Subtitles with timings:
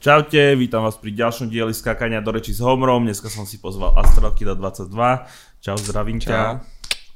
[0.00, 3.04] Čaute, vítam vás pri ďalšom dieli skákania do reči s Homrom.
[3.04, 4.88] Dneska som si pozval Astralky do 22.
[5.60, 6.56] Čau, zdravím ťa.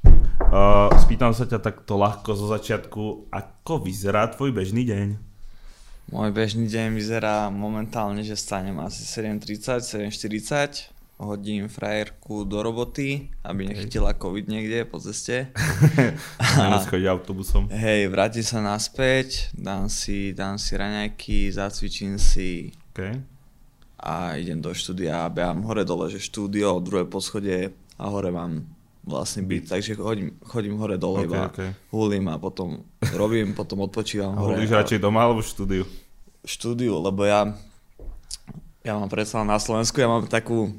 [0.05, 5.17] Uh, spýtam sa ťa takto ľahko zo začiatku, ako vyzerá tvoj bežný deň?
[6.13, 13.67] Môj bežný deň vyzerá momentálne, že stanem asi 7.30, 7.40, hodím frajerku do roboty, aby
[13.67, 15.49] nechytila covid niekde po ceste.
[16.85, 17.71] Chodiť autobusom.
[17.71, 23.19] Hej, vrátim sa naspäť, dám si, dám si raňajky, zacvičím si Okay.
[23.97, 28.63] a idem do štúdia a behám hore dole, že štúdio, druhé poschodie a hore mám
[29.03, 31.61] vlastne byt, takže chodím, chodím hore dole Ok, iba ok.
[31.91, 34.63] hulím a potom robím, potom odpočívam A hore.
[34.63, 35.85] A- radšej doma alebo v štúdiu?
[36.41, 37.51] štúdiu, lebo ja,
[38.81, 40.71] ja mám predsa na Slovensku, ja mám takú,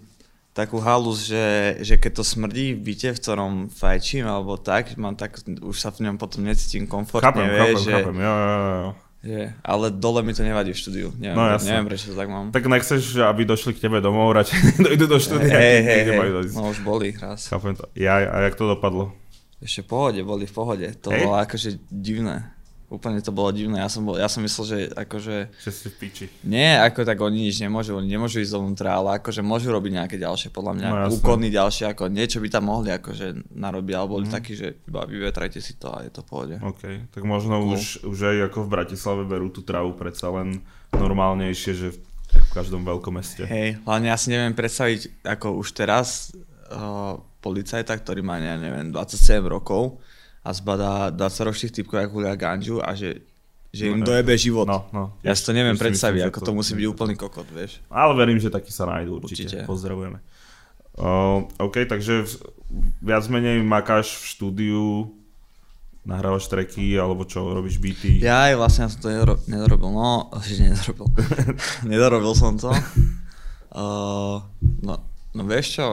[0.56, 5.20] takú halus, že, že keď to smrdí v byte, v ktorom fajčím alebo tak, mám
[5.20, 8.56] tak, už sa v ňom potom necítim komfortne, Chápem, chápem, vieš, že, chápem, jo, jo,
[8.56, 11.68] jo, že, ale dole mi to nevadí v štúdiu, neviem, No, jasne.
[11.76, 12.56] neviem prečo to tak mám.
[12.56, 15.52] Tak nechceš, aby došli k tebe domov, radšej dojdu do štúdia.
[15.60, 17.52] hej, hej, hej, no už boli raz.
[17.52, 17.84] Chápem to.
[17.92, 19.12] Ja, a jak to dopadlo?
[19.60, 21.20] Ešte v pohode, boli v pohode, to Hej.
[21.26, 22.55] bolo akože divné.
[22.86, 25.96] Úplne to bolo divné, ja som, bol, ja som myslel, že akože Že si v
[25.98, 26.26] piči.
[26.46, 30.16] Nie, ako tak oni nič nemôžu, oni nemôžu ísť dovnútra, ale akože môžu robiť nejaké
[30.22, 34.26] ďalšie, podľa mňa, No, úkony ďalšie, ako niečo by tam mohli akože narobiť, ale boli
[34.30, 36.56] takí, že iba vyvetrajte si to a je to v pohode.
[36.62, 37.74] OK, tak možno Cool.
[37.74, 40.62] už, už aj ako v Bratislave berú tú travu predsa len
[40.94, 41.88] normálnejšie, že
[42.36, 43.50] v každom veľkom meste.
[43.50, 46.38] Hej, hlavne ja si neviem predstaviť, ako už teraz
[46.70, 50.02] uh, policajta, ktorý má, ja neviem, 27 rokov
[50.46, 53.26] a zbadá 20 ročných typkov, ako hulia ganžu a že,
[53.74, 54.70] že im No, dojebe život.
[54.70, 55.18] No, no.
[55.26, 57.82] Ja si to neviem predstaviť, ako to, musí byť úplný kokot, vieš.
[57.90, 59.50] Ale verím, že takí sa nájdú určite.
[59.50, 59.58] Určite.
[59.66, 60.22] Pozdravujeme.
[60.96, 62.30] Uh, OK, takže
[63.02, 64.86] viac menej makáš v štúdiu,
[66.06, 68.22] nahrávaš tracky, alebo čo, robíš beaty.
[68.22, 71.10] Ja aj vlastne ja som to nedoro- nedorobil, no, že nedorobil.
[71.92, 72.70] nedorobil som to.
[73.74, 74.46] Uh,
[74.86, 74.94] no,
[75.34, 75.88] no vieš čo,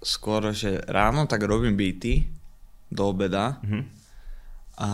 [0.00, 2.37] skôr, že ráno tak robím beaty
[2.88, 3.80] do obeda Mhm.
[4.78, 4.90] a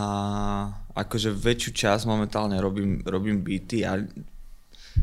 [0.93, 4.01] akože väčšiu časť momentálne robím, robím beaty a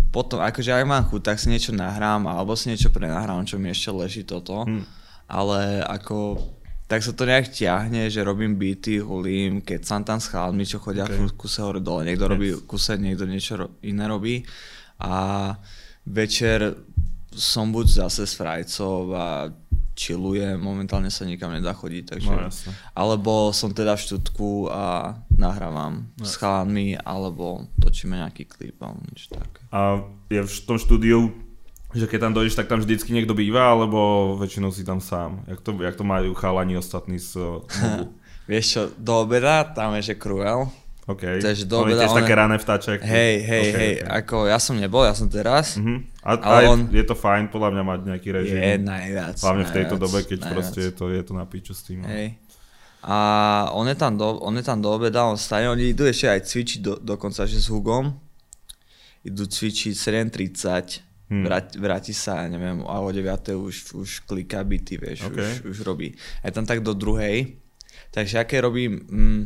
[0.08, 3.68] potom, akože ak mám chuť, tak si niečo nahrám alebo si niečo prenahrám, čo mi
[3.68, 4.64] ešte leží toto.
[4.64, 4.82] Hm.
[5.28, 6.40] Ale ako,
[6.86, 10.76] tak sa to nejak ťahne, že robím beaty, hulím, keď som tam s chalmi, čo
[10.78, 11.12] chodia Ok.
[11.12, 11.36] okay.
[11.36, 12.04] kuse hore dole.
[12.04, 14.44] Niekto robí kuse, niekto niečo ro- iné robí.
[14.98, 15.52] A
[16.02, 16.72] večer
[17.30, 19.48] som buď zase s frajcov a
[19.92, 22.32] chillujem, momentálne sa nikam nedá chodiť, takže...
[22.32, 22.70] No jasne.
[22.96, 29.04] Alebo som teda v štúdku a nahrávam No s chalami, alebo točíme nejaký klip alebo
[29.08, 29.60] niečo také.
[29.68, 30.00] A
[30.32, 31.32] je v tom štúdiu,
[31.92, 35.44] že keď tam dojdeš, tak tam vždycky niekto býva, alebo väčšinou si tam sám?
[35.44, 38.16] Jak to, jak to majú chalani ostatní z mobu?
[38.50, 40.66] Vieš čo, do obeda tam je, že Cruel.
[41.12, 41.22] OK.
[41.38, 42.98] Takže do obeda tiež one- také rané vtáček.
[43.00, 44.08] Hej, hej, OK, hej, OK.
[44.14, 45.76] ako ja som nebol, ja som teraz.
[45.76, 45.94] Mhm.
[46.20, 48.56] A, Ale je, on- je to fajn podľa mňa mať nejaký režim.
[48.56, 49.36] Je najviac.
[49.36, 50.52] Hlavne v tejto najviac, dobe, keď najviac.
[50.54, 51.98] proste je to, je to na piču s tým.
[51.98, 52.08] no.
[52.08, 52.38] Hej.
[53.02, 53.16] A
[53.72, 56.40] on je tam do, on je tam do obeda, on stane, oni idú ešte aj
[56.44, 58.14] cvičiť do, dokonca, že s Hugom.
[59.22, 61.48] Idú cvičiť 7.30, Hmm.
[61.48, 63.24] vráti, vráti sa, neviem, a o 9.
[63.56, 65.32] už, už kliká byty, vieš, Ok.
[65.32, 65.48] okay.
[65.48, 66.12] už, už robí.
[66.38, 67.56] A je tam tak do druhej,
[68.12, 69.42] takže aké robím mm,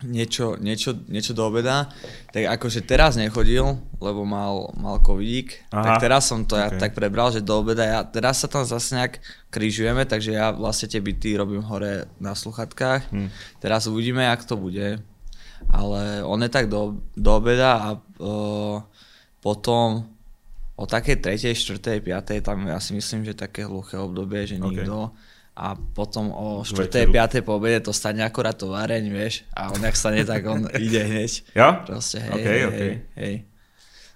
[0.00, 1.90] niečo, niečo, niečo do obeda,
[2.30, 5.82] tak akože teraz nechodil, lebo mal, mal covidík, Aha.
[5.82, 6.78] tak teraz som to ja Ok.
[6.78, 9.18] tak prebral, že do obeda, ja, teraz sa tam zase nejak
[9.50, 13.28] križujeme, takže ja vlastne tie byty robím hore na sluchatkách, Hm.
[13.58, 15.02] teraz uvidíme, jak to bude,
[15.66, 17.88] ale on je tak do, do obeda a
[18.22, 18.78] uh,
[19.42, 20.06] potom
[20.78, 22.38] o takej 3., 4., 5.
[22.46, 24.62] tam ja si myslím, že také hluché obdobie, že Ok.
[24.62, 25.10] nikto
[25.58, 27.10] a potom o K 4.
[27.10, 27.42] večeru.
[27.42, 27.42] 5.
[27.42, 31.02] po obede to stane akorát to vareň, vieš, a on jak stane, tak on ide
[31.02, 31.32] hneď.
[31.50, 31.82] Ja?
[31.82, 32.80] Proste, hej, Ok, hej, ok.
[33.18, 33.34] hej.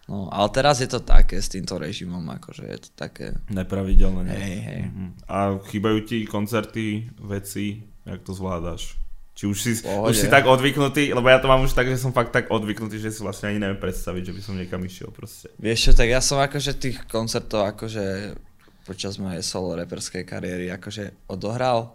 [0.07, 4.31] No, ale teraz je to také s týmto režimom, akože je to také, Nepravidelné.
[4.31, 4.81] hej, hej.
[4.87, 5.07] Mhm.
[5.27, 8.99] A chýbajú ti koncerty, veci, jak to zvládaš?
[9.33, 10.13] Či už si, Pohode.
[10.13, 13.01] už si tak odvyknutý, lebo ja to mám už tak, že som fakt tak odvyknutý,
[13.01, 15.49] že si vlastne ani neviem predstaviť, že by som niekam išiel proste.
[15.57, 18.37] Vieš čo, tak ja som akože tých koncertov akože
[18.83, 21.95] počas mojej solo reperskej kariéry akože odohral.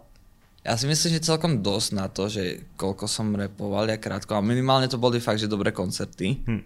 [0.66, 4.44] Ja si myslím, že celkom dosť na to, že koľko som repoval ja krátko a
[4.44, 6.44] minimálne to boli fakt, že dobré koncerty.
[6.44, 6.62] Hm.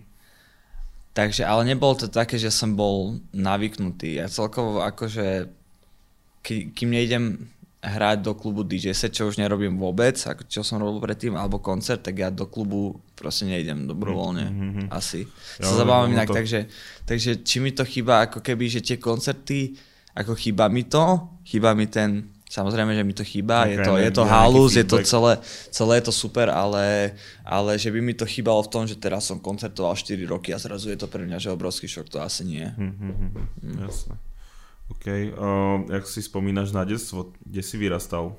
[1.13, 4.17] Takže, ale nebolo to také, že som bol navyknutý.
[4.17, 5.45] Ja celkovo akože,
[6.41, 7.53] ke, kým nejdem
[7.83, 11.59] hrať do klubu DJ set, čo už nerobím vôbec, ako čo som robil predtým, alebo
[11.59, 14.47] koncert, tak ja do klubu proste nejdem dobrovoľne.
[14.49, 14.85] Mhm, mhm.
[14.89, 15.27] Asi.
[15.59, 16.71] Ja sa zabávam inak, to- takže,
[17.05, 19.75] takže či mi to chýba, ako keby, že tie koncerty,
[20.13, 23.93] ako chýba mi to, chýba mi ten Samozrejme, že mi to chýba, Taká je to,
[23.97, 25.41] je to halus, je to celé,
[25.73, 27.17] celé je to super, ale,
[27.49, 30.61] ale že by mi to chýbalo v tom, že teraz som koncertoval 4 roky a
[30.61, 32.69] zrazu je to pre mňa že obrovský šok, to asi nie.
[32.77, 34.15] Hm, hm, hm, hm, Jasné.
[34.93, 38.37] OK, uh, jak si spomínaš na detstvo, kde si vyrastal?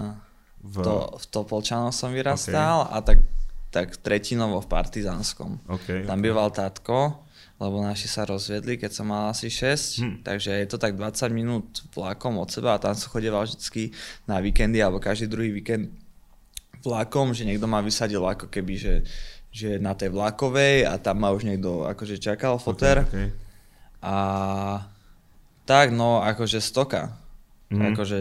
[0.00, 0.16] Ha.
[0.64, 0.80] V...
[0.80, 3.20] To, v Topolčanoch som vyrastal a tak,
[3.68, 5.68] tak tretinovo v Partizánskom.
[5.68, 7.25] OK, Tam býval tátko,
[7.56, 10.14] lebo naši sa rozvedli, keď som mal asi 6, Hm.
[10.22, 13.90] takže je to tak 20 minút vlakom od seba a tam som chodieval vždycky
[14.24, 15.88] na víkendy alebo každý druhý víkend
[16.78, 18.94] vlakom, že niekto ma vysadil ako keby, že,
[19.48, 23.16] že na tej vlakovej a tam ma už niekto akože čakal foter OK, OK.
[24.00, 24.16] a
[25.64, 27.16] tak no akože stoka,
[27.66, 27.82] Mhm.
[27.88, 28.18] akože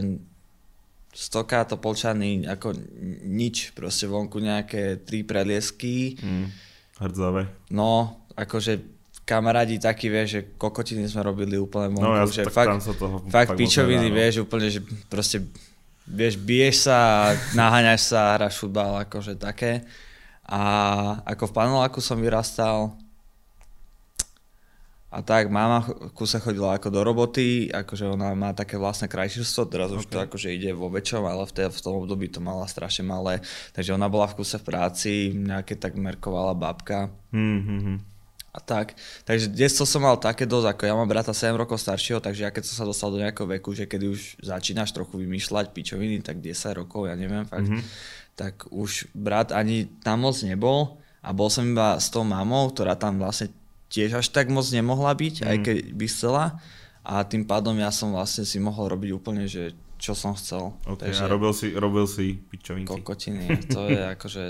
[1.12, 2.74] stoka to polčany ako
[3.22, 6.48] nič, proste vonku nejaké tri preliesky, Hm.
[6.96, 7.52] Hrdzavé.
[7.70, 8.95] No, akože
[9.26, 12.82] kamarádi takí, vieš, že kokotiny sme robili úplne vonku, No ja že tak fakt, tam
[12.82, 14.16] sa toho fakt moc pičoviny, no.
[14.16, 14.80] vieš, úplne, že
[15.10, 15.42] proste,
[16.06, 19.82] vieš, biješ sa, naháňaš sa, hráš futbal, akože také.
[20.46, 20.62] A
[21.26, 22.94] ako v paneláku som vyrastal,
[25.10, 29.64] a tak, mama ch- kuse chodila ako do roboty, akože ona má také vlastné krajčírstvo,
[29.66, 32.68] teraz už to akože ide vo väčšom, ale v, tej, v tom období to mala
[32.68, 33.40] strašne malé,
[33.72, 37.98] takže ona bola v kuse v práci, nejaké tak merkovala babka, Hm, hm, hm.
[38.56, 38.96] A tak.
[39.28, 42.52] Takže detstvo som mal také dosť, ako ja mám brata 7 rokov staršieho, takže ja
[42.56, 46.40] keď som sa dostal do nejakého veku, že kedy už začínaš trochu vymýšľať pičoviny, tak
[46.40, 47.84] 10 rokov, ja neviem fakt, Mhm.
[47.84, 48.34] mm-hmm.
[48.40, 52.96] tak už brat ani tam moc nebol a bol som iba s tou mamou, ktorá
[52.96, 53.52] tam vlastne
[53.92, 55.52] tiež až tak moc nemohla byť, mm-hmm.
[55.52, 56.44] aj keď by chcela
[57.04, 60.76] a tým pádom ja som vlastne si mohol robiť úplne, že čo som chcel.
[60.86, 62.92] OK, a robil si, robil si pičovinky.
[62.92, 64.44] Kokotiny, to je akože...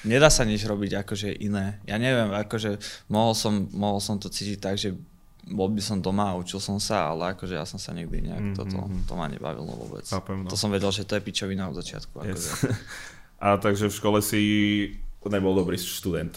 [0.00, 1.82] Nedá sa nič robiť akože iné.
[1.82, 2.78] Ja neviem, akože
[3.08, 4.94] mohol som, mohol som to cítiť tak, že
[5.44, 8.44] bol by som doma a učil som sa, ale akože ja som sa nikdy nejak,
[8.44, 9.04] Mhm, toto, mhm.
[9.04, 10.04] to ma nebavilo vôbec.
[10.04, 10.46] Chápem, no.
[10.46, 12.14] To som vedel, že to je pičovina od začiatku.
[12.20, 12.52] Yes.
[12.52, 12.68] Akože,
[13.40, 14.40] A takže v škole si
[15.24, 16.36] nebol dobrý študent.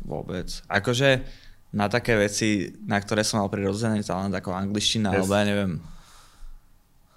[0.00, 0.46] vôbec.
[0.66, 1.24] Akože
[1.72, 5.16] na také veci, na ktoré som mal prirodzený talent, ako angličtina, Yes.
[5.18, 5.72] alebo ja neviem,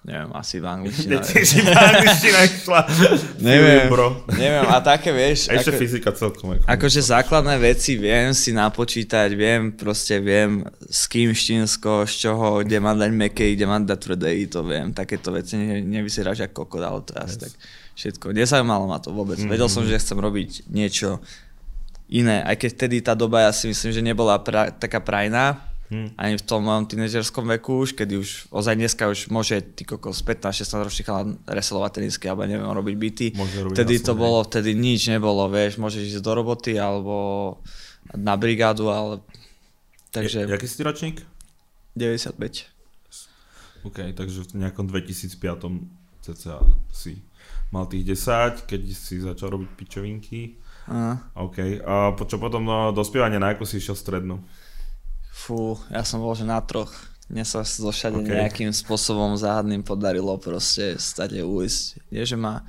[0.00, 1.20] neviem, asi v angličtine.
[1.92, 2.80] Angličtina išla.
[3.36, 4.24] neviem, bro.
[4.32, 5.52] neviem, a také vieš.
[5.52, 6.56] A ešte ako- fyzika celkom.
[6.56, 12.64] Ako Akože základné veci viem si napočítať, viem proste, viem s kým štinsko, z čoho,
[12.64, 14.90] kde mám dať mekej, kde mám dať tvrdej, to viem.
[14.90, 17.42] Takéto veci ne, nevyzeráš ako kokot, ale asi Yes.
[17.44, 17.52] tak
[17.94, 18.26] všetko.
[18.32, 19.36] Nezaujímalo ma to vôbec.
[19.36, 19.52] Mhm.
[19.52, 21.20] Vedel som, že chcem robiť niečo
[22.10, 26.14] iné, aj keď vtedy tá doba ja si myslím, že nebola pra, taká prajná, Hm.
[26.14, 30.22] ani v tom mojom tínežerskom veku už, kedy už ozaj dneska už môže ty kokos
[30.22, 33.26] 15-16 ročný chalán reselovať tenisky alebo neviem robiť byty.
[33.74, 37.58] Vtedy to bolo, vtedy nič nebolo, vieš, môžeš ísť do roboty alebo
[38.14, 39.18] na brigádu, ale
[40.14, 41.26] takže Je, jaký si ročník?
[41.98, 42.38] 95.
[43.82, 45.42] OK, takže v nejakom 2005
[46.22, 46.62] cca
[46.94, 47.18] si
[47.74, 50.54] mal tých 10, keď si začal robiť pičovinky.
[50.86, 51.34] Aha.
[51.34, 54.38] OK, a čo potom no, dospievanie, na ako si išiel strednú?
[55.40, 55.58] Fú,
[55.88, 56.92] ja som bol, že na troch.
[57.26, 58.26] Mne sa zo všade Ok.
[58.26, 58.36] okay.
[58.42, 62.10] nejakým spôsobom záhadným podarilo proste stade ujsť.
[62.10, 62.66] Nie, že ma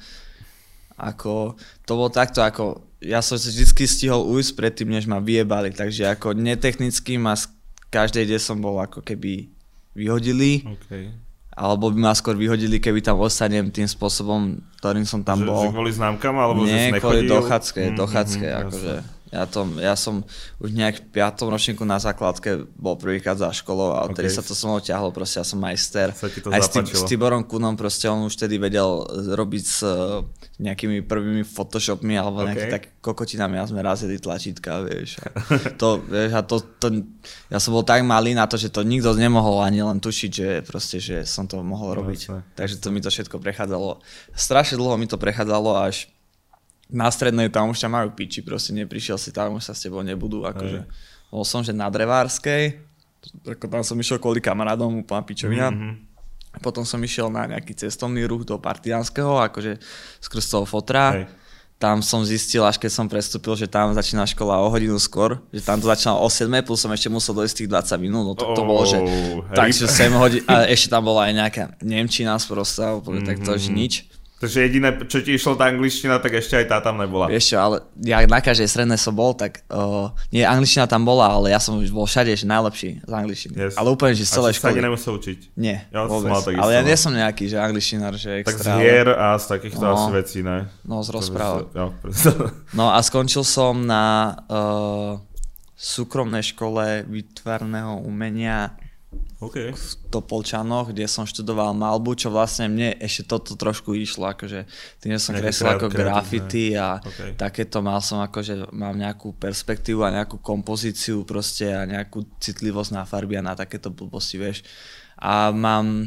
[0.96, 5.74] ako, to bolo takto ako, ja som si vždy stihol ujsť predtým, než ma vyjebali,
[5.74, 7.50] takže ako netechnicky ma z
[7.90, 9.50] každej, kde som bol ako keby
[9.92, 11.10] vyhodili, OK.
[11.52, 15.62] alebo by ma skôr vyhodili, keby tam ostanem tým spôsobom, ktorým som tam že, bol.
[15.66, 17.34] že kvôli známkam, alebo že Nie, kvôli nechodil?
[17.34, 18.94] dochádzke, Mhm, dochádzke, mhm, akože.
[18.94, 19.20] jasné.
[19.32, 20.28] Ja, to, ja som
[20.60, 21.48] už nejak v 5.
[21.48, 24.36] ročníku na základke bol prvýkrát za školou a odtedy Ok.
[24.36, 26.12] sa to so mnou ťahlo, proste ja som majster.
[26.12, 27.00] Aj zapáčilo.
[27.00, 28.92] s Tiborom Kunom proste on už vtedy vedel
[29.32, 30.20] robiť s eh,
[30.60, 32.46] nejakými prvými photoshopmi alebo Ok.
[32.46, 35.24] nejakými tak kokotinami a sme razili tlačítka, vieš.
[35.24, 35.32] A
[35.80, 36.88] to, vieš, a to, to,
[37.48, 40.48] ja som bol tak malý na to, že to nikto nemohol ani len tušiť, že
[40.62, 42.20] proste, že som to mohol No, robiť.
[42.28, 44.04] jasné, Takže to mi to všetko prechádzalo.
[44.32, 46.12] Strašne dlho mi to prechádzalo až
[46.92, 50.04] na strednej tam už ťa majú piči, proste neprišiel si tam, už sa s tebou
[50.04, 50.84] nebudú, akože.
[51.32, 52.84] Bol som, že na Drevárskej,
[53.48, 55.72] ako tam som išiel kvôli kamarádom, úplná pičovina.
[55.72, 56.12] Mhm.
[56.60, 59.80] Potom som išiel na nejaký cestovný ruch do Partiánskeho, akože
[60.20, 61.16] skrz toho fotra.
[61.16, 61.26] Hej.
[61.80, 65.66] Tam som zistil, až keď som prestúpil, že tam začína škola o hodinu skôr, že
[65.66, 68.54] tam to začínalo o 7, plus som ešte musel dojsť tých 20 minút, no to,
[68.54, 70.14] to bolo, že Oh, takže rip.
[70.14, 73.74] 7 hodín, a ešte tam bola aj nejaká Nemčina sprosta, úplne tak to už Mhm.
[73.74, 73.94] nič.
[74.42, 77.30] Takže jediné, čo ti išlo tá angličtina, tak ešte aj tá tam nebola.
[77.30, 81.30] Vieš čo, ale ja na každej strednej som bol, tak uh, nie, angličtina tam bola,
[81.30, 83.54] ale ja som už bol všade, že najlepší z angličtiny.
[83.54, 83.78] Yes.
[83.78, 84.88] Ale úplne, že z A celej si sa ani školy.
[84.90, 85.40] nemusel učiť.
[85.56, 86.34] Nie, Ja vôbec.
[86.34, 86.88] mal ale ja no.
[86.90, 88.74] nie som nejaký, že angličtinár, že Tak z extra.
[88.82, 89.94] hier a z takýchto No.
[89.94, 90.58] asi vecí, ne?
[90.82, 92.32] No, z sa- Jo, preto.
[92.74, 95.22] No a skončil som na uh,
[95.78, 98.74] súkromnej škole výtvarného umenia
[99.42, 99.74] OK.
[99.74, 104.70] v Topolčanoch, kde som študoval malbu, čo vlastne mne ešte toto trošku išlo, akože
[105.02, 107.42] tým, že som Nejaké kreslil ako graffiti a OK.
[107.42, 113.02] takéto mal som akože, mám nejakú perspektívu a nejakú kompozíciu proste a nejakú citlivosť na
[113.02, 114.62] farby a na takéto blbosti, vieš.
[115.18, 116.06] A mám,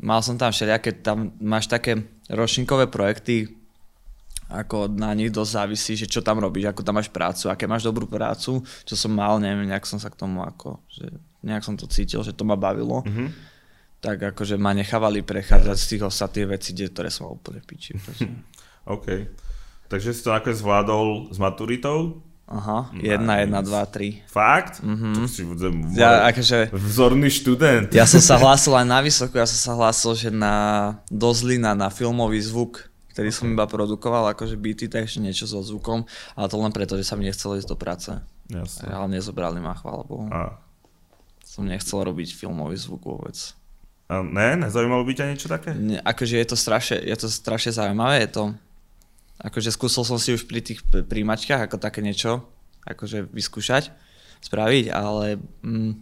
[0.00, 2.00] mal som tam všelijaké, tam máš také
[2.32, 3.60] ročníkové projekty,
[4.48, 7.84] ako na nich dosť závisí, že čo tam robíš, ako tam máš prácu, aké máš
[7.84, 11.06] dobrú prácu, čo som mal, neviem, nejak som sa k tomu ako, že
[11.42, 13.32] nejak som to cítil, že to ma bavilo, Mhm.
[13.98, 17.96] tak akože ma nechávali prechádzať z tých ostatných vecí, kde, ktoré som úplne piči.
[18.86, 19.06] OK.
[19.86, 22.22] Takže si to nakoniec zvládol s maturitou?
[22.46, 23.40] Aha, jedna, Nice.
[23.40, 24.26] jedna, dva, tri.
[24.26, 24.82] Fakt?
[24.82, 25.14] Mm-hmm.
[25.14, 25.74] Tak si budem.
[25.94, 27.90] Ja, akože, vzorný študent.
[27.90, 30.54] ja som sa hlásil aj na vysoko, ja som sa hlásil, že na
[31.06, 36.02] do Zlína, na filmový zvuk, ktorý som iba produkoval, akože beaty, takže niečo so zvukom,
[36.32, 38.10] ale to len preto, že sa mi nechcelo ísť do práce.
[38.46, 38.88] Jasne.
[38.88, 40.26] Ale nezobrali ma, chvála Bohu.
[40.26, 40.58] A,
[41.50, 43.34] Som nechcel robiť filmový zvuk vôbec.
[44.06, 45.74] a ne, nezaujímalo by ťa niečo také?
[45.74, 48.44] Ne, akože je to strašne, je to strašne zaujímavé, je to,
[49.42, 52.46] akože skúsil som si už pri tých príjimačkách ako také niečo,
[52.86, 53.90] akože vyskúšať,
[54.46, 55.92] spraviť, ale mm,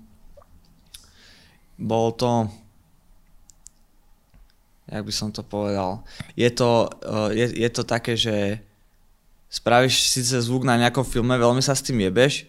[1.80, 2.32] bolo to,
[4.84, 6.04] jak by som to povedal,
[6.36, 8.60] je to, uh, je, je to také, že
[9.48, 12.44] spravíš síce zvuk na nejakom filme, veľmi sa s tým jebeš,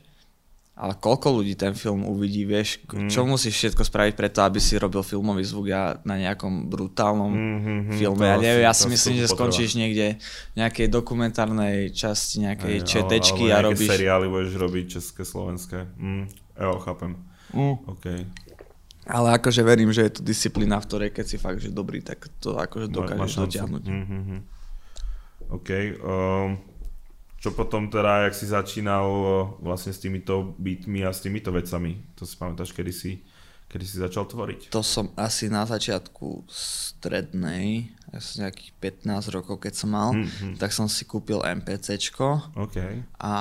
[0.79, 3.05] ale koľko ľudí ten film uvidí, vieš, Mm.
[3.05, 7.73] čo musíš všetko spraviť preto, aby si robil filmový zvuk ja na nejakom brutálnom Mhm,
[7.93, 8.23] filme.
[8.23, 9.35] Ja neviem, ja si myslím, že potreba.
[9.35, 10.15] skončíš niekde
[10.49, 13.89] v nejakej dokumentárnej časti, nejakej Aj, četečky alebo a nejaké robíš...
[13.91, 15.79] seriály budeš robiť české, slovenské.
[15.95, 17.11] Mm, jo, chápem.
[17.51, 17.75] Mm.
[17.85, 18.05] OK.
[19.05, 22.23] Ale akože verím, že je to disciplína, v ktorej keď si fakt že dobrý, tak
[22.39, 23.83] to akože dokážeš dotiahnuť.
[23.83, 24.37] Mhm, mhm.
[25.51, 25.69] OK.
[25.99, 26.61] Um,
[27.39, 29.27] čo potom teda, jak si začínal uh,
[29.59, 31.95] vlastne s týmito beatmi a s týmito vecami?
[32.15, 33.23] To si pamätáš, kedy si,
[33.65, 34.69] kedy si začal tvoriť?
[34.69, 36.43] To som asi na začiatku
[36.99, 38.71] strednej, asi nejakých
[39.05, 40.57] 15 rokov, keď som mal, Mhm.
[40.57, 42.77] tak som si kúpil MPCčko OK.
[43.15, 43.33] a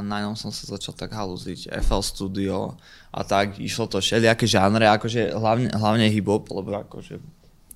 [0.00, 1.74] na ňom som sa začal tak halúziť.
[1.82, 2.78] FL Studio
[3.10, 7.18] a tak, išlo to všelijaké žánre, akože hlavne, hlavne hip-hop, lebo akože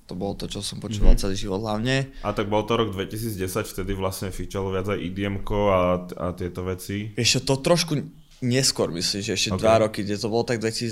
[0.09, 1.21] to bolo to, čo som počúval Mhm.
[1.21, 2.09] celý život hlavne.
[2.19, 6.65] A tak bol to rok 2010, vtedy vlastne fičalo viac aj idm a, a tieto
[6.65, 7.13] veci.
[7.13, 7.93] Čo, to trošku
[8.41, 9.53] neskôr myslím, že ešte Ok.
[9.53, 9.61] okay.
[9.61, 10.89] dva roky, kde to bolo tak 2012,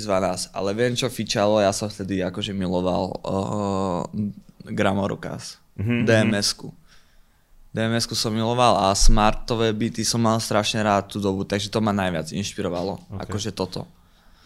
[0.52, 4.04] ale viem čo fičalo, ja som vtedy akože miloval uh,
[4.64, 6.06] Gramorukaz, Mhm, mm-hmm.
[6.06, 6.70] DMS-ku.
[7.70, 11.92] DMS-ku som miloval a smartové byty som mal strašne rád tú dobu, takže to ma
[11.92, 13.20] najviac inšpirovalo, Ok.
[13.24, 13.86] akože toto.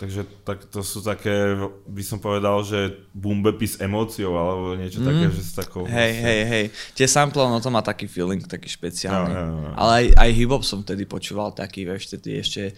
[0.01, 1.53] Takže tak to sú také,
[1.85, 5.05] by som povedal, že bumbepy s emóciou, alebo niečo mm.
[5.05, 5.85] také, že s takou...
[5.85, 6.65] Hej, hej, hej.
[6.97, 9.29] Tie sample, no to má taký feeling, taký špeciálny.
[9.29, 9.71] Jo, jo, jo.
[9.77, 12.73] Ale aj, aj hip-hop som vtedy počúval taký, vieš, vtedy ešte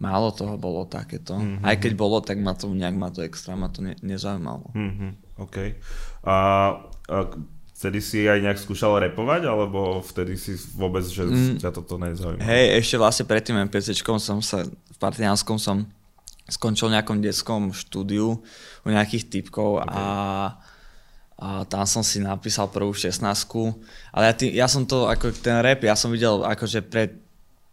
[0.00, 1.36] málo toho bolo takéto.
[1.36, 1.44] Mhm.
[1.44, 1.68] Mm-hmm.
[1.68, 4.72] Aj keď bolo, tak ma to nejak ma to extra, ma to ne, nezaujímalo.
[4.72, 5.08] Mhm,
[5.44, 5.76] OK.
[6.24, 6.36] A,
[6.88, 7.16] a
[7.76, 11.60] vtedy si aj nejak skúšal repovať, alebo vtedy si vôbec, že mm.
[11.60, 12.40] ťa toto nezaujíma?
[12.40, 15.84] Hej, ešte vlastne pred tým MPCčkom som sa, v Partianskom som
[16.52, 18.44] skončil v nejakom detskom štúdiu
[18.84, 19.88] u nejakých typkov okay.
[19.88, 20.04] a,
[21.40, 23.24] a tam som si napísal prvú 16
[24.12, 27.22] ale ja, tý, ja som to, ako ten rap, ja som videl akože pred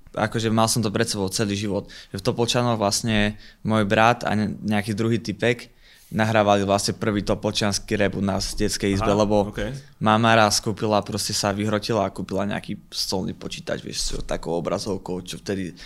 [0.10, 1.86] akože mal som to pred sebou celý život.
[2.10, 5.70] Že v Topolčanoch vlastne môj brat a ne- nejaký druhý typek
[6.10, 9.78] nahrávali vlastne prvý topolčanský rap u nás v detskej izbe, Aha, lebo okay.
[10.02, 15.22] mama raz kúpila, proste sa vyhrotila a kúpila nejaký stolný počítač, vieš, s takou obrazovkou,
[15.22, 15.78] čo vtedy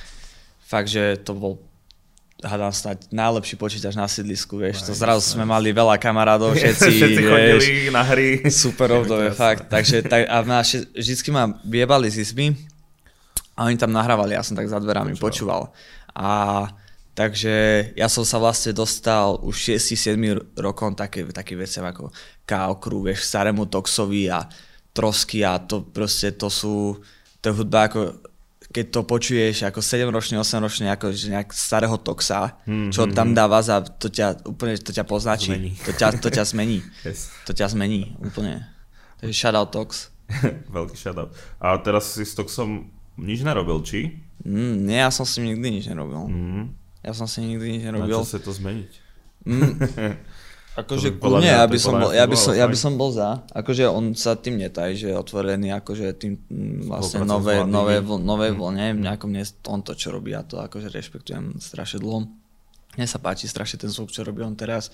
[0.63, 1.59] fakt, že to bol
[2.43, 6.89] hádam snáď najlepší počítač na sídlisku, vieš, to Nice, zrazu sme mali veľa kamarátov, všetci,
[6.91, 8.29] Všetci vieš, chodili na hry.
[8.51, 12.51] super obdobie, fakt, takže tak, a naši, vždycky ma vyjebali z izby
[13.55, 15.71] a oni tam nahrávali, ja som tak za dverami počúval.
[16.13, 16.65] A
[17.13, 22.09] takže ja som sa vlastne dostal už 6-7 rokom také, také veci ako
[22.43, 24.45] K okruh, vieš, starému Toxovi a
[24.93, 27.01] Trosky a to proste to sú,
[27.41, 28.32] to hudba ako
[28.73, 33.37] keď to počuješ ako 7-ročný, 8-ročný, ako že nejak starého toxa, Hmm, čo hmm, tam
[33.37, 35.53] dáva za, to ťa úplne, to ťa poznačí.
[35.53, 35.77] Zmení.
[35.85, 36.81] To ťa, to ťa zmení.
[37.05, 37.29] Yes.
[37.45, 38.65] To ťa zmení úplne.
[39.21, 40.09] Takže shoutout Tox.
[40.73, 41.29] Veľký shoutout.
[41.61, 44.17] A teraz si s Toxom nič nerobil, či?
[44.41, 46.25] Mm, nie, ja som s ním nikdy nič nerobil.
[46.27, 46.61] Mhm.
[47.05, 48.19] Ja som si nikdy nič Na nerobil.
[48.19, 48.91] čo sa to zmeniť?
[49.45, 49.75] Mm,
[50.73, 53.09] akože kľudne, mňa- aby by som bol, mňa ja by som, ja by som bol
[53.13, 53.29] za.
[53.53, 58.17] Akože on sa tým netají, že je otvorený akože tým mm, vlastne nové, nové, vl,
[58.17, 58.57] nové Mm.
[58.57, 62.25] vlne, nejakom nie on to, čo robí, ja to akože rešpektujem strašne dlho.
[62.93, 64.89] Mne sa páči strašne ten zvuk, čo robí on teraz.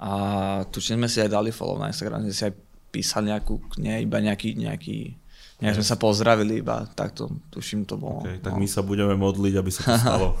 [0.00, 2.52] A tučne sme si aj dali follow na Instagram, že si aj
[2.90, 4.96] písali nejakú, nie, iba nejaký, nejaký,
[5.60, 8.22] nejak sme sa pozdravili, iba takto, tuším to bolo.
[8.26, 8.60] Okay, tak no.
[8.62, 10.28] my sa budeme modliť, aby sa to stalo.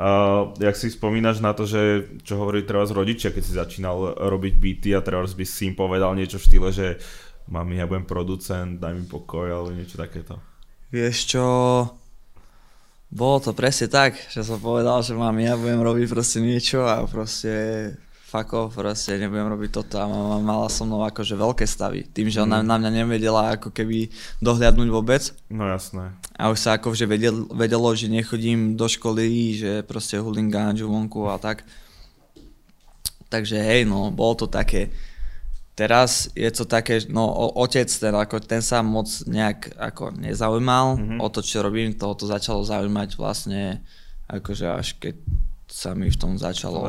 [0.00, 4.16] Uh, jak si spomínaš na to, že čo hovorí treba z rodičia, keď si začínal
[4.16, 6.96] robiť beaty a treba by si im povedal niečo v štýle, že
[7.52, 10.40] mami, ja budem producent, daj mi pokoj alebo niečo takéto.
[10.88, 11.44] Vieš čo,
[13.12, 17.04] bolo to presne tak, že som povedal, že mami, ja budem robiť proste niečo a
[17.04, 17.52] proste
[18.30, 22.06] fuck off, proste nebudem robiť toto a mama mala so mnou akože veľké stavy.
[22.06, 22.66] Tým, že ona mm.
[22.70, 24.06] na mňa nevedela ako keby
[24.38, 25.34] dohľadnúť vôbec.
[25.50, 26.14] No jasné.
[26.38, 31.26] A už sa akože vedel, vedelo, že nechodím do školy, že proste hulím ganžu vonku
[31.26, 31.66] a tak.
[33.26, 34.94] Takže hej, no, bolo to také.
[35.74, 37.26] Teraz je to také, no
[37.58, 41.18] otec ten, ako ten sa moc nejak ako nezaujímal mm-hmm.
[41.18, 43.82] o to, čo robím, toho to začalo zaujímať vlastne
[44.30, 45.18] akože až keď
[45.66, 46.84] sa mi v tom začalo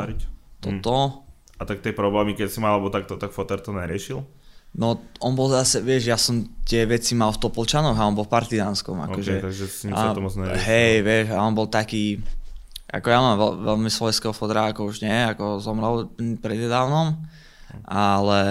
[0.61, 0.93] toto.
[0.97, 1.30] Mm.
[1.61, 4.25] A tak tie problémy, keď si mal, alebo takto, tak foter to neriešil?
[4.73, 8.25] No, on bol zase, vieš, ja som tie veci mal v Topolčanoch a on bol
[8.25, 8.97] v Partizánskom.
[9.05, 10.65] Akože, okay, takže s ním sa to moc neriešil.
[10.65, 12.17] Hej, vieš, a on bol taký,
[12.89, 16.09] ako ja mám veľ, veľmi svojského fotera, ako už nie, ako zomrel
[16.41, 17.19] prededávnom,
[17.85, 18.41] ale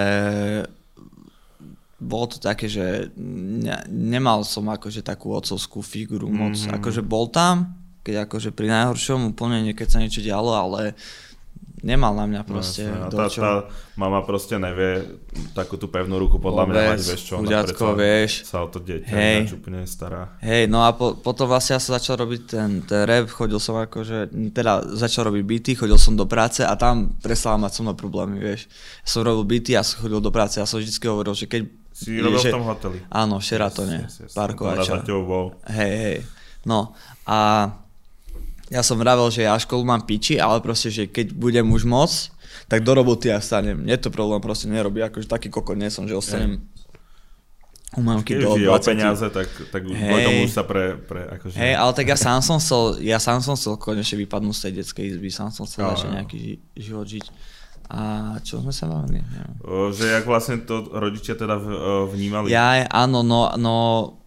[1.97, 6.76] bolo to také, že ne, nemal som akože takú otcovskú figuru moc, mm-hmm.
[6.81, 10.97] akože bol tam, keď akože pri najhoršom úplne keď sa niečo dialo, ale
[11.80, 13.40] nemal na mňa proste no, tá, čo...
[13.40, 13.52] tá
[13.96, 15.20] mama proste nevie
[15.52, 17.60] takú tú pevnú ruku podľa Vôbec, mňa mať, vieš čo, ona
[17.96, 18.32] vieš.
[18.44, 20.37] sa o to dieťa hej, úplne stará.
[20.44, 23.80] Hej, no a po, potom vlastne ja som začal robiť ten, ten rap, chodil som
[23.80, 27.96] akože, teda začal robiť beaty, chodil som do práce a tam prestala mať so mnou
[27.96, 28.68] problémy, vieš.
[29.04, 31.62] Ja som robil beaty a som chodil do práce a som vždy hovoril, že keď...
[31.90, 32.99] Si robil že, v tom hoteli.
[33.12, 34.32] Áno, v Sheratone, yes, yes, yes.
[34.32, 35.04] Parkovača.
[35.68, 36.18] Hej, hej.
[36.64, 36.92] No
[37.25, 37.72] a
[38.70, 42.30] ja som vravel, že ja školu mám piči, ale proste, že keď budem už moc,
[42.70, 43.82] tak do roboty ja stanem.
[43.82, 46.62] Nie to problém, proste nerobí, akože taký kokot nie som, že ostanem
[47.98, 48.70] u mamky do 20.
[48.70, 50.22] o peniaze, tak, tak hey.
[50.22, 51.58] tomu sa pre, pre akože...
[51.58, 54.72] Hej, ale tak ja sám som chcel, ja sám som chcel konečne vypadnúť z tej
[54.78, 57.26] detskej izby, sám som chcel no, nejaký život žiť.
[57.90, 59.18] A čo sme sa bavili?
[59.66, 61.59] Že jak vlastne to rodičia teda
[62.06, 62.54] vnímali?
[62.54, 63.76] Ja, áno, no, no,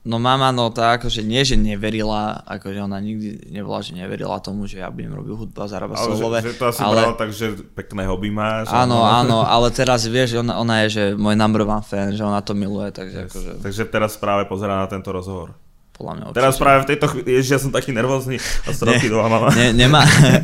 [0.04, 4.68] no mama, no tá akože nie, že neverila, akože ona nikdy nebola, že neverila tomu,
[4.68, 6.44] že ja budem robiť hudbu a zarábať solové.
[6.44, 6.96] Že, že to asi ale...
[7.00, 8.68] brala tak, že pekné hobby máš.
[8.68, 12.44] Áno, áno, ale teraz vieš, ona, ona je, že môj number one fan, že ona
[12.44, 13.32] to miluje, takže yes.
[13.32, 13.52] akože...
[13.64, 15.56] Takže teraz práve pozerá na tento rozhovor
[15.94, 19.30] podľa mňa Teraz práve v tejto chvíli, ježiš, ja som taký nervózny a stroky doma
[19.30, 19.54] mama.
[19.54, 20.02] Ne, nemá,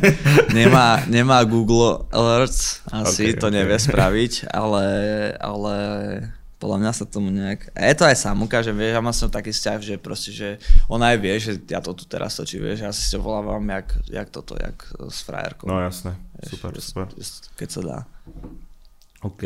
[0.58, 3.56] nemá, nemá Google Alerts, asi okay, to okay.
[3.58, 4.86] nevie spraviť, ale,
[5.42, 5.74] ale
[6.62, 7.74] podľa mňa sa tomu nejak...
[7.74, 10.48] A je to aj samúka, že vieš, ja mám som taký vzťah, že proste, že
[10.86, 13.88] ona aj vie, že ja to tu teraz točím, vieš, ja si to volávam jak,
[14.06, 14.76] jak toto, jak
[15.10, 15.66] s frajerkou.
[15.66, 17.06] No jasné, vieš, super, super.
[17.58, 17.98] Keď sa dá.
[19.20, 19.44] OK,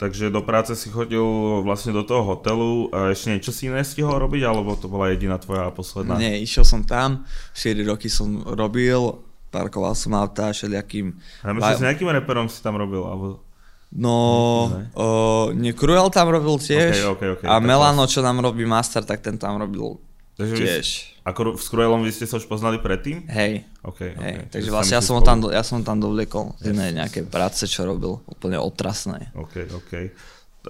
[0.00, 1.20] takže do práce si chodil
[1.60, 5.36] vlastne do toho hotelu a ešte niečo si iné stihol robiť, alebo to bola jediná
[5.36, 6.16] tvoja posledná?
[6.16, 9.20] Nie, išiel som tam, 4 roky som robil,
[9.52, 11.12] parkoval som auta všelijakým...
[11.44, 13.44] A myslím, s nejakým reperom si tam robil, alebo...
[13.92, 14.16] No,
[14.96, 15.06] o,
[15.52, 19.20] nie, Cruel tam robil tiež okay, okay, okay, a Melano, čo nám robí Master, tak
[19.20, 20.00] ten tam robil
[20.40, 20.86] Takže tiež.
[20.88, 23.28] Vy, ako s Cruelom vy ste sa už poznali predtým?
[23.28, 23.68] Hej.
[23.84, 24.48] Okay, hej.
[24.48, 28.24] Takže vlastne ja som, tam, ja som tam dovliekol z nejaké práce, čo robil.
[28.24, 29.28] Úplne otrasné.
[29.36, 29.92] OK, OK.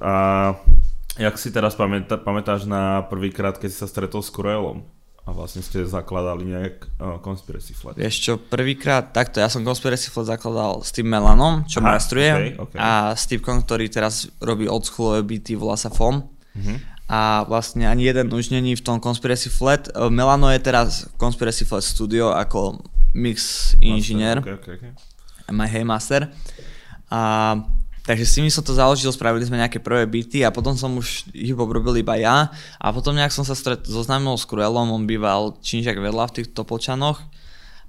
[0.03, 0.15] A
[1.15, 4.83] jak si teraz pamätá, pamätáš na prvýkrát, keď si sa stretol s Cruelom?
[5.29, 7.95] A vlastne ste zakladali nejak uh, Conspiracy Flat.
[7.95, 12.59] Vieš čo, prvýkrát, takto, ja som Conspiracy Flat zakladal s tým Melanom, čo mastruje, okay,
[12.59, 12.79] okay.
[12.81, 16.27] a s typkom, ktorý teraz robí oldschoolové beaty, volá sa FOM.
[16.51, 16.79] Uh-huh
[17.11, 19.91] a vlastne ani jeden už není v tom Conspiracy Flat.
[19.91, 22.79] E, Melano je teraz Conspiracy Flat Studio ako
[23.11, 24.39] mix inžinier.
[24.39, 24.93] Okay, okay, okay.
[25.51, 26.31] My Heymaster.
[27.11, 27.59] A
[28.01, 31.31] Takže s nimi som to založil, spravili sme nejaké prvé byty a potom som už
[31.37, 32.49] ich robil iba ja
[32.81, 36.65] a potom nejak som sa stret, zoznámil s Kruelom, on býval činžak vedľa v týchto
[36.65, 37.21] počanoch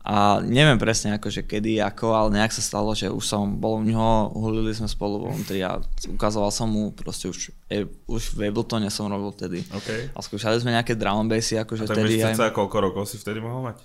[0.01, 3.85] a neviem presne akože kedy, ako, ale nejak sa stalo, že už som bol u
[3.85, 5.77] neho, hulili sme spolu vnútri a
[6.09, 9.61] ukazoval som mu, proste už, e, už v Abletone som robil vtedy.
[9.69, 10.09] Okay.
[10.17, 12.33] A skúšali sme nejaké drum bassy, akože a tak vtedy aj...
[12.33, 13.77] tak koľko rokov si vtedy mohol mať?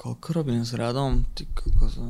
[0.00, 1.28] Koľko robím s Radom?
[1.36, 2.00] Ty kokos...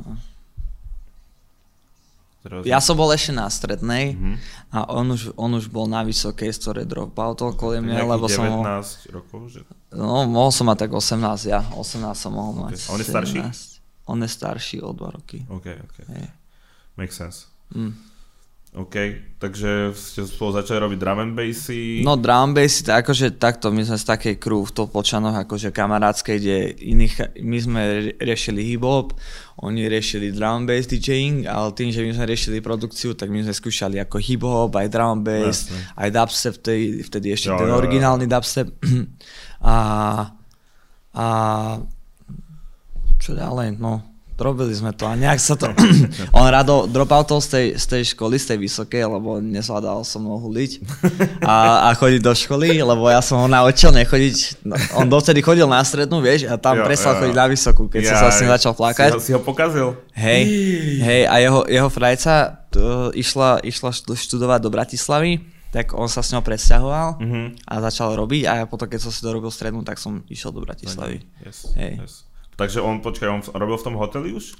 [2.65, 4.35] Ja som bol ešte na strednej mm-hmm.
[4.69, 8.37] a on už, on už bol na vysokej, z ktorej dropout kvôli mne, lebo 19
[8.37, 8.43] som...
[8.45, 9.39] 19 rokov?
[9.49, 9.59] Že...
[9.97, 11.65] No, mohol som mať tak 18, ja.
[11.73, 12.77] 18 som mohol okay.
[12.77, 12.85] mať.
[12.85, 13.39] A on je starší?
[14.05, 15.39] On je starší o 2 roky.
[15.49, 15.97] OK, OK.
[16.05, 16.29] Hey.
[16.95, 17.49] Makes sense.
[17.73, 17.97] Mm.
[18.75, 18.95] OK,
[19.39, 22.03] takže ste spolu začali robiť drum and bassy.
[22.03, 25.31] No drum and bassy, tak akože takto, my sme z takej crew v to počanoch
[25.31, 27.81] akože kamarádskej, kde iných, my sme
[28.19, 29.15] riešili hip-hop,
[29.63, 33.47] oni riešili drum and bass DJing, ale tým, že my sme riešili produkciu, tak my
[33.47, 35.79] sme skúšali ako hip-hop, aj drum and bass, Jasne.
[35.95, 38.31] aj dubstep, vtedy, vtedy ešte jo, ten jo, originálny jo.
[38.35, 38.67] dubstep.
[39.63, 39.75] a,
[41.15, 41.25] a
[43.23, 45.71] čo ďalej, no, robili sme to a nejak sa to...
[46.37, 50.19] on rado dropal to z tej, z tej školy, z tej vysokej, lebo nezvládal so
[50.19, 50.71] mnou huliť
[51.43, 55.67] a, a chodiť do školy, lebo ja som ho naučil nechodiť, no, on dovtedy chodil
[55.67, 57.19] na strednú, vieš, a tam jo, prestal jo.
[57.25, 59.09] chodiť na vysokú, keď ja, som sa s ním začal plakať.
[59.15, 59.95] Si ho, si ho pokazil?
[60.11, 60.41] Hej,
[60.99, 66.31] hej, a jeho, jeho frajca to, išla, išla študovať do Bratislavy, tak on sa s
[66.31, 67.47] ňou presťahoval uh-huh.
[67.67, 70.63] a začal robiť a ja potom, keď som si dorobil strednú, tak som išiel do
[70.63, 71.19] Bratislavy.
[71.43, 71.99] Yes, hej.
[71.99, 72.23] Yes.
[72.55, 74.55] Takže on, počkaj, on robil v tom hoteli už?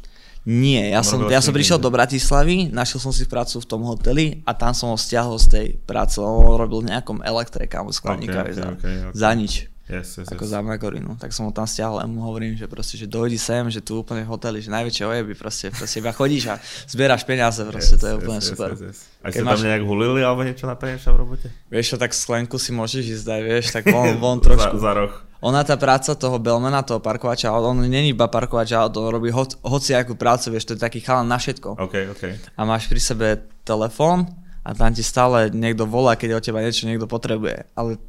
[0.45, 4.45] Nie, ja som, ja som prišiel do Bratislavy, našiel som si prácu v tom hoteli
[4.45, 8.69] a tam som ho stiahol z tej práce, on robil nejakom elektrika, skladníka okay, okay,
[8.77, 9.17] okay, okay.
[9.17, 9.65] za nič.
[9.85, 10.49] Yes, yes, ako yes.
[10.49, 11.13] za Magorinu.
[11.21, 14.01] Tak som ho tam stiahol a mu hovorím, že proste, že dojdi sem, že tu
[14.01, 16.55] úplne hoteli, že najväčšie ojeby, proste, proste iba chodíš a
[16.89, 18.69] zbieraš peniaze, proste yes, to je úplne yes, super.
[18.73, 19.21] Yes, yes, yes.
[19.21, 19.61] A ste máš...
[19.61, 21.47] tam nejak hulili alebo niečo na v robote?
[21.69, 24.81] Vieš čo, tak sklenku si môžeš ísť dať, vieš, tak von, von trošku.
[24.81, 25.13] za, za roh.
[25.45, 30.17] Ona tá práca toho Belmana, toho parkovača, on není iba parkovač on robí ho, hociakú
[30.17, 31.77] prácu, vieš, to je taký chalan na všetko.
[31.77, 32.41] Okay, okay.
[32.57, 33.27] A máš pri sebe
[33.61, 34.25] telefón
[34.65, 37.69] a tam ti stále niekto volá, keď od teba niečo niekto potrebuje.
[37.77, 38.01] Ale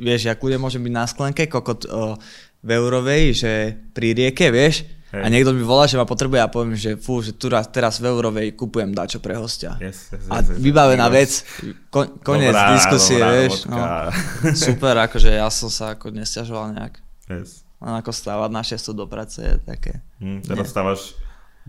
[0.00, 2.16] vieš, ja kľudne môžem byť na sklenke, kokot o,
[2.64, 3.52] v Eurovej, že
[3.92, 5.22] pri rieke, vieš, Hej.
[5.22, 7.98] A niekto mi volá, že ma potrebuje a poviem, že fú, že tu raz, teraz
[7.98, 9.74] v Eurovej kupujem dačo pre hostia.
[9.82, 11.14] Yes, yes, yes, a vybavená yes.
[11.18, 11.30] vec,
[11.90, 13.54] kon, koniec dobrá, diskusie, dobrá, vieš.
[13.66, 13.78] No,
[14.70, 17.02] super, akože ja som sa ako nesťažoval nejak.
[17.26, 17.66] Yes.
[17.82, 19.98] Len ako stávať na 6 do práce je také.
[20.22, 20.74] Hmm, teraz nie.
[20.78, 21.18] stávaš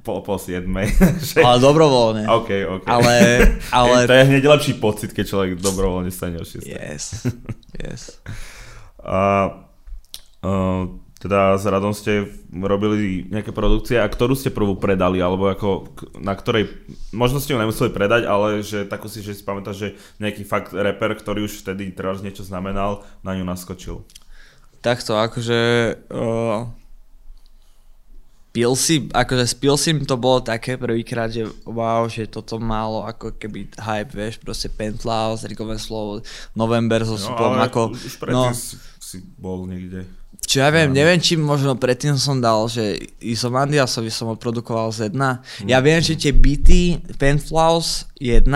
[0.01, 0.65] po, po 7.
[1.45, 2.23] ale dobrovoľne.
[2.25, 2.85] OK, OK.
[2.89, 3.13] Ale,
[3.79, 3.95] ale...
[4.09, 6.65] to je hneď lepší pocit, keď človek dobrovoľne stane o 6.
[6.65, 7.29] Yes,
[7.77, 8.21] yes.
[9.05, 9.65] uh,
[10.41, 10.83] uh,
[11.21, 16.33] teda s Radom ste robili nejaké produkcie a ktorú ste prvú predali, alebo ako na
[16.33, 16.65] ktorej,
[17.13, 20.73] možno ste ju nemuseli predať, ale že takú si, že si pamätáš, že nejaký fakt
[20.73, 24.01] reper, ktorý už vtedy teraz niečo znamenal, na ňu naskočil.
[24.81, 25.59] Takto, akože
[26.09, 26.65] uh,
[28.51, 33.71] Pilsi, akože s Pilsim to bolo také prvýkrát, že wow, že toto malo ako keby
[33.79, 36.19] hype, vieš, proste Penthouse, Rikové slovo,
[36.51, 37.95] November so no, ako...
[37.95, 40.03] Už no, si, si bol niekde.
[40.43, 40.99] Čo ja viem, no.
[40.99, 45.15] neviem, či možno predtým som dal, že Isomandiasovi som odprodukoval z 1.
[45.15, 45.67] Mm.
[45.71, 48.51] Ja viem, že tie byty Pentflaus 1,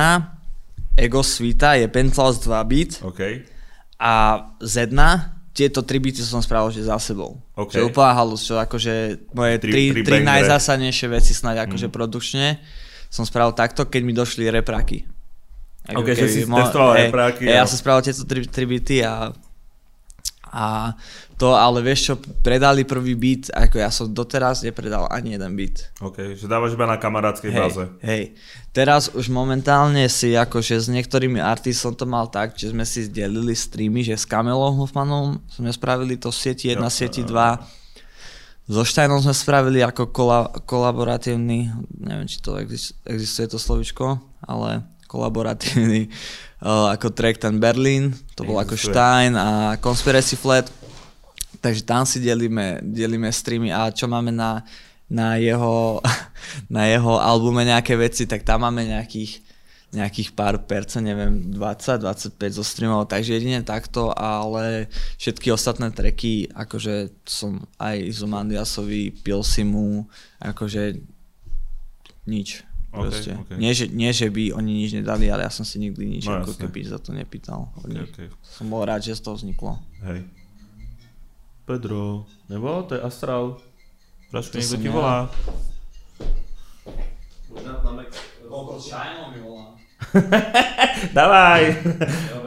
[0.99, 2.91] Ego Svita je Pentflaus 2 byt.
[2.99, 3.47] Okay.
[3.95, 7.39] A z 1, tieto tri byty som spravil že za sebou.
[7.55, 7.79] Okay.
[7.79, 11.93] Čo úplná halus, čo akože moje tri, tri, tri, tri najzásadnejšie veci snáď akože mm.
[11.95, 12.59] produkčne
[13.07, 15.07] som spravil takto, keď mi došli repraky.
[15.87, 17.47] Ako ok, že si mo- testoval repráky.
[17.47, 19.31] Hej, ja som spravil tieto tri, tri byty a
[20.55, 20.95] a
[21.35, 25.91] to, ale vieš čo, predali prvý beat, ako ja som doteraz nepredal ani jeden beat.
[25.99, 27.83] OK, že dávaš iba na kamarádskej hej, báze.
[27.99, 28.23] Hej,
[28.71, 33.51] teraz už momentálne si akože s niektorými artistom to mal tak, že sme si zdelili
[33.51, 38.71] streamy, že s Kamelom Hoffmanom sme spravili to sieti 1, sieti 2.
[38.71, 42.55] So Steinom sme spravili ako kola, kolaboratívny, neviem či to
[43.05, 46.09] existuje to slovičko, ale kolaboratívny
[46.65, 50.65] uh, ako track ten Berlin, to bol ako Stein a Conspiracy Flat.
[51.62, 54.65] Takže tam si delíme, delíme streamy a čo máme na,
[55.06, 56.01] na, jeho,
[56.75, 59.41] na jeho albume nejaké veci, tak tam máme nejakých,
[59.93, 67.13] nejakých pár percent, neviem, 20-25 zo streamov, takže jedine takto, ale všetky ostatné tracky, akože
[67.23, 70.06] som aj Zomandiasovi, Pilsimu,
[70.43, 71.01] akože
[72.30, 72.65] nič.
[72.95, 73.58] Okay, okay.
[73.60, 76.39] Nie, že, nie, že by oni nič nedali, ale ja som si nikdy nič no,
[76.39, 77.67] ako keby za to nepýtal.
[77.84, 78.27] Okay, okay.
[78.39, 79.75] Som bol rád, že z toho vzniklo.
[80.08, 80.23] Hej.
[81.65, 82.86] Pedro, nebo?
[82.88, 83.60] To je Astral.
[84.31, 85.27] Trošku niekto ti volá.
[89.34, 89.65] mi volá.
[91.15, 91.63] Dávaj!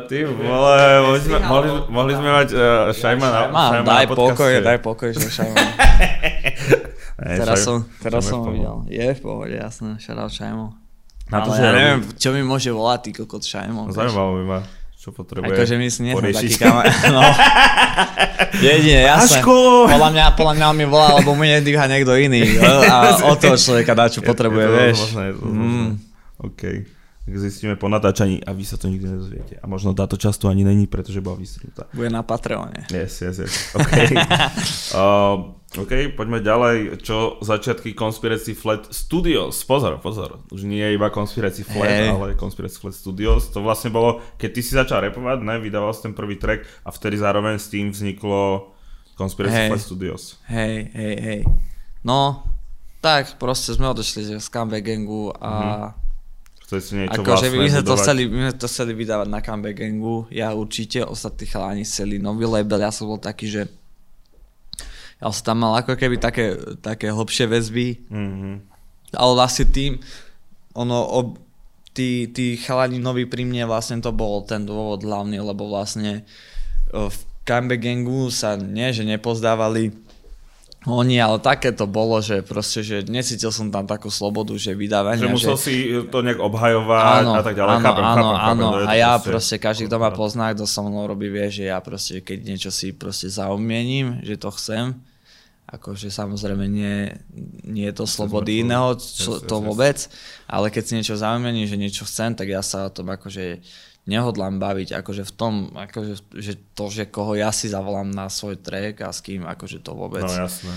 [0.09, 2.63] Ty vole, mohli sme, mohli, mohli sme mať uh,
[2.97, 5.61] Šajma na, Šajma daj pokoj, daj pokoj, že Šajma.
[7.19, 8.87] Teraz som, teraz som ho videl.
[8.87, 10.71] Je v pohode, jasné, shoutout Šajmo.
[11.29, 13.91] Na to, Ale ja neviem, čo mi môže volať ty kokot Šajmo.
[13.91, 14.61] Zaujímavé ma,
[14.95, 16.87] čo potrebuje Akože my si nie taký kamer.
[17.15, 17.21] No.
[18.63, 19.43] Jedine, jasné.
[19.43, 22.59] Podľa mňa, podľa mňa mi volá, lebo mu nedýha niekto iný.
[22.63, 24.99] A o toho človeka dá, čo potrebuje, je, je vieš.
[25.03, 25.89] Možné, je to mm.
[26.39, 26.63] OK
[27.37, 29.55] zistíme po natáčaní a vy sa to nikdy nedozviete.
[29.61, 31.91] A možno táto časť tu ani není, pretože bola vystrhnutá.
[31.93, 32.89] Bude na Patreone.
[32.89, 33.55] Yes, yes, yes.
[33.77, 33.93] OK.
[34.97, 37.05] uh, OK, poďme ďalej.
[37.05, 39.61] Čo začiatky Conspiracy Flat Studios.
[39.69, 40.41] Pozor, pozor.
[40.49, 42.09] Už nie je iba Conspiracy Flat, hey.
[42.09, 43.53] ale Conspiracy Flat Studios.
[43.53, 46.89] To vlastne bolo, keď ty si začal repovať, ne, vydával si ten prvý track a
[46.89, 48.73] vtedy zároveň s tým vzniklo
[49.13, 49.69] Conspiracy hey.
[49.69, 50.41] Flat Studios.
[50.49, 51.41] Hej, hej, hej.
[52.01, 52.49] No,
[53.05, 56.08] tak proste sme odešli z Scumbag Gangu a mm-hmm
[56.69, 59.41] Chceli si niečo ako, vlastné my sme, to chceli, my sme to chceli vydávať na
[59.41, 63.73] Comeback Gangu, ja určite, ostatní chalani chceli nový label, ja som bol taký, že
[65.17, 68.55] ja som tam mal ako keby také, také hlbšie väzby, Mm-hmm.
[69.17, 69.97] ale vlastne tým,
[70.77, 71.41] ono, ob,
[71.97, 76.29] tí, tí chalani noví pri mne, vlastne to bol ten dôvod hlavný, lebo vlastne
[76.93, 79.97] o, v Kambe Gangu sa nie, že nepozdávali
[80.87, 85.27] oni, ale také to bolo, že proste, že necítil som tam takú slobodu, že vydávania.
[85.27, 85.75] Že musel si
[86.07, 87.73] to nejak obhajovať áno, a tak ďalej.
[87.75, 88.67] Áno, chápem, áno, chápem, áno.
[88.71, 91.83] chápem, A ja proste, každý, kto ma pozná, kto so mnou robí, vie, že ja
[91.83, 94.95] proste, keď niečo si proste zaumiením, že to chcem,
[95.67, 97.11] akože samozrejme nie,
[97.67, 98.97] nie je to slobody iného,
[99.45, 100.09] to vôbec,
[100.47, 103.61] ale keď si niečo zaumením, že niečo chcem, tak ja sa o tom akože
[104.09, 108.57] nehodlám baviť, akože v tom, akože, že to, že koho ja si zavolám na svoj
[108.57, 110.25] track a s kým, akože to vôbec.
[110.25, 110.73] No jasné.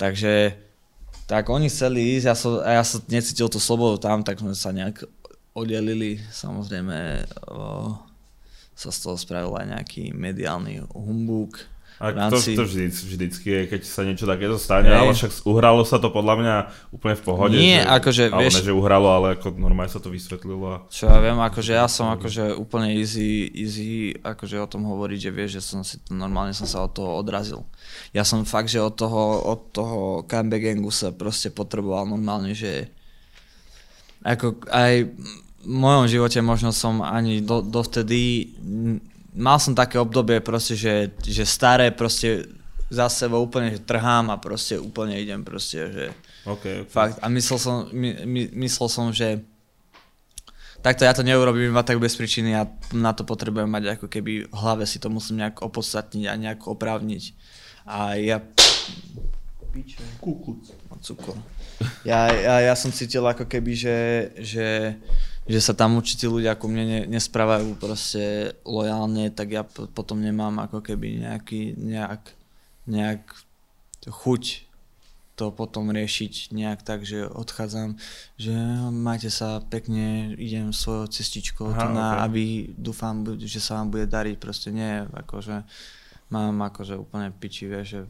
[0.00, 0.56] Takže
[1.28, 4.72] tak oni chceli ísť, ja som, ja som necítil tú slobodu tam, tak sme sa
[4.72, 5.04] nejak
[5.52, 6.18] oddelili.
[6.32, 7.94] Samozrejme o,
[8.72, 11.68] sa z toho spravil aj nejaký mediálny humbúk.
[12.00, 14.96] A to, to vždy, vždycky je, keď sa niečo takéto stane, Hej.
[14.96, 16.54] ale však uhralo sa to podľa mňa
[16.96, 17.56] úplne v pohode.
[17.60, 20.64] Nie, že, akože, ale vieš- ne, že uhralo, ale ako normálne sa to vysvetlilo.
[20.64, 20.76] A...
[20.88, 25.30] Čo ja viem, akože ja som akože úplne easy, easy akože o tom hovoriť, že
[25.34, 27.68] vieš, že som si normálne som sa od toho odrazil.
[28.16, 32.88] Ja som fakt, že od toho, od toho comeback gangu sa proste potreboval normálne, že
[34.24, 34.92] ako aj
[35.60, 38.52] v mojom živote možno som ani do, dovtedy,
[39.34, 42.48] mal som také obdobie proste, že, že staré proste
[42.90, 46.04] za sebou úplne že trhám a proste úplne idem proste, že
[46.46, 46.88] Okay, okay.
[46.88, 47.20] Fakt.
[47.20, 49.44] A myslel som, my, my, myslel som, že
[50.80, 52.64] takto ja to neurobím iba tak bez príčiny a
[52.96, 56.60] na to potrebujem mať ako keby v hlave si to musím nejak opodstatniť a nejak
[56.64, 57.24] oprávniť.
[57.84, 58.40] A ja...
[59.70, 60.00] Piče.
[60.18, 60.72] Kukuc.
[61.00, 61.36] Cukor.
[62.04, 63.96] Ja, ja, ja som cítil ako keby, že,
[64.36, 64.66] že,
[65.48, 70.60] že sa tam určití ľudia ku mne ne, nesprávajú proste lojálne, tak ja potom nemám
[70.60, 72.22] ako keby nejaký, nejak,
[72.84, 73.24] nejak
[74.04, 74.70] chuť
[75.40, 77.96] to potom riešiť nejak tak, že odchádzam,
[78.36, 78.52] že
[78.92, 82.28] majte sa pekne, idem svojou cestičkou, Aha, na, ok.
[82.28, 82.44] aby
[82.76, 85.64] dúfam, že sa vám bude dariť, proste nie, akože
[86.28, 88.00] mám akože úplne piči, vieš, že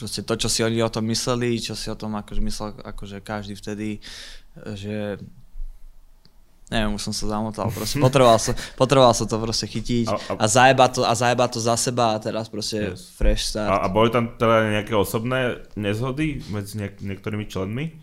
[0.00, 3.20] proste to, čo si oni o tom mysleli, čo si o tom akože myslel akože
[3.20, 4.00] každý vtedy,
[4.80, 5.20] že
[6.68, 10.18] neviem, už som sa zamotal, proste potreboval som, potreboval som to proste chytiť A- a,
[10.34, 13.06] a- a, zajebať to, a zajebať to za seba a teraz proste Yes.
[13.12, 13.68] fresh start.
[13.68, 15.38] A, a boli tam teda nejaké osobné
[15.74, 18.02] nezhody medzi niek- niektorými členmi?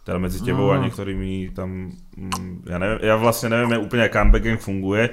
[0.00, 0.82] Teda medzi tebou a No.
[0.82, 5.04] niektorými tam, mm, ja, neviem, ja vlastne neviem úplne, ako comeback gang funguje,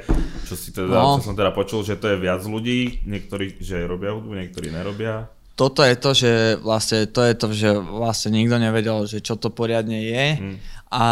[0.43, 1.19] čo si teda, No.
[1.19, 5.27] čo som teda počul, že to je viac ľudí, niektorí, že robia hudbu, niektorí nerobia.
[5.53, 9.47] toto je to, že vlastne to je to, že vlastne nikto nevedel, že čo to
[9.49, 10.55] poriadne je Mm.
[10.95, 11.05] A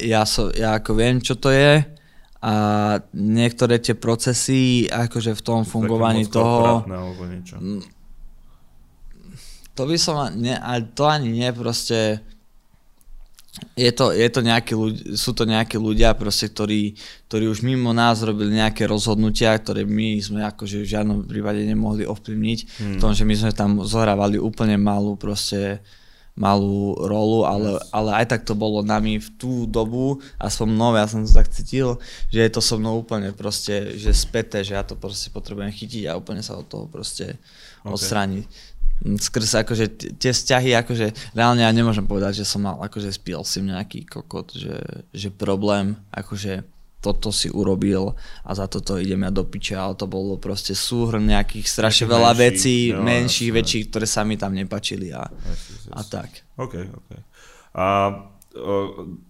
[0.00, 1.84] ja, so, ja ako viem, čo to je
[2.40, 2.52] a
[3.12, 7.60] niektoré tie procesy akože v tom fungovaní toho, Alebo niečo.
[9.76, 12.24] to by som, ne, ale to ani nie, proste
[13.76, 14.40] je to, je to
[14.72, 16.96] ľudia, sú to nejakí ľudia, proste, ktorí,
[17.28, 22.08] ktorí už mimo nás robili nejaké rozhodnutia, ktoré my sme akože v žiadnom prípade nemohli
[22.08, 22.58] ovplyvniť.
[22.80, 22.96] Hmm.
[22.96, 25.82] V tom, že my sme tam zohrávali úplne malú proste
[26.40, 31.04] malú rolu, ale, ale aj tak to bolo nami v tú dobu, aspoň mnou, ja
[31.04, 32.00] som to tak cítil,
[32.32, 36.08] že je to so mnou úplne proste, že späté, že ja to proste potrebujem chytiť
[36.08, 37.36] a úplne sa od toho proste
[37.84, 38.00] Ok.
[38.00, 38.44] odstrániť.
[39.04, 43.12] Mm, Skrz akože t- tie vzťahy, akože reálne ja nemôžem povedať, že som mal akože
[43.12, 44.76] s PLC nejaký kokot, že,
[45.12, 46.64] že problém, akože
[47.00, 48.12] toto si urobil
[48.44, 52.14] a za toto idem ja do piče, ale to bolo proste súhrn nejakých strašne Nejakých
[52.14, 53.58] veľa menších, vecí, jo, menších, jasné.
[53.58, 55.92] väčších, ktoré sa mi tam nepačili a, Yes, yes, yes.
[55.96, 56.30] a tak.
[56.60, 57.10] OK, OK.
[57.72, 57.84] A
[58.52, 58.74] o,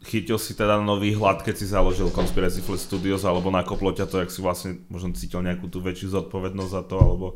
[0.03, 4.19] chytil si teda nový hlad, keď si založil Conspiracy Flat Studios, alebo nakoplo ťa to,
[4.19, 7.27] jak si vlastne možno cítil nejakú tú väčšiu zodpovednosť za to, alebo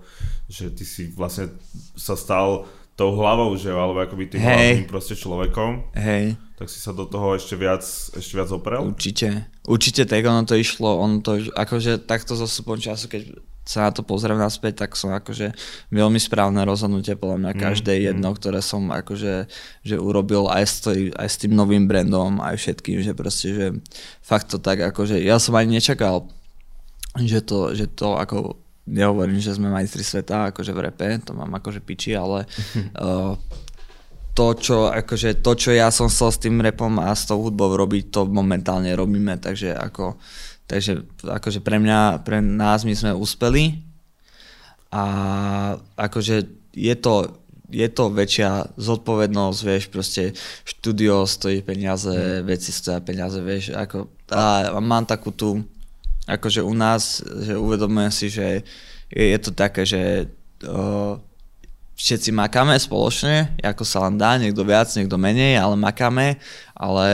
[0.51, 1.53] že ty si vlastne
[1.95, 4.55] sa stal tou hlavou, že alebo akoby tým Hej.
[4.55, 7.83] hlavným proste človekom, Hej, tak si sa do toho ešte viac,
[8.15, 8.87] ešte viac oprel?
[8.87, 9.51] určite.
[9.67, 13.23] Určite tak ono to išlo, ono to, akože takto so súpom času, keď
[13.65, 15.57] sa na to pozriem naspäť, tak som akože
[15.89, 18.03] veľmi správne rozhodnutie podľa mňa Mm, každé mm.
[18.13, 19.49] jedno, ktoré som akože
[19.81, 23.67] že urobil aj s, toj, aj s tým novým brandom, aj všetkým, že proste, že
[24.21, 26.29] fakt to tak akože, ja som ani nečakal,
[27.17, 31.53] že to, že to ako nehovorím, že sme majstri sveta akože v repe, to mám
[31.57, 32.45] akože piči, ale
[33.01, 33.37] uh,
[34.37, 37.71] to, čo, akože, to, čo ja som chcel s tým repom a s tou hudbou
[37.79, 40.19] robiť, to momentálne robíme, takže ako,
[40.67, 43.79] takže akože pre mňa, pre nás my sme uspeli
[44.91, 45.05] a
[45.95, 46.37] akože
[46.75, 47.39] je to,
[47.71, 50.23] je to väčšia zodpovednosť, vieš, proste
[50.67, 55.63] štúdio stojí peniaze, veci stojí peniaze, vieš, ako, a mám takú tú,
[56.25, 58.65] akože u nás, že uvedomujem si, že
[59.13, 60.33] je, je to také, že
[60.65, 61.21] uh,
[61.95, 66.41] všetci makáme spoločne, ako sa len dá, niekto viac, niekto menej, ale makáme,
[66.75, 67.09] ale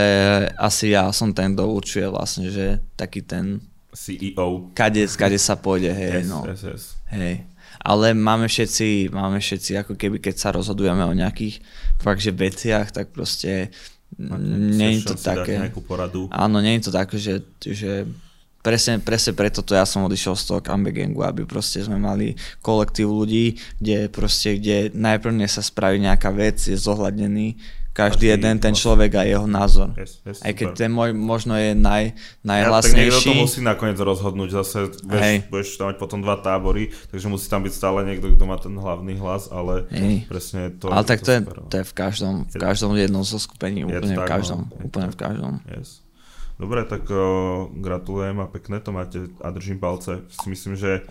[0.57, 4.71] asi ja som ten, kto určuje vlastne, že taký ten CEO.
[4.73, 6.47] Kade, kade sa pôjde, hej, Yes, no.
[6.47, 6.83] yes, yes.
[7.11, 7.45] Hej.
[7.81, 11.65] Ale máme všetci, máme všetci, ako keby keď sa rozhodujeme o nejakých
[11.97, 13.73] fakt, že veciach, tak proste
[14.21, 15.73] nie je to také.
[16.29, 18.05] Áno, nie je to také, že, že
[18.61, 22.37] presne, presne preto to ja som odišiel z toho comeback gangu, aby proste sme mali
[22.61, 27.57] kolektív ľudí, kde proste, kde najprv sa spraví nejaká vec, je zohľadnený
[27.91, 28.83] každý Každý jeden ten vlastne.
[28.87, 29.91] človek a jeho názor.
[29.99, 30.79] Yes, yes, Aj keď super.
[30.79, 33.27] ten môj možno je naj, Ja, tak niekto najhlasnejší.
[33.27, 35.37] to musí nakoniec rozhodnúť, zase vieš, Hej.
[35.51, 38.71] budeš tam mať potom dva tábory, takže musí tam byť stále niekto, kto má ten
[38.71, 40.23] hlavný hlas, ale Hej.
[40.31, 41.67] presne to ale tak to je, super, no.
[41.67, 44.59] to je v každom, v každom jednom zo skupení, Je to úplne v tak, každom,
[44.63, 44.71] no.
[44.71, 45.53] Je to úplne v každom.
[45.67, 45.89] Yes.
[46.61, 50.21] Dobre, tak o, gratulujem a pekné to máte a držím palce.
[50.29, 51.01] Si myslím, že,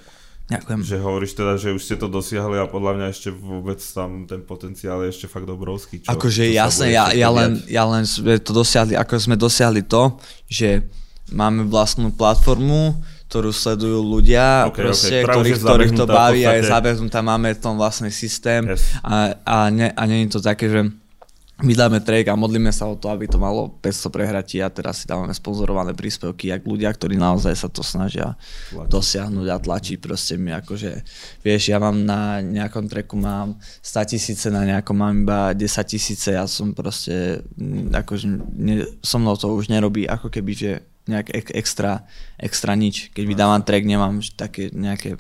[0.47, 0.79] Ďakujem.
[0.87, 4.47] že hovoríš teda, že už ste to dosiahli a podľa mňa ešte vôbec tam ten
[4.47, 6.07] potenciál je ešte fakt obrovský.
[6.07, 9.83] Čo, Akože čo jasné, ja, ja, len, ja len sme to dosiahli, ako sme dosiahli
[9.91, 10.15] to,
[10.47, 10.87] že
[11.35, 16.59] máme vlastnú platformu, ktorú sledujú ľudia, Ok, ok, proste, už ktorých, ktorých to baví a
[16.59, 18.83] je zabehnutá, máme v tom vlastný systém Yes.
[19.03, 20.91] a, a, ne, a nie je to také, že
[21.61, 25.03] my dáme track a modlíme sa o to, aby to malo 500 prehratí a teraz
[25.03, 28.35] si dávame sponzorované príspevky, jak ľudia, ktorí naozaj sa to snažia
[28.73, 28.89] Tlačiť.
[28.89, 30.91] dosiahnuť a tlačiť proste mi akože,
[31.45, 36.33] vieš, ja mám na nejakom tracku mám 100 tisíce, na nejakom mám iba 10 tisíce,
[36.33, 40.73] ja som proste, mm, akože ne, so mnou to už nerobí ako keby, že
[41.09, 42.07] nejak ek, extra,
[42.39, 43.11] extra nič.
[43.11, 45.19] Keď vydávam track, nemám také nejaké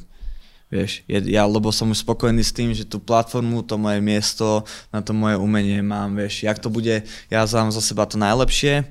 [0.70, 4.62] Vieš, ja, lebo som už spokojný s tým, že tú platformu, to moje miesto,
[4.94, 8.86] na to moje umenie mám, vieš, jak to bude, ja dám zo seba to najlepšie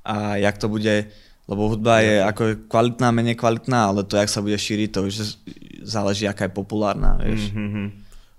[0.00, 1.12] a jak to bude,
[1.44, 5.14] lebo hudba je ako kvalitná, menej kvalitná, ale to, jak sa bude šíriť, to už
[5.84, 7.52] záleží, aká je populárna, vieš.
[7.52, 7.84] Mhm.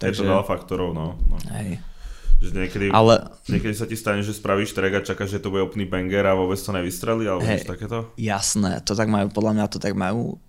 [0.01, 1.21] Je to Takže- veľa faktorov, no.
[1.29, 1.37] no.
[1.61, 1.77] Hej.
[2.41, 5.61] Že niekedy, Ale niekedy sa ti stane, že spravíš track a čakáš, že to bude
[5.61, 8.09] úplný banger a vôbec to nevystrelí, alebo niečo takéto?
[8.17, 10.41] jasné, to tak majú, podľa mňa to tak majú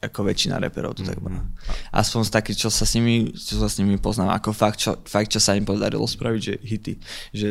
[0.00, 1.44] ako väčšina reperov to tak má.
[1.92, 4.96] Aspoň z takých, čo sa s nimi, čo sa s nimi poznám, ako fakt, čo,
[5.04, 6.94] fakt, čo sa im podarilo spraviť, že hity,
[7.36, 7.48] že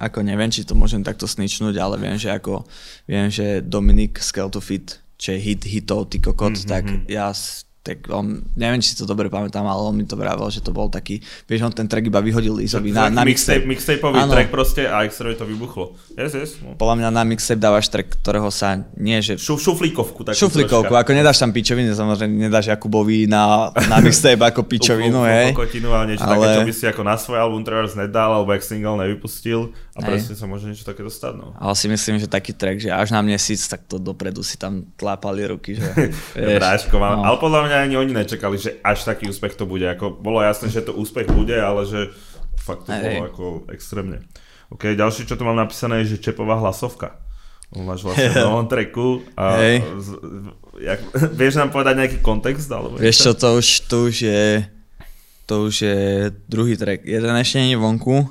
[0.00, 2.64] ako neviem, či to môžem takto sničnúť, ale viem, že ako,
[3.04, 6.70] viem, že Dominik Skelto Fit, čo je hit hitov, ty kokot, mm-hmm.
[6.72, 10.14] tak ja s- tak on, neviem, či si to dobre pamätám, ale on mi to
[10.14, 13.66] vravel, že to bol taký, vieš, on ten track iba vyhodil Izovi na, na mixtape,
[13.66, 13.98] mixtape.
[13.98, 14.30] mixtapeový Áno.
[14.30, 15.98] track proste a extra to vybuchlo.
[16.14, 16.50] Yes, yes.
[16.62, 16.78] No.
[16.78, 20.22] Podľa mňa na mixtape dávaš track, ktorého sa nie, že Šu, šuflíkovku.
[20.22, 21.02] takú Šuflíkovku, troška.
[21.02, 25.50] ako nedáš tam pičoviny, samozrejme nedáš Jakubovi na, na mixtape ako pičovinu, hej.
[25.50, 28.54] kokotinu a niečo Ale- také, čo by si ako na svoj album treba nedal, alebo
[28.54, 30.06] jak single nevypustil a Hej.
[30.06, 31.50] presne sa môže niečo také dostať, no.
[31.58, 34.86] Ale si myslím, že taký track, že až na mesiac, tak to dopredu si tam
[34.94, 35.84] tlápali ruky, že
[36.62, 37.18] Bráško, mám.
[37.20, 37.26] no.
[37.26, 39.84] Ale podľa mňa ani oni nečakali, že až taký úspech to bude.
[39.88, 42.12] Ako, bolo jasné, že to úspech bude, ale že
[42.60, 44.22] fakt to bolo ako extrémne.
[44.72, 47.20] OK, ďalšie, čo tu mám napísané, je, že Čepová hlasovka.
[47.72, 49.76] Máš vlastne v novom tracku a Hej.
[50.00, 50.08] z,
[50.80, 51.00] jak,
[51.40, 52.68] vieš nám povedať nejaký kontext?
[52.68, 54.44] Alebo Vieš čo, to už, to už je,
[55.48, 56.00] to už je
[56.48, 57.04] druhý track.
[57.04, 58.28] Jeden ešte nie je vonku,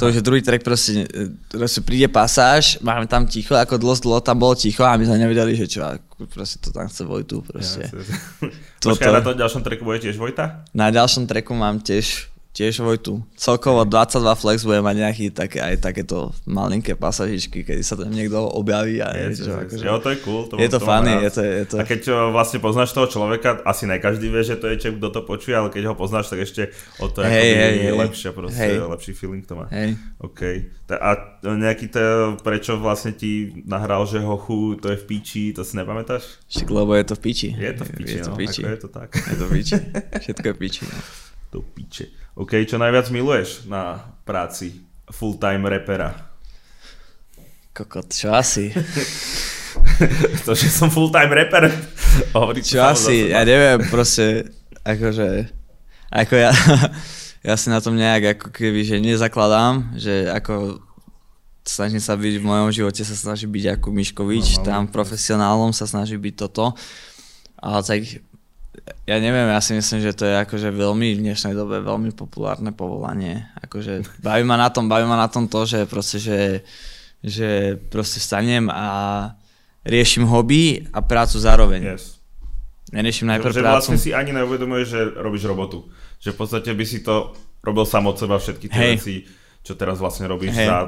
[0.00, 1.04] to už je druhý track, proste,
[1.52, 5.20] proste príde pasáž, máme tam ticho, ako dlho, dlho tam bolo ticho a my sme
[5.20, 5.84] nevedeli, že čo,
[6.32, 7.92] proste to tam chce Vojtu, proste.
[8.80, 10.64] Počkaj, Toto- na to ďalšom tracku bude tiež Vojta?
[10.72, 13.24] Na ďalšom tracku mám tiež, tiež Vojtu.
[13.32, 18.44] Celkovo 22 Flex bude mať nejaký také, aj takéto malinké pasažičky, kedy sa tam niekto
[18.44, 20.44] objaví a je, čo, akože, Jo, to je cool.
[20.52, 23.08] To, je to to funny, je to, je to, A keď o, vlastne poznáš toho
[23.08, 25.94] človeka, asi ne každý vie, že to je Čep, kto to počuje, ale keď ho
[25.96, 26.68] poznáš, tak ešte
[27.00, 27.96] o to hey, hej, je hej.
[27.96, 28.84] lepšia, proste, Hej.
[28.84, 29.66] lepší feeling to má.
[29.72, 29.96] hej.
[30.20, 30.40] OK.
[30.92, 35.72] A nejaký to, prečo vlastne ti nahral, že hochu, to je v píči, to si
[35.80, 36.36] nepamätáš?
[36.52, 37.48] Však lebo je to v piči.
[37.56, 38.60] Je to v píči, je to no, v piči.
[38.60, 39.08] ako je to tak.
[39.16, 39.76] Je to v piči.
[40.28, 40.82] Všetko je v piči.
[40.84, 40.98] No.
[41.52, 42.08] To píče.
[42.32, 44.80] OK, čo najviac miluješ na práci
[45.12, 46.32] full-time repera?
[47.76, 48.72] Kokot, čo asi?
[50.48, 51.68] to, že som full-time reper.
[52.36, 53.32] Hovorí Čo asi?
[53.32, 54.48] Ja neviem, proste,
[54.84, 55.48] akože,
[56.08, 56.52] ako ja,
[57.48, 60.80] ja si na tom nejak ako keby, že nezakladám, že ako
[61.64, 64.68] snažím sa byť v mojom živote, sa snaží byť ako Miškovič, Normálne.
[64.68, 66.72] tam profesionálom sa snaží byť toto.
[67.60, 68.00] Ale tak
[69.04, 72.72] ja neviem, ja si myslím, že to je akože veľmi v dnešnej dobe veľmi populárne
[72.72, 73.44] povolanie.
[73.60, 76.40] Akože baví ma na tom, baví ma na tom to, že proste, že,
[77.20, 78.88] že proste stanem a
[79.84, 81.98] riešim hobby a prácu zároveň.
[81.98, 82.22] Yes.
[82.92, 83.76] Neriešim najprv že prácu.
[83.76, 85.88] vlastne si ani neuvedomuješ, že robíš robotu.
[86.20, 88.92] Že v podstate by si to robil sám od seba všetky tie Hej.
[88.96, 89.16] veci,
[89.64, 90.68] čo teraz vlastne robíš Hej.
[90.68, 90.78] za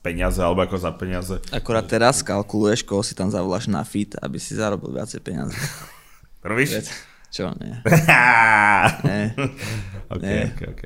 [0.00, 1.36] peniaze alebo ako za peniaze.
[1.50, 5.56] Akorát teraz kalkuluješ, koho si tam zavoláš na fit, aby si zarobil viacej peniazy.
[6.46, 6.70] Robíš?
[6.78, 7.76] Vieš, Čo, nie.
[9.08, 9.22] nie.
[10.08, 10.42] ok, nie.
[10.48, 10.82] ok, ok.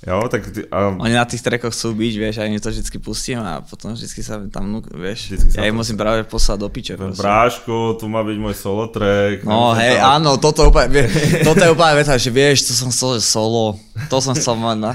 [0.00, 0.96] Jo, tak ty, um...
[1.04, 4.40] Oni na tých trekoch chcú byť, vieš, a to vždycky pustím a potom vždycky sa
[4.48, 6.96] tam, vieš, ja im musím práve poslať do piče.
[6.96, 9.44] Bráško, tu má byť môj solo track.
[9.44, 10.24] No hej, tam...
[10.24, 11.04] áno, toto, úplne,
[11.44, 13.76] toto je úplne veta, že vieš, to som chcel, že solo,
[14.08, 14.92] to som chcel mať na,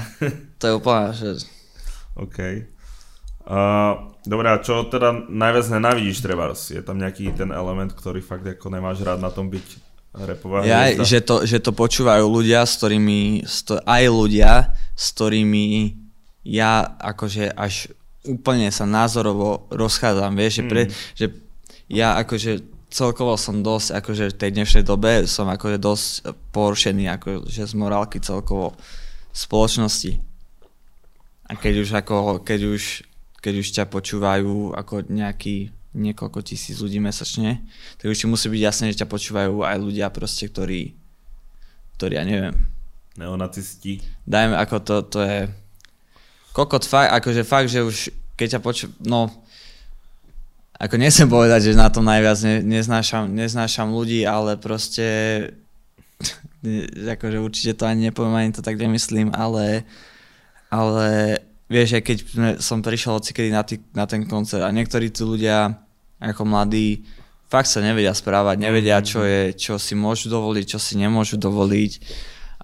[0.58, 1.46] to je úplne, že...
[2.18, 2.38] OK.
[3.46, 6.50] Uh, Dobre, a čo teda najviac nenávidíš treba?
[6.50, 9.86] Je tam nejaký ten element, ktorý fakt ako nemáš rád na tom byť
[10.24, 15.92] repová ja, že to, že to počúvajú ľudia, s ktorými, sto, aj ľudia, s ktorými
[16.46, 17.92] ja akože až
[18.24, 20.58] úplne sa názorovo rozchádzam, vieš, mm.
[20.58, 20.92] že, pre, mm.
[21.14, 21.26] že
[21.92, 22.52] ja akože
[22.88, 26.06] celkovo som dosť, akože v tej dnešnej dobe som akože dosť
[26.54, 28.74] porušený, akože z morálky celkovo
[29.36, 30.16] spoločnosti.
[31.46, 32.82] A keď už ako, keď už
[33.46, 37.64] keď už ťa počúvajú ako nejaký niekoľko tisíc ľudí mesačne,
[37.96, 40.92] tak už ti musí byť jasné, že ťa počúvajú aj ľudia proste, ktorí,
[41.96, 42.54] ktorí ja neviem.
[43.16, 44.04] Neonacisti.
[44.28, 45.38] Dajme, ako to, to je
[46.52, 49.32] kokot fakt, akože fakt, že už keď ťa počú, no
[50.76, 55.08] ako nechcem povedať, že na tom najviac ne, neznášam, neznášam ľudí, ale proste
[57.16, 59.88] akože určite to ani nepoviem, ani to tak nemyslím, ale
[60.68, 61.40] ale
[61.70, 62.16] vieš, aj keď
[62.60, 65.85] som prišiel odsikedy na, tý, na ten koncert a niektorí tu ľudia
[66.20, 67.04] ako mladí
[67.46, 71.92] fakt sa nevedia správať, nevedia, čo, je, čo si môžu dovoliť, čo si nemôžu dovoliť.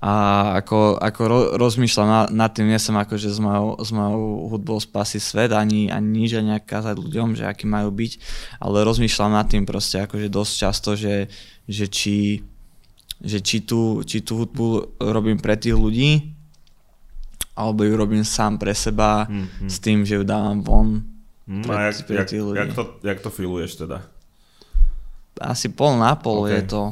[0.02, 0.14] A
[0.58, 4.82] ako, ako ro, rozmýšľam na, nad tým, nie som akože s mojou, s mojou hudbou
[4.82, 8.12] spasí svet, ani, ani nič, ani kázať ľuďom, že aký majú byť,
[8.58, 11.30] ale rozmýšľam nad tým proste akože dosť často, že,
[11.70, 12.42] že či,
[13.22, 16.34] že či tú, či tú hudbu robím pre tých ľudí,
[17.54, 19.70] alebo ju robím sám pre seba mm-hmm.
[19.70, 21.11] s tým, že ju dávam von
[21.52, 22.56] mm, pre, a jak, jak, ľudí.
[22.56, 24.00] Jak to, jak to filuješ teda?
[25.36, 26.64] Asi pol na pol okay.
[26.64, 26.82] je to.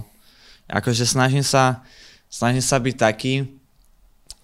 [0.68, 1.80] Akože snažím sa,
[2.28, 3.34] snažím sa byť taký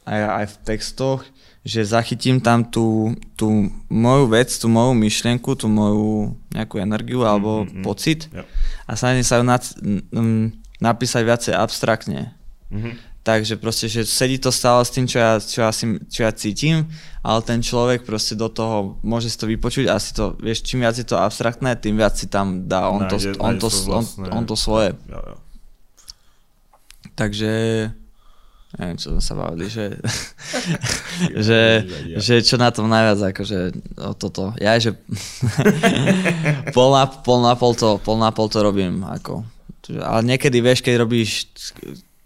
[0.08, 1.20] aj, aj v textoch,
[1.66, 7.66] že zachytím tam tú, tú moju vec, tú moju myšlienku, tú moju nejakú energiu alebo
[7.66, 7.82] mm-hmm.
[7.82, 8.46] pocit yep.
[8.86, 9.62] a snažím sa ju nad,
[10.14, 12.38] m, napísať viacej abstraktne.
[12.70, 13.15] Mm-hmm.
[13.26, 16.30] Takže proste, že sedí to stále s tým, čo ja, čo, ja si, čo ja
[16.30, 16.86] cítim,
[17.26, 20.86] ale ten človek proste do toho môže si to vypočuť a si to, vieš, čím
[20.86, 24.04] viac je to abstraktné, tým viac si tam dá on, nájde, to, on, to, on,
[24.30, 24.94] on to svoje.
[25.10, 25.34] Ja, ja.
[27.18, 27.50] Takže,
[28.78, 29.98] neviem, čo sme sa bavili, že,
[31.50, 31.60] že,
[32.22, 33.58] že čo na tom najviac, akože
[34.06, 34.54] o toto.
[34.62, 34.94] Ja, že
[36.78, 39.42] pol, na, pol na pol to, pol na pol to robím, ako.
[39.98, 41.50] Ale niekedy, vieš, keď robíš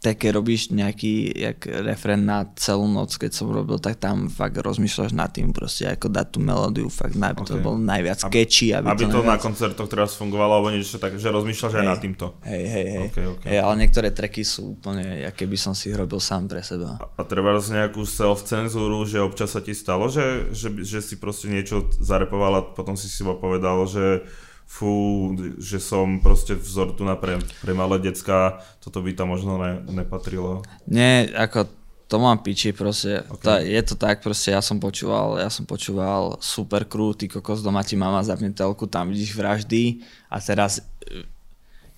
[0.01, 5.13] také robíš nejaký jak refren na celú noc, keď som robil, tak tam fakt rozmýšľaš
[5.13, 7.53] nad tým proste, ako dať tú melódiu, fakt aby okay.
[7.53, 8.73] to bol najviac aby, catchy.
[8.73, 9.37] Aby, aby to, to najviac...
[9.37, 12.27] na koncertoch teraz fungovalo, alebo niečo tak, že rozmýšľaš hey, aj nad týmto.
[12.49, 13.07] Hej, hej, hej.
[13.13, 13.49] Okay, okay.
[13.53, 16.97] Hey, ale niektoré tracky sú úplne, aké by som si ich robil sám pre seba.
[16.97, 21.53] A, a treba nejakú self-cenzúru, že občas sa ti stalo, že, že, že si proste
[21.53, 24.25] niečo zarepoval a potom si si povedal, že
[24.71, 29.59] fú, že som proste vzor tu na pre, pre malé decka, toto by tam možno
[29.59, 30.63] ne, nepatrilo.
[30.87, 31.67] Nie, ako
[32.07, 33.43] to mám piči proste, okay.
[33.43, 37.67] tá, je to tak proste, ja som počúval, ja som počúval super crew, ty kokos
[37.67, 40.87] doma ti mama zapne telku, tam vidíš vraždy a teraz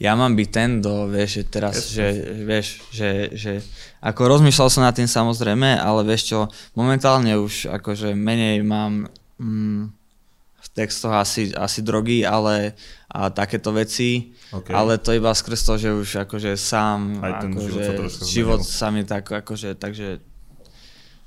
[0.02, 2.06] ja mám byť ten, do, vieš, že teraz, yes, že,
[2.42, 3.52] vieš, že, že,
[4.02, 6.38] ako rozmýšľal som nad tým samozrejme, ale vieš čo,
[6.74, 9.06] momentálne už akože menej mám,
[9.38, 10.01] mm,
[10.70, 12.78] textoch asi, asi drogy, ale
[13.12, 14.72] a takéto veci, okay.
[14.72, 18.60] ale to iba skrz to, že už akože sám, Aj ten akože, život, sa, život
[18.64, 20.22] sa mi tak akože, takže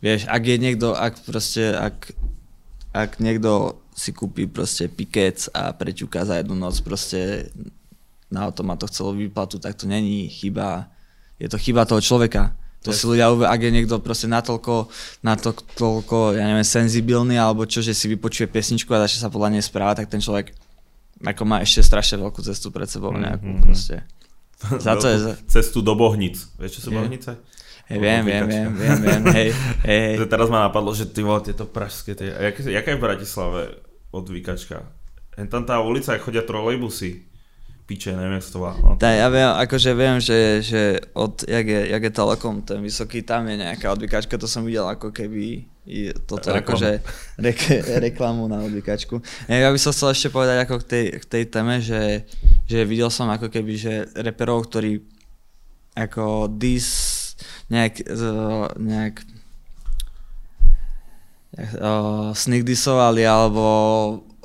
[0.01, 2.09] vieš, ak je niekto, ak proste, ak,
[2.89, 7.53] ak niekto si kúpi proste pikec a preťuká za jednu noc proste
[8.33, 10.89] na to chcelo výplatu, tak to není chyba,
[11.37, 14.93] je to chyba toho človeka to si ľudia, ak je niekto proste natoľko,
[15.25, 19.63] natoľko, ja neviem, senzibilný alebo čo, že si vypočuje pesničku a začne sa podľa nej
[19.65, 20.53] správať, tak ten človek
[21.25, 23.63] ako má ešte strašne veľkú cestu pred sebou nejakú mm-hmm.
[23.65, 24.05] proste.
[24.85, 25.17] Za to je...
[25.49, 26.37] Cestu do Bohnic.
[26.61, 26.97] Vieš, čo sú je.
[27.01, 27.31] Bohnice?
[27.85, 29.49] Hej, viem, viem, viem, viem, viem, hej,
[29.85, 30.25] hej, hej.
[30.25, 33.61] Teraz ma napadlo, že ty vole, tieto pražské, tie, jak, jaká je v Bratislave
[34.09, 34.89] odvíkačka?
[35.35, 37.34] Tam tá ulica, chodia trolejbusy
[37.85, 38.73] piče, neviem, jak to volá.
[38.81, 38.97] No.
[38.97, 40.81] Tá, ja viem, akože viem, že, že
[41.13, 44.89] od, jak je, jak je Telekom ten vysoký, tam je nejaká odvykačka, to som videl
[44.89, 45.69] ako keby
[46.25, 46.65] toto Reklam.
[46.65, 46.91] akože
[47.37, 47.59] rek,
[48.01, 49.21] reklamu na odvykačku.
[49.45, 52.25] Ja by som chcel ešte povedať ako k tej, k tej téme, že,
[52.65, 55.05] že videl som ako keby, že reperov, ktorí
[55.93, 56.89] ako dis
[57.69, 58.01] nejak,
[58.81, 59.15] nejak
[61.77, 63.63] uh, sneak disovali alebo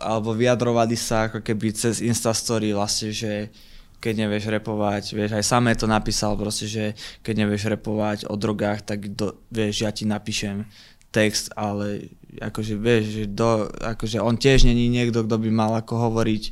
[0.01, 3.53] alebo vyjadrovali sa ako keby cez Instastory vlastne, že
[4.01, 8.81] keď nevieš repovať, vieš, aj samé to napísal proste, že keď nevieš repovať o drogách,
[8.81, 10.65] tak do, vieš, ja ti napíšem
[11.13, 12.09] text, ale
[12.41, 16.43] akože vieš, že do, akože on tiež není niekto, kto by mal ako hovoriť,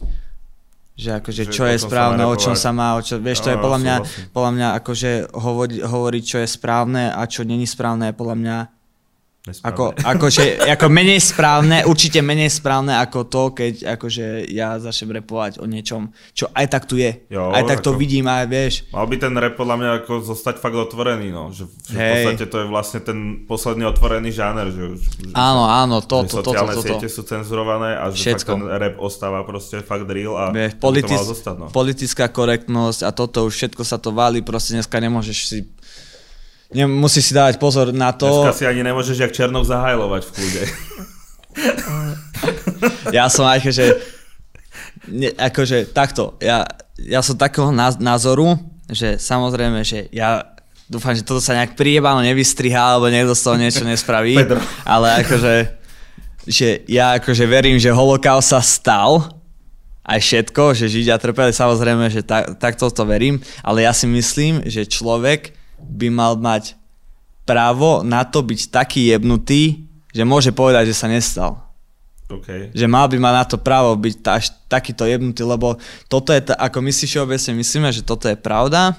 [0.98, 3.58] že akože Že čo je správne, o čom sa má, o čo, vieš, to je
[3.58, 3.96] podľa mňa,
[4.34, 8.56] podľa mňa akože hovori, hovoriť, čo je správne a čo není správne, je podľa mňa
[9.48, 15.62] ako, akože, ako menej správne, určite menej správne ako to, keď akože ja začnem repovať
[15.62, 17.24] o niečom, čo aj tak tu je.
[17.32, 18.74] Jo, aj tak to ako- vidím aj vieš.
[18.92, 21.48] Mal by ten rap podľa mňa ako zostať fakt otvorený, no.
[21.48, 23.18] Že, že v podstate to je vlastne ten
[23.48, 26.84] posledný otvorený žáner, že, že, Áno, áno, to, to, to, to, to, to.
[26.84, 28.52] siete sú cenzurované a že Všetko.
[28.52, 31.66] fakt ten rap ostáva proste fakt real a Vieš, by to politic, malo zostať, no.
[31.72, 35.58] politická korektnosť a toto už všetko sa to valí, proste dneska nemôžeš si
[36.74, 38.28] ne, musíš si dávať pozor na to.
[38.28, 40.62] Dneska si ani nemôžeš jak Černok zahajlovať v kľude.
[43.10, 43.98] Ja som aj, že
[45.10, 46.62] ne, akože takto, ja,
[47.00, 48.54] ja som takého náz- názoru,
[48.86, 50.54] že samozrejme, že ja
[50.86, 54.62] dúfam, že toto sa nejak priebano nevystrihá, alebo niekto z toho niečo nespraví, Pedro.
[54.86, 55.54] ale akože,
[56.46, 59.34] že ja akože verím, že holokaust sa stal,
[60.08, 64.64] aj všetko, že Židia trpeli, samozrejme, že tak, takto to verím, ale ja si myslím,
[64.64, 65.52] že človek
[65.88, 66.76] by mal mať
[67.48, 71.68] právo na to byť taký jebnutý, že môže povedať, že sa nestal.
[72.28, 72.76] OK.
[72.76, 75.80] Že mal by mať na to právo byť až takýto jebnutý, lebo
[76.12, 78.92] toto je, ta, ako my si všeobecne myslíme, že toto je pravda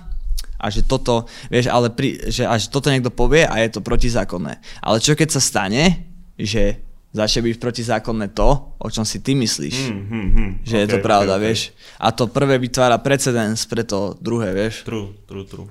[0.57, 4.57] a že toto, vieš, ale pri, že až toto niekto povie a je to protizákonné.
[4.81, 6.09] Ale čo keď sa stane,
[6.41, 6.81] že
[7.13, 8.49] začne byť protizákonné to,
[8.81, 10.51] o čom si ty myslíš, Hm, hm, hm.
[10.65, 11.45] že je OK, to pravda, OK, OK.
[11.45, 11.61] vieš.
[12.01, 14.85] A to prvé vytvára precedens pre to druhé, vieš.
[14.89, 15.69] True, true, true.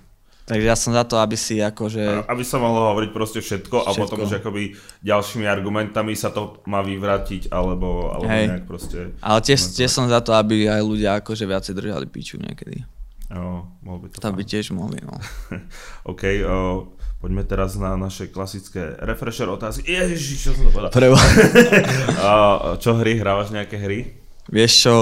[0.48, 2.24] Takže ja som za to, aby si akože...
[2.24, 4.00] A- Aby sa mohlo hovoriť proste všetko, a Všetko.
[4.00, 4.62] potom už akoby
[5.04, 8.46] ďalšími argumentami sa to má vyvrátiť, alebo, alebo Hej.
[8.48, 9.12] nejak proste...
[9.20, 12.80] Ale tiež, tiež som za to, aby aj ľudia akože viacej držali piču niekedy.
[13.28, 15.12] Jo, mohol by to To by tiež mohli, no.
[16.10, 16.88] OK, o,
[17.20, 19.84] poďme teraz na naše klasické refresher otázky.
[19.84, 20.88] Ježiš, čo som to povedal?
[20.90, 21.16] Prebo.
[22.24, 22.30] A,
[22.80, 24.16] čo hry, hrávaš nejaké hry?
[24.48, 24.94] Vieš čo,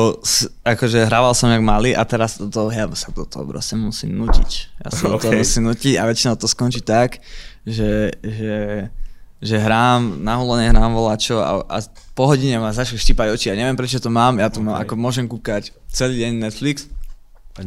[0.66, 4.18] akože hrával som jak malý a teraz to, to ja sa do toho proste musím
[4.18, 4.50] nutiť.
[4.82, 5.38] Ja sa do toho Okay.
[5.46, 7.22] musím nutiť a väčšinou to skončí tak,
[7.62, 8.54] že, že,
[9.38, 11.78] že hrám, na hulene hrám volačo a, a
[12.18, 13.46] po hodine ma začnú štípať oči.
[13.50, 14.90] Ja neviem prečo to mám, ja to mám, Okay.
[14.90, 16.90] ako môžem kúkať celý deň Netflix,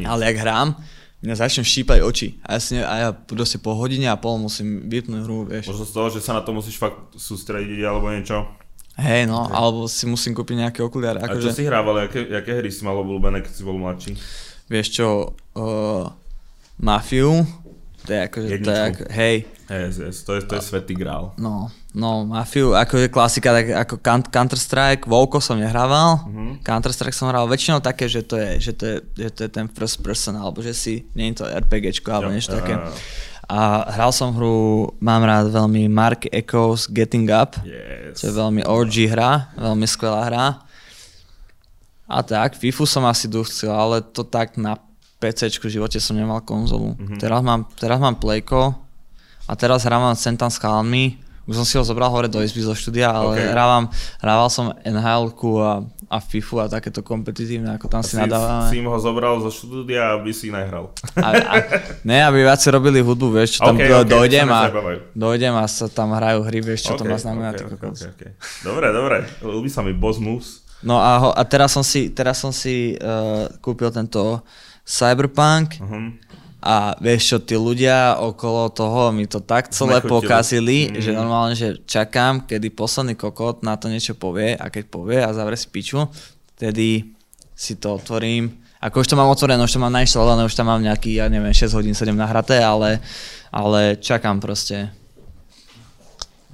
[0.03, 0.75] ale jak hrám,
[1.23, 2.27] mňa začnú štípať oči.
[2.43, 5.71] A ja, si ne, a ja proste po hodine a pol musím vypnúť hru, vieš.
[5.71, 8.47] Možno z toho, že sa na to musíš fakt sústrediť alebo niečo.
[9.00, 11.18] Hej no, alebo si musím kúpiť nejaké okuliare.
[11.18, 14.12] A čo Akože, si hrával, aké, aké hry si mal obľúbené, keď si bol mladší?
[14.66, 15.08] vieš čo,
[15.56, 16.04] uh,
[16.78, 17.41] Mafiu,
[18.02, 19.02] to je akože, to je Jedničku.
[19.02, 19.36] ako, hej,
[19.70, 21.30] Yes, yes, to je, to je svetý grál.
[21.38, 23.93] no, no, Mafiu, akože klasika, tak ako
[24.28, 26.62] Counter-Strike, Volko som nehrával, Mhm.
[26.62, 29.68] Counter-Strike som hral väčšinou také, že to je, že to je, že to je ten
[29.68, 32.74] first person, alebo že si, nie je to RPGčko, alebo Jo, niečo také.
[32.74, 32.89] jo.
[33.50, 38.22] A hral som hru, mám rád veľmi Mark Echoes Getting Up, Yes.
[38.22, 40.45] čo je veľmi OG hra, veľmi skvelá hra.
[42.06, 44.78] A tak, FIFU som asi chcel, ale to tak na
[45.18, 46.93] PC v živote som nemal konzolu.
[46.97, 47.18] Mhm.
[47.18, 48.78] Teraz, mám, teraz mám Playko
[49.50, 51.18] a teraz hrávam Sentan s chalmi.
[51.50, 53.50] Už som si ho zobral hore do izby zo štúdia, ale Ok.
[53.50, 53.84] hrávam,
[54.22, 58.70] hrával som nhl a, a FIFU a takéto kompetitívne, ako tam si, si, nadávame.
[58.70, 60.93] si im ho zobral zo štúdia, aby si nehral.
[61.18, 61.54] A, a,
[62.06, 64.62] ne, aby viacej robili hudbu, vieš, čo tam Ok, do, ok, dojdem a
[65.12, 67.50] dojdem a sa tam hrajú hry, vieš, čo to Ok, má znamená.
[67.50, 67.97] ok, ty ok, kokos.
[67.97, 68.22] ok, ok.
[68.62, 69.18] Dobre, dobre.
[69.41, 70.62] Ľubí sa mi Boss Moves.
[70.80, 74.45] No a, ho, a teraz som si, teraz som si uh, kúpil tento
[74.86, 76.14] Cyberpunk Uh-huh.
[76.60, 80.99] A vieš čo, tí ľudia okolo toho mi to tak celé pokazili, Mm.
[80.99, 85.32] že normálne, že čakám, kedy posledný kokot na to niečo povie a keď povie a
[85.32, 86.03] zavre si piču,
[86.60, 87.16] vtedy
[87.55, 88.60] si to otvorím.
[88.80, 91.51] Ako už to mám otvorené, už to mám nainštalované, už tam mám nejaký, ja neviem,
[91.51, 92.99] 6 hodín, 7 nahraté, ale,
[93.51, 94.91] ale čakám proste.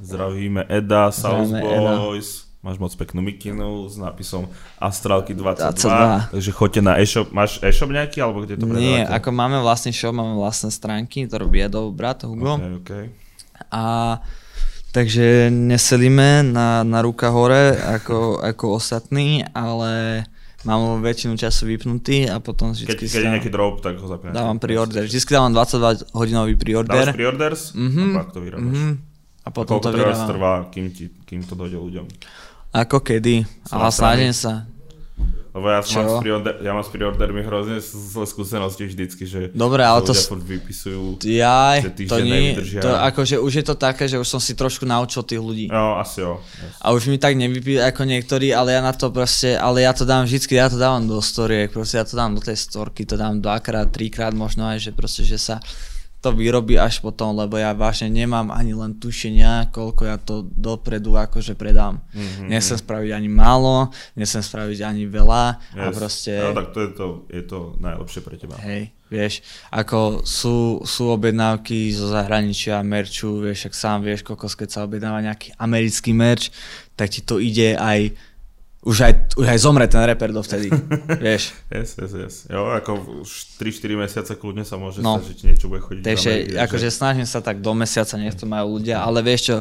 [0.02, 1.94] Zdravíme Eda, South Zdravíme Eda.
[1.98, 2.45] Boys.
[2.66, 6.34] Máš moc peknú mikinu s nápisom Astralky 22, 22.
[6.34, 7.30] takže choďte na e-shop.
[7.30, 9.14] Máš e-shop nejaký, alebo kde to Nie, predávate?
[9.14, 12.58] ako máme vlastný shop, máme vlastné stránky, to robí Edov brat Hugo.
[12.58, 13.04] Okay, okay.
[13.70, 14.18] A
[14.90, 20.26] takže neselíme na, na ruka hore ako, ako ostatní, ale
[20.64, 24.10] mám ho väčšinu času vypnutý a potom Keď, vždy keď je nejaký drop, tak ho
[24.10, 24.34] zapínate.
[24.34, 25.06] dávam preorder.
[25.06, 27.06] Vždy dávam 22 hodinový Dávaš preorder.
[27.14, 27.62] preorders?
[27.78, 28.74] Mhm, A pak to vyrábaš.
[28.74, 28.92] Mhm.
[29.46, 30.26] A potom Koľko to vydávam.
[30.26, 32.06] trvá, kým, ti, kým to dojde ľuďom?
[32.76, 34.68] Ako kedy, ale snažím sa.
[35.56, 39.88] Lebo ja, mám s, preorder, ja mám s preordermi hrozne zlé skúsenosti vždycky, že Dobre,
[39.88, 40.12] ale to...
[40.12, 42.84] ľudia furt vypisujú, Jaj, že to nie, nevydržia.
[42.84, 45.72] to akože už je to také, že už som si trošku naučil tých ľudí.
[45.72, 46.44] No, asi jo.
[46.44, 46.76] Yes.
[46.84, 50.04] A už mi tak nevypí ako niektorí, ale ja na to proste, ale ja to
[50.04, 53.16] dám vždycky, ja to dávam do storiek, proste ja to dám do tej storky, to
[53.16, 55.64] dám dvakrát, trikrát možno aj, že proste, že sa
[56.26, 61.14] to vyrobí až potom, lebo ja vážne nemám ani len tušenia, koľko ja to dopredu
[61.14, 62.02] akože predám.
[62.10, 62.50] Mm-hmm.
[62.50, 65.44] Nechcem spraviť ani málo, nechcem spraviť ani veľa
[65.78, 65.78] yes.
[65.78, 66.34] a proste...
[66.42, 68.58] No tak to je to, je to najlepšie pre teba.
[68.58, 74.70] Hej, vieš, ako sú, sú objednávky zo zahraničia, merču, vieš, ak sám vieš, kokos, keď
[74.74, 76.50] sa objednáva nejaký americký merč,
[76.98, 78.18] tak ti to ide aj
[78.86, 80.70] už aj, už aj zomre ten reper dovtedy,
[81.26, 81.58] vieš.
[81.74, 82.36] Yes, yes, yes.
[82.46, 85.18] Jo, ako už 3-4 mesiace kľudne sa môže no.
[85.18, 86.06] stať, že niečo bude chodiť.
[86.06, 86.94] Takže akože že...
[86.94, 89.56] snažím sa tak do mesiaca, nech to majú ľudia, ale vieš čo,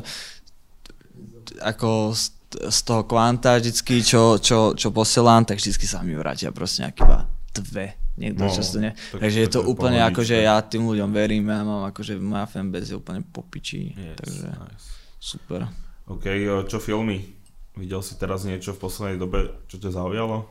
[1.64, 6.84] ako z, toho kvanta vždycky, čo, čo, čo posielam, tak vždycky sa mi vrátia proste
[6.84, 7.24] nejaké iba
[7.56, 7.96] dve.
[8.14, 8.94] Niekto no, často ne.
[8.94, 12.14] Tak Takže je to, to úplne ako, že ja tým ľuďom verím, ja mám akože
[12.22, 13.90] moja fanbase je úplne popičí.
[13.90, 14.86] Yes, takže nice.
[15.18, 15.60] super.
[16.06, 16.24] OK,
[16.70, 17.43] čo filmy?
[17.74, 20.46] Videl si teraz niečo v poslednej dobe, čo ťa zaujalo?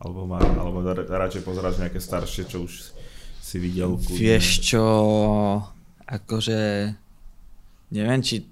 [0.00, 2.96] Alebo, má, alebo radšej pozeráš nejaké staršie, čo už
[3.38, 4.00] si videl?
[4.00, 4.18] Kľudne?
[4.18, 4.84] Vieš čo,
[6.08, 6.90] akože
[7.92, 8.48] neviem, či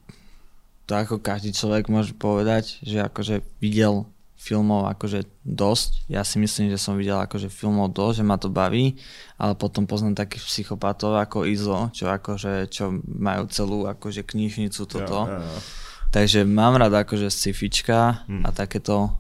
[0.85, 4.05] to ako každý človek môže povedať, že akože videl
[4.41, 6.09] filmov akože dosť.
[6.09, 8.97] Ja si myslím, že som videl akože filmov dosť, že ma to baví,
[9.37, 15.29] ale potom poznám takých psychopatov ako Izo, čo akože, čo majú celú akože knižnicu toto.
[15.29, 18.43] Ja, ja, ja Takže mám rád akože scifička hmm.
[18.43, 19.15] a takéto,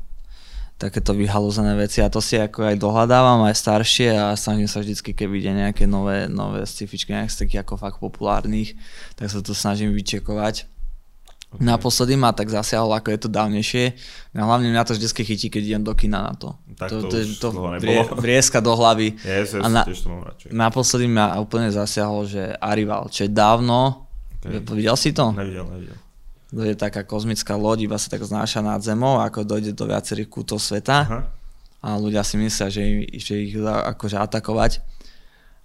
[0.74, 5.14] takéto vyhalúzené veci a to si ako aj dohľadávam aj staršie a snažím sa vždycky,
[5.14, 8.74] keď ide nejaké nové, nové scifičky, nejaké z takých ako fakt populárnych,
[9.14, 10.66] tak sa to snažím vyčekovať.
[11.50, 11.66] Okay.
[11.66, 13.84] Naposledy ma tak zasiahlo, ako je to dávnejšie.
[14.38, 16.54] No hlavne mňa to vždy chytí, keď idem do kina na to.
[16.78, 17.48] Tak to, to, to, to
[17.82, 19.18] vrie, vrieska do hlavy.
[19.18, 20.48] Yes, yes, a na, to mám radšej.
[20.54, 24.06] naposledy ma úplne zasiahlo, že Arrival, čo je dávno.
[24.38, 24.62] Okay.
[24.62, 25.34] Videl si to?
[25.34, 25.98] Nevidel, nevidel
[26.50, 30.58] je taká kozmická loď, iba sa tak znáša nad zemou, ako dojde do viacerých kútov
[30.58, 31.20] sveta Aha.
[31.78, 34.82] a ľudia si myslia, že, im, že ich dá akože atakovať.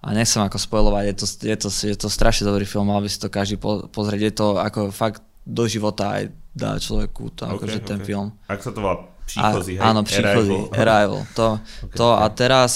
[0.05, 3.09] A nechcem ako spojovať, je to, je, to, je to strašne dobrý film, mal by
[3.09, 7.49] si to každý po, pozrieť, je to ako fakt do života aj dá človeku to,
[7.49, 7.89] okay, akože okay.
[7.89, 8.27] ten film.
[8.45, 9.81] Ak sa to volá Příchozí, hej?
[9.81, 10.77] Áno, Příchozí, Arrival.
[10.77, 11.21] Arrival.
[11.33, 12.21] To, okay, to okay.
[12.21, 12.71] a teraz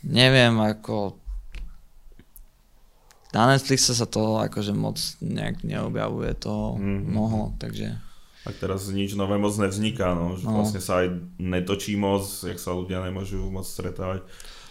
[0.00, 1.19] neviem, ako
[3.30, 7.00] na Netflixe sa to akože moc nejak neobjavuje to mm-hmm.
[7.10, 7.98] mnoho, takže...
[8.40, 10.64] Tak teraz nič nové moc nevzniká, no, že no.
[10.64, 14.24] vlastne sa aj netočí moc, jak sa ľudia nemôžu moc stretávať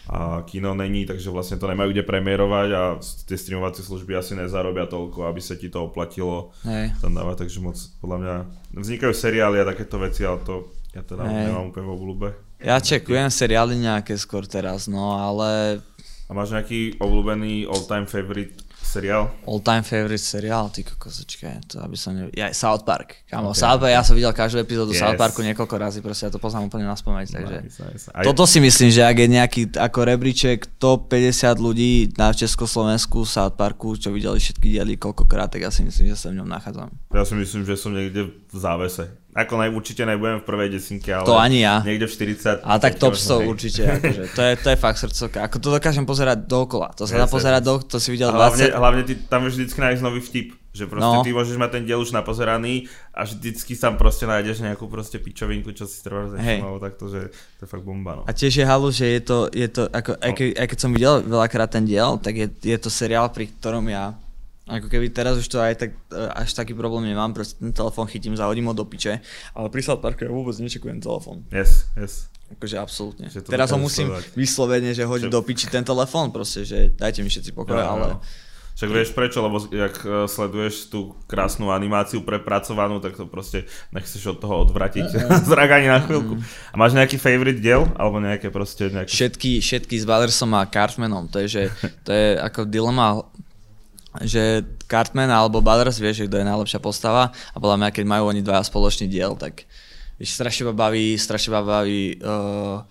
[0.10, 2.82] a kino není, takže vlastne to nemajú kde premiérovať a
[3.30, 6.98] tie streamovacie služby asi nezarobia toľko, aby sa ti to oplatilo Hej.
[6.98, 8.36] tam dávať, takže moc podľa mňa
[8.74, 11.54] vznikajú seriály a takéto veci, ale to ja teda Hej.
[11.54, 12.30] nemám úplne v obľúbe.
[12.58, 15.80] Ja čekujem seriály nejaké skôr teraz, no ale
[16.30, 19.34] a máš nejaký obľúbený all-time favorite seriál?
[19.50, 20.70] All-time favorite seriál?
[20.70, 22.30] Ty kokozočke, to aby som ne...
[22.38, 23.26] Ja, South Park.
[23.26, 23.66] Kámo, okay.
[23.66, 25.02] South Park, ja som videl každú epizódu yes.
[25.02, 27.58] South Parku niekoľko razy, proste ja to poznám úplne na spomeň, takže...
[27.66, 28.06] Nice, nice.
[28.14, 28.22] Aj...
[28.22, 33.58] Toto si myslím, že ak je nejaký ako rebríček top 50 ľudí na Československu South
[33.58, 36.94] Parku, čo videli všetky diely koľkokrát, tak ja si myslím, že sa v ňom nachádzam.
[37.10, 39.10] Ja si myslím, že som niekde v závese.
[39.40, 41.80] Ako naj, určite nebudem v prvej desinke, ale to ani ja.
[41.80, 42.60] niekde v 40.
[42.68, 45.40] A tak top 100 určite, akože, to, je, to je fakt srdcovka.
[45.48, 48.76] Ako to dokážem pozerať dookola, to sa dá pozerať do, to si videl hlavne, 20.
[48.76, 51.24] Hlavne ty tam vždycky nájdeš nový vtip, že proste no.
[51.24, 55.72] ty môžeš mať ten diel už napozeraný a vždycky tam proste nájdeš nejakú proste pičovinku,
[55.72, 58.20] čo si trvá nevšimol, takto, že to je fakt bomba.
[58.20, 58.24] No.
[58.28, 60.92] A tiež je halu, že je to, je to ako, aj, ke, aj keď som
[60.92, 64.14] videl veľakrát ten diel, tak je, je to seriál, pri ktorom ja
[64.70, 68.06] ako keby teraz už to aj tak, e, až taký problém nemám, proste ten telefón
[68.06, 69.18] chytím, zahodím ho do piče,
[69.58, 71.42] ale pri South Parku ja vôbec nečekujem telefón.
[71.50, 72.30] Yes, yes.
[72.54, 73.30] Akože absolútne.
[73.30, 74.38] Teraz ho musím sledovať.
[74.38, 78.08] vyslovene, že hodiť do piči ten telefón proste, že dajte mi všetci pokoj, ja, ale...
[78.14, 78.48] Ja.
[78.80, 84.32] Však vieš prečo, lebo ak e, sleduješ tú krásnu animáciu prepracovanú, tak to proste nechceš
[84.32, 85.04] od toho odvratiť
[85.52, 86.40] zrak ani na chvíľku.
[86.72, 87.84] A máš nejaký favorite diel?
[88.00, 89.12] Alebo nejaké proste nejaké...
[89.12, 91.64] Všetky, všetky s Ballersom a Cartmanom, to je, že,
[92.08, 93.20] to je ako dilema
[94.26, 98.34] že Cartman alebo Butters vie, že kto je najlepšia postava a podľa mňa, keď majú
[98.34, 99.70] oni dvaja spoločný diel, tak
[100.18, 102.82] vieš, strašne ma baví, strašne ma baví uh,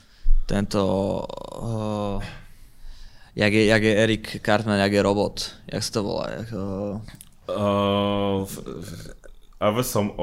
[0.46, 0.82] tento
[1.58, 2.22] uh,
[3.34, 6.26] jak, je, jak je Eric Cartman, jak je robot, jak sa to volá?
[6.30, 6.96] Jak, uh,
[7.50, 8.42] uh,
[9.58, 10.14] Awesome,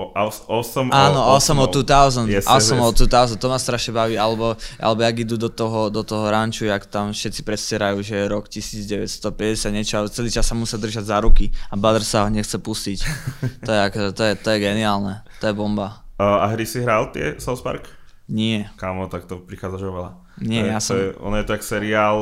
[0.48, 2.88] awesome, Áno, Awesome o 2000, yes, Awesome yes.
[2.88, 6.72] o 2000, to ma strašne baví, alebo, alebo jak idú do toho, do toho ranču,
[6.72, 11.12] jak tam všetci predstierajú, že je rok 1950 niečo, ale celý čas sa musia držať
[11.12, 13.00] za ruky a Butter sa ho nechce pustiť.
[13.68, 13.84] to, je,
[14.16, 16.08] to, je, to je geniálne, to je bomba.
[16.16, 17.92] Uh, a hry si hral tie South Park?
[18.32, 18.72] Nie.
[18.80, 20.16] Kámo, tak to prichádza oveľa.
[20.40, 20.96] Nie, to je, ja to som...
[20.96, 22.18] je, ono je to jak seriál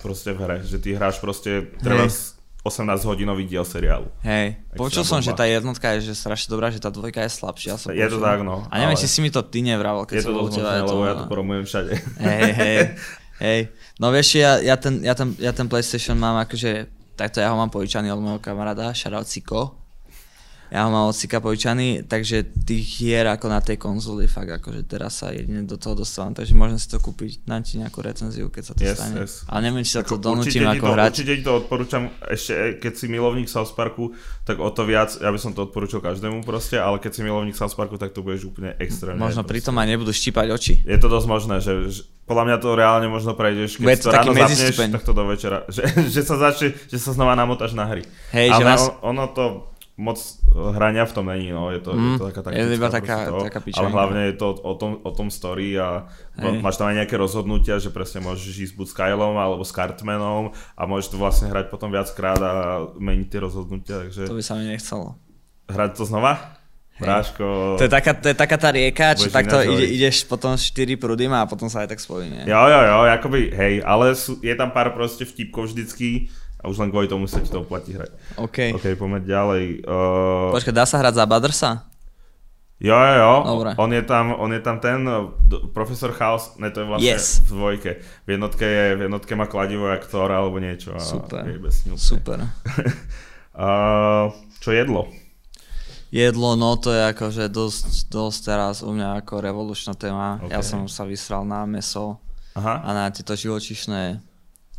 [0.00, 2.08] proste v hre, že ty hráš proste treba
[2.62, 4.12] 18 hodinový diel seriálu.
[4.20, 5.26] Hej, Extra počul som, bomba.
[5.26, 7.72] že tá jednotka je že strašne dobrá, že tá dvojka je slabšia.
[7.74, 8.22] Som Je to počul.
[8.22, 10.36] tak, no, A neviem, ale- či si mi to ty nevravel, keď Je som to
[10.36, 10.80] bol teba.
[10.82, 11.92] lebo ja to promujem všade.
[12.20, 12.76] Hej, hej,
[13.40, 13.60] hej.
[14.00, 16.84] No vieš, ja, ja, ten, ja, ten, ja ten PlayStation mám akože,
[17.16, 19.79] takto ja ho mám požičaný od môjho kamaráda, shoutout Ciko.
[20.70, 25.18] Ja ho mám od požičaný, takže tých hier ako na tej konzoli fakt akože teraz
[25.18, 28.62] sa jedine do toho dostávam, takže môžem si to kúpiť, dám ti nejakú recenziu, keď
[28.62, 29.14] sa to Yes, stane.
[29.18, 29.32] yes.
[29.50, 31.10] Ale neviem, či sa to Ako donútim určite ti ako to, hrať.
[31.10, 34.14] Určite ti to odporúčam, ešte e, keď si milovník South Parku,
[34.46, 37.58] tak o to viac, ja by som to odporúčil každému proste, ale keď si milovník
[37.58, 39.18] South Parku, tak to budeš úplne extrémne.
[39.18, 39.52] Možno proste.
[39.58, 40.74] pritom aj nebudú štípať oči.
[40.86, 42.00] Je to dosť možné, že, že
[42.30, 45.24] podľa mňa to reálne možno prejdeš, keď Bude to to ráno zapneš, tak to do
[45.26, 48.06] večera, že, že sa začne, že sa znova namotáš na hry.
[48.30, 49.44] Hej, že Ale vás- on, ono to
[50.00, 50.16] moc
[50.72, 52.96] hrania v tom není, no, je to, Mm, je to taká je taktická iba proste
[52.96, 56.58] taká- taká ale hlavne je to o tom, o tom story a Hej.
[56.58, 60.44] máš tam aj nejaké rozhodnutia, že presne môžeš ísť buď s Kylom alebo s Cartmanom
[60.72, 62.52] a môžeš to vlastne hrať potom viackrát a
[62.96, 65.20] meniť tie rozhodnutia, takže To by sa mi nechcelo.
[65.68, 66.56] hrať to znova?
[67.00, 70.68] Bráško, To je taká, to je taká tá rieka, čo takto ide, ideš potom 4
[71.00, 72.44] prúdy a potom sa aj tak spojí, nie?
[72.44, 76.28] Jo, jo, jo, akoby, hej, ale sú, je tam pár proste vtipkov vždycky
[76.60, 78.12] a už len kvôli tomu sa ti to oplatí hrať.
[78.36, 78.76] OK.
[78.76, 79.64] OK, poďme ďalej.
[79.82, 81.70] Uh, Počkaj, dá sa hrať za Badrsa?
[82.80, 83.70] jo, jo, jo, Dobre.
[83.76, 85.28] on je tam, on je tam ten uh,
[85.76, 87.44] profesor Chaos, ne, to je vlastne Yes.
[87.44, 87.90] v dvojke.
[88.24, 90.96] V jednotke, je, v jednotke má kladivo jak Thor alebo niečo.
[90.96, 91.44] A Super.
[91.44, 91.84] Je bez.
[92.00, 92.40] Super.
[93.52, 94.32] uh,
[94.64, 95.12] čo jedlo?
[96.10, 100.42] Jedlo, no to je akože dosť, dosť teraz u mňa ako revolučná téma.
[100.42, 100.50] OK.
[100.50, 102.18] Ja som sa vysral na meso
[102.58, 104.18] Aha, a na tieto živočišné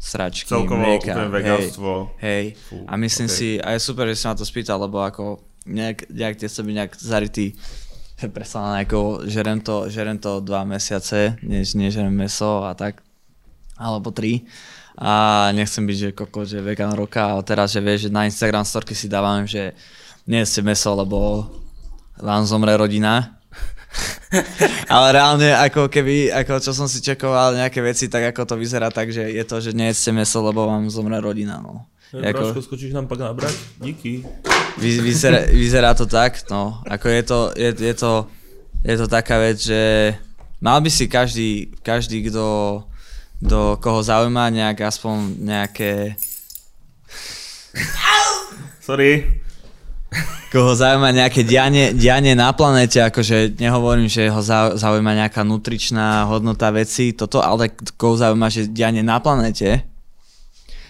[0.02, 1.14] sračky, celkovo mlieka.
[1.14, 1.92] úplne hej, vegánstvo.
[2.18, 2.46] hej.
[2.58, 3.36] Fú, A myslím OK.
[3.38, 5.38] si, a je super, že si ma to spýtal, lebo ako
[5.70, 7.54] nejak, nejak tie som nejak zarytý
[8.36, 8.82] prestal na
[9.30, 13.06] žerem to, žerem to dva mesiace, než nežerem meso a tak,
[13.78, 14.50] alebo tri.
[14.98, 18.66] A nechcem byť, že koko, že vegan roka, ale teraz, že vieš, že na Instagram
[18.66, 19.74] storky si dávam, že
[20.28, 21.48] nie ste meso, lebo
[22.22, 23.41] vám zomre rodina.
[24.88, 28.88] Ale reálne, ako keby, ako čo som si čekoval nejaké veci, tak ako to vyzerá,
[28.88, 31.88] tak, že je to, že nie ste meso, lebo vám zomre rodina, no.
[32.12, 33.56] Ako- Bráško, skočíš nám pak nabrať?
[33.80, 34.24] Díky.
[34.80, 38.12] Vy, vyzerá, vyzerá to tak, no, ako je to, je, je to,
[38.84, 40.16] je to taká vec, že
[40.60, 42.84] mal by si každý, každý, kto,
[43.42, 46.16] do koho zaujíma nejak aspoň nejaké,
[48.82, 49.41] Sorry.
[50.52, 56.28] Koho zaujíma nejaké dianie, dianie na planete, akože nehovorím, že ho zau- zaujíma nejaká nutričná
[56.28, 59.88] hodnota veci, toto, ale koho zaujíma, že dianie na planete,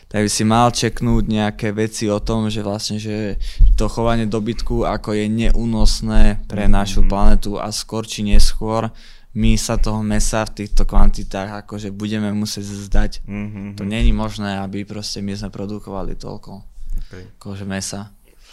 [0.10, 3.40] tak by si mal čeknúť nejaké veci o tom, že vlastne, že
[3.80, 8.92] to chovanie dobytku ako je neúnosné pre našu planetu a skôr či neskôr
[9.32, 13.12] my sa toho mesa v týchto kvantitách akože budeme musieť zdať.
[13.24, 13.80] Mm-hmm.
[13.80, 16.68] To není možné, aby proste my sme produkovali toľko
[17.12, 17.28] Okay.
[17.40, 18.12] akože mesa.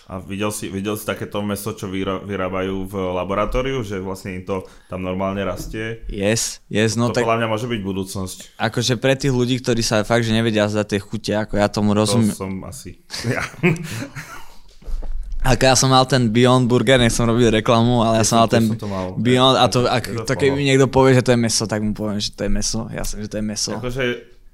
[0.08, 4.42] A videl si, videl si takéto meso, čo vyra- vyrábajú v laboratóriu, že vlastne im
[4.42, 4.56] to
[4.86, 6.00] tam normálne rastie?
[6.08, 8.38] Yes, yes, no to tak podľa mňa môže byť budúcnosť.
[8.56, 11.92] akože pre tých ľudí, ktorí sa fakt, že nevedia zdať tej chute, ako ja tomu
[11.92, 12.32] To rozumiem.
[12.32, 13.04] som asi.
[13.28, 13.44] Ja.
[15.40, 18.38] Ako ja som mal ten Beyond Burger, nechcem robiť reklamu, ale ja, Ja som som-
[18.38, 19.06] mal ten ja som to mal.
[19.14, 20.56] Beyond a to, Ja- ak, ja to to follow.
[20.56, 22.80] mi niekto povie, že to je meso, tak mu poviem, že to je meso.
[22.90, 23.72] Jasne, že to je meso.
[23.74, 24.04] akože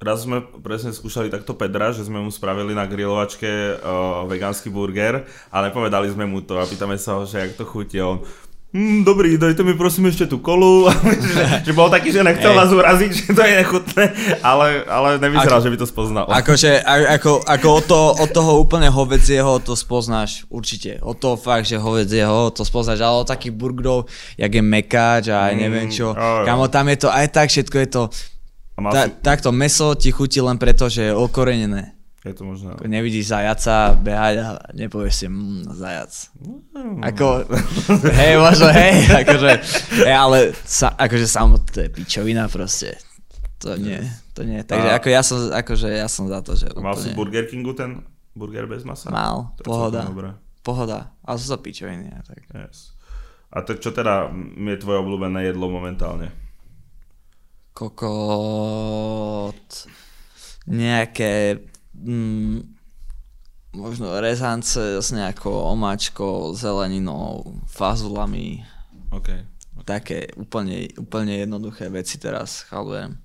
[0.04, 5.24] raz sme presne skúšali takto Pedra, že sme mu spravili na grilovačke uh, vegánsky burger
[5.48, 8.20] a nepovedali sme mu to a pýtame sa ho, že jak to chutí on
[8.74, 10.90] Mm, dobrý, dajte mi prosím ešte tú kolu.
[11.38, 12.58] že, že bol taký, že nechcel Hej.
[12.58, 14.04] nás uraziť, že to je nechutné,
[14.42, 16.24] ale, ale nevyzeral, Ako- že by to spoznal.
[16.26, 20.98] Akože, ako, ako od, toho, od toho úplne hovedzieho to spoznáš, určite.
[21.06, 25.54] Od toho fakt, že hovedzieho to spoznáš, ale od takých burgerov, jak je mekáč a
[25.54, 26.10] neviem čo.
[26.10, 26.42] Mm, jo.
[26.42, 28.02] Kamo, tam je to aj tak, všetko je to,
[28.74, 31.94] A mal ta, si, takto meso ti chutí len preto, že je okorenené.
[32.24, 32.74] je to možné.
[32.74, 36.12] Ako nevidíš zajaca behať a nepovieš si, mm, zajac.
[37.04, 37.44] Ako,
[38.20, 39.50] hej, možno, hej, akože,
[40.02, 42.96] hej, ale sa, akože samotné to je pičovina proste.
[43.62, 44.00] To nie,
[44.34, 44.60] to nie.
[44.64, 47.16] Takže A- ako ja som, akože ja som za to, že A mal si úplne
[47.16, 48.02] Burger Kingu ten
[48.34, 49.08] burger bez masa?
[49.08, 50.04] mal, To pohoda,
[50.66, 51.14] pohoda.
[51.22, 52.42] Ale sú to pičoviny, tak.
[52.50, 52.92] Yes.
[53.54, 56.34] A tak čo teda je tvoje obľúbené jedlo momentálne?
[57.74, 59.66] Kokot,
[60.70, 61.58] nejaké,
[61.98, 62.62] mm,
[63.74, 68.62] možno rezance s nejakou omáčkou, zeleninou, fazulami,
[69.10, 69.28] OK.
[69.82, 73.18] také úplne, úplne jednoduché veci teraz chalujem.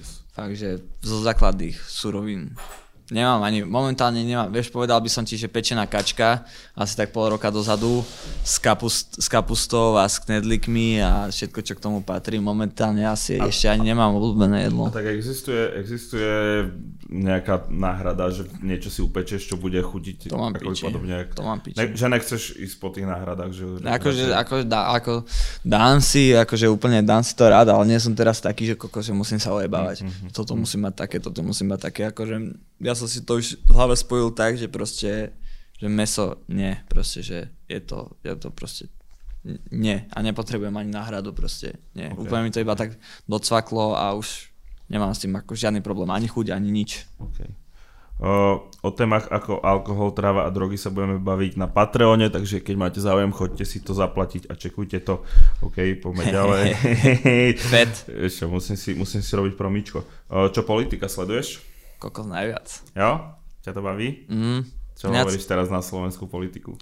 [0.00, 0.24] Yes.
[0.32, 2.56] Fakt, že zo základných surovín.
[3.10, 6.46] Nemám ani, momentálne nemám, vieš, povedal by som ti, že pečená kačka,
[6.78, 8.06] asi tak pol roka dozadu,
[8.46, 12.38] s, kapust, s kapustou a s knedlikmi a všetko, čo k tomu patrí.
[12.38, 14.86] Momentálne asi a, ešte ani nemám obľúbené jedlo.
[14.86, 16.70] A tak existuje, existuje
[17.10, 20.84] nejaká náhrada, že niečo si upečeš, čo bude chutiť to mám ako piči.
[20.86, 21.16] podobne.
[21.34, 21.76] To mám piči.
[21.82, 23.50] Ne, že nechceš ísť po tých náhradách.
[23.50, 25.12] Že, že akože, ako, dá, ako
[25.66, 29.02] dám si, akože úplne dám si to rád, ale nie som teraz taký, že koko,
[29.02, 30.06] že musím sa ojebávať.
[30.06, 30.30] Mm-hmm.
[30.30, 32.34] Toto musím mať také, toto musím mať také, akože
[32.80, 35.32] ja som si to už v hlave spojil tak, že proste,
[35.80, 38.92] že meso, nie, proste, že je to, je to proste,
[39.72, 42.12] nie, a nepotrebujem ani náhradu proste, nie.
[42.12, 42.20] Okay.
[42.20, 44.52] Úplne mi to iba tak docvaklo a už
[44.92, 47.08] nemám s tým ako žiadny problém, ani chuť, ani nič.
[47.16, 47.48] Okay.
[48.20, 52.76] O, o témach ako alkohol, tráva a drogy sa budeme baviť na Patreone, takže keď
[52.76, 55.24] máte záujem, choďte si to zaplatiť a čekujte to.
[55.64, 56.64] OK, poďme ďalej.
[57.56, 57.92] Fed.
[58.28, 60.04] Ešte, musím si, musím si robiť promičko.
[60.52, 61.69] Čo politika sleduješ?
[62.00, 62.66] Kokos najviac.
[62.96, 63.36] Jo?
[63.60, 64.24] Ťa to baví?
[64.32, 64.64] Mm.
[64.96, 65.28] Čo Mňac...
[65.28, 66.80] hovoríš teraz na slovenskú politiku?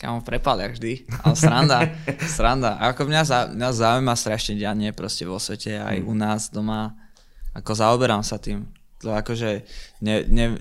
[0.00, 1.78] Kamo prepalia vždy, ale sranda,
[2.36, 2.80] sranda.
[2.80, 6.08] A ako mňa, za, mňa zaujíma strašne dianie proste vo svete, aj mm.
[6.08, 6.96] u nás doma.
[7.52, 8.64] Ako zaoberám sa tým.
[9.04, 9.64] To akože
[10.00, 10.56] ne, ne,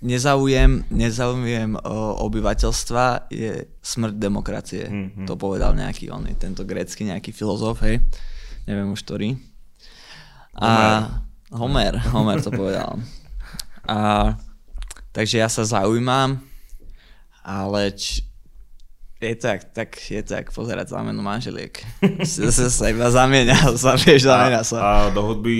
[0.00, 1.76] nezaujem, nezaujem
[2.20, 4.84] obyvateľstva je smrť demokracie.
[4.88, 5.26] Mm-hmm.
[5.28, 8.00] To povedal nejaký on, tento grécky nejaký filozof, hej.
[8.64, 9.36] Neviem už ktorý.
[10.56, 10.68] A
[11.52, 12.96] Homer, Homer to povedal.
[13.84, 14.32] A,
[15.12, 16.40] takže ja sa zaujímam,
[17.44, 18.24] ale č,
[19.20, 21.76] je to jak, tak, je to jak pozerať zámenu manželiek.
[22.26, 24.78] sa, sa iba zamieňa, sa vieš, zamieňa sa.
[24.80, 25.54] A, a do hudby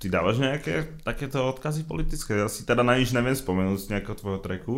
[0.00, 2.38] ty dávaš nejaké takéto odkazy politické?
[2.38, 4.74] Ja si teda na nič neviem spomenúť z nejakého tvojho treku.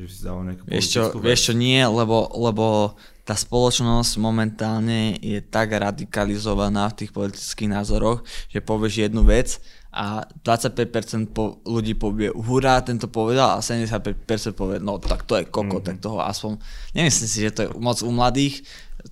[0.00, 2.96] Že si dal nejakú vieš čo, vieš čo, nie, lebo, lebo
[3.28, 10.22] tá spoločnosť momentálne je tak radikalizovaná v tých politických názoroch, že povieš jednu vec a
[10.46, 14.14] 25% po, ľudí povie hurá, tento povedal a 75%
[14.54, 15.86] povie, no tak to je koko, mm-hmm.
[15.86, 16.62] tak toho aspoň,
[16.94, 18.62] nemyslím si, že to je moc u mladých,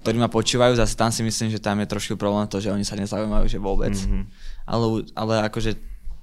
[0.07, 2.87] ktorí ma počúvajú, zase tam si myslím, že tam je trošku problém to, že oni
[2.87, 3.91] sa nezaujímajú, že vôbec.
[3.91, 4.23] Mm-hmm.
[4.71, 4.87] Ale,
[5.19, 5.75] ale akože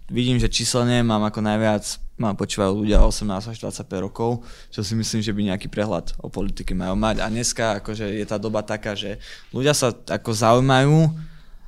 [0.08, 1.84] vidím, že číselne mám ako najviac,
[2.16, 6.30] mám počúvajú ľudia 18 až 25 rokov, čo si myslím, že by nejaký prehľad o
[6.30, 7.26] politike majú mať.
[7.26, 9.18] A dneska akože je tá doba taká, že
[9.50, 11.12] ľudia sa ako zaujímajú,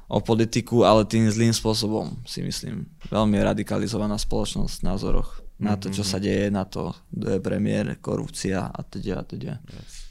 [0.08, 2.88] o politiku, ale tým zlým spôsobom, si myslím.
[3.12, 6.10] Veľmi radikalizovaná spoločnosť v názoroch na to, čo mhm.
[6.10, 9.54] sa deje, na to, kto je premiér, korupcia a teda a teda.
[9.68, 10.08] Yes.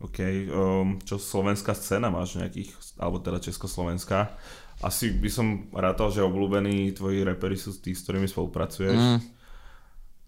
[0.00, 0.18] OK,
[0.48, 4.32] um, čo slovenská scéna máš nejakých, alebo teda československá?
[4.80, 8.96] Asi by som rátal, že obľúbení tvoji repery sú tí, s ktorými spolupracuješ.
[8.96, 9.20] Mm.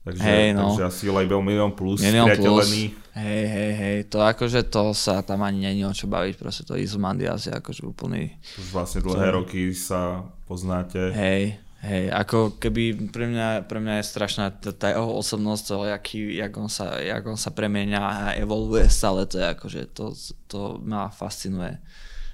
[0.02, 0.74] Takže, hey, no.
[0.74, 2.82] takže asi label Milion Plus, Milion priateľený.
[3.14, 6.74] Hej, hej, hej, to akože to sa tam ani není o čo baviť, proste to
[6.74, 8.34] Izomandias je akože úplný...
[8.58, 9.34] Už vlastne dlhé to...
[9.38, 11.14] roky sa poznáte.
[11.14, 11.54] Hej,
[11.86, 16.18] hej, ako keby pre mňa, pre mňa je strašná tá, tá jeho osobnosť, to, jaký,
[16.34, 20.10] jak, on sa, jak on sa premieňa a evoluje stále, to je akože, to,
[20.50, 21.78] to ma fascinuje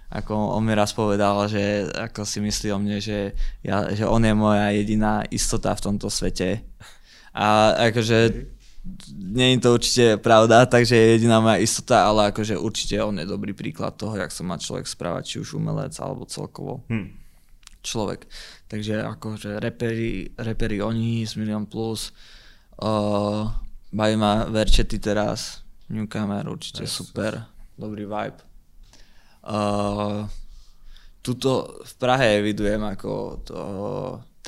[0.08, 4.24] ako on mi raz povedal, že ako si myslí o mne, že, ja, že on
[4.24, 6.64] je moja jediná istota v tomto svete
[7.38, 8.50] a akože
[9.14, 13.26] nie je to určite pravda, takže je jediná moja istota, ale akože určite on je
[13.28, 17.14] dobrý príklad toho, jak sa má človek správať, či už umelec alebo celkovo hmm.
[17.84, 18.26] človek.
[18.66, 22.10] Takže akože reperi, reperi oni z Million Plus,
[22.82, 23.46] uh,
[23.92, 27.78] baví ma Verčety teraz, Newcomer určite yes, super, yes.
[27.78, 28.40] dobrý vibe.
[29.48, 30.26] Uh,
[31.22, 33.10] tuto v Prahe evidujem ako
[33.44, 33.60] to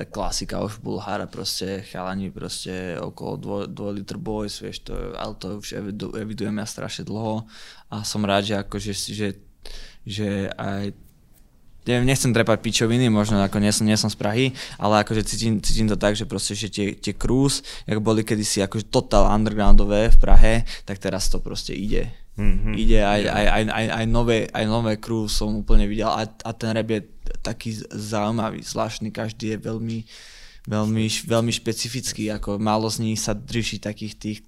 [0.01, 5.61] tá klasika už Bulhára, proste chalani proste okolo 2 liter boys, vieš, to, ale to
[5.61, 7.45] už evidu, evidujem ja strašne dlho
[7.93, 9.29] a som rád, že akože že,
[10.09, 10.97] že aj
[11.85, 14.47] neviem, nechcem trepať pičoviny, možno ako nie som, nie som z Prahy,
[14.81, 18.65] ale akože cítim, cítim to tak, že proste, že tie, tie cruise, jak boli kedysi
[18.65, 20.55] akože total undergroundové v Prahe,
[20.89, 22.09] tak teraz to proste ide.
[22.41, 22.73] Mm-hmm.
[22.73, 26.51] Ide aj, aj, aj, aj, aj, nové, aj nové crew som úplne videl a, a
[26.57, 27.05] ten rap je
[27.45, 29.99] taký zaujímavý, zvláštny, každý je veľmi,
[30.65, 34.39] veľmi, veľmi špecifický, ako málo z nich sa drží takých tých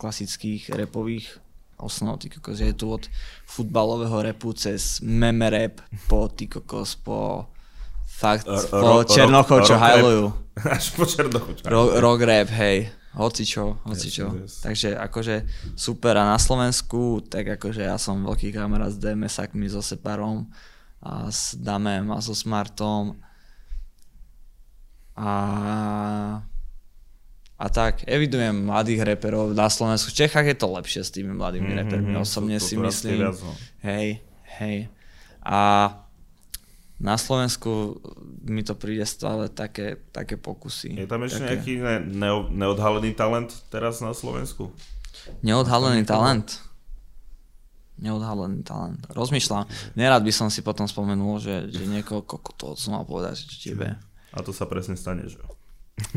[0.00, 1.44] klasických repových
[1.76, 3.04] osnov, ty kokos, je tu od
[3.44, 7.52] futbalového repu cez meme rap po ty kokos, po
[8.06, 10.24] fakt, po Černochov, čo hajlujú.
[10.72, 11.68] Až po Černochov, čo
[12.00, 13.01] Rock rap, hej.
[13.12, 14.26] Hocičo, hocičo.
[14.32, 14.54] Yes, yes.
[14.64, 15.36] Takže akože
[15.76, 20.48] super a na Slovensku, tak akože ja som veľký kamarát s DMS-akmi, so Separom
[21.04, 23.20] a s Damem a so Smartom.
[25.12, 25.32] A,
[27.60, 30.08] a tak, evidujem mladých reperov na Slovensku.
[30.08, 33.28] V Čechách je to lepšie s tými mladými mm-hmm, repermi, osobne to, to si myslím.
[33.28, 33.52] Viac, no.
[33.84, 34.24] Hej,
[34.56, 34.88] hej.
[35.44, 35.60] A
[37.02, 37.98] Na Slovensku
[38.46, 40.94] mi to príde stále také, také pokusy.
[41.02, 41.50] Je tam ešte také...
[41.50, 44.70] nejaký ne, neo, neodhalený talent teraz na Slovensku?
[45.42, 46.62] Neodhalený talent?
[47.98, 49.02] Neodhalený talent.
[49.10, 49.66] Rozmýšľam.
[49.98, 52.22] Nerad by som si potom spomenul, že, že niekoho
[52.54, 53.98] to som mal povedať, že tebe.
[54.30, 55.42] A to sa presne stane, že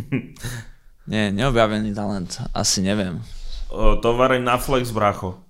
[1.12, 2.42] Nie, neobjavený talent.
[2.54, 3.22] Asi neviem.
[3.70, 5.45] O, tovareň na flex, bracho.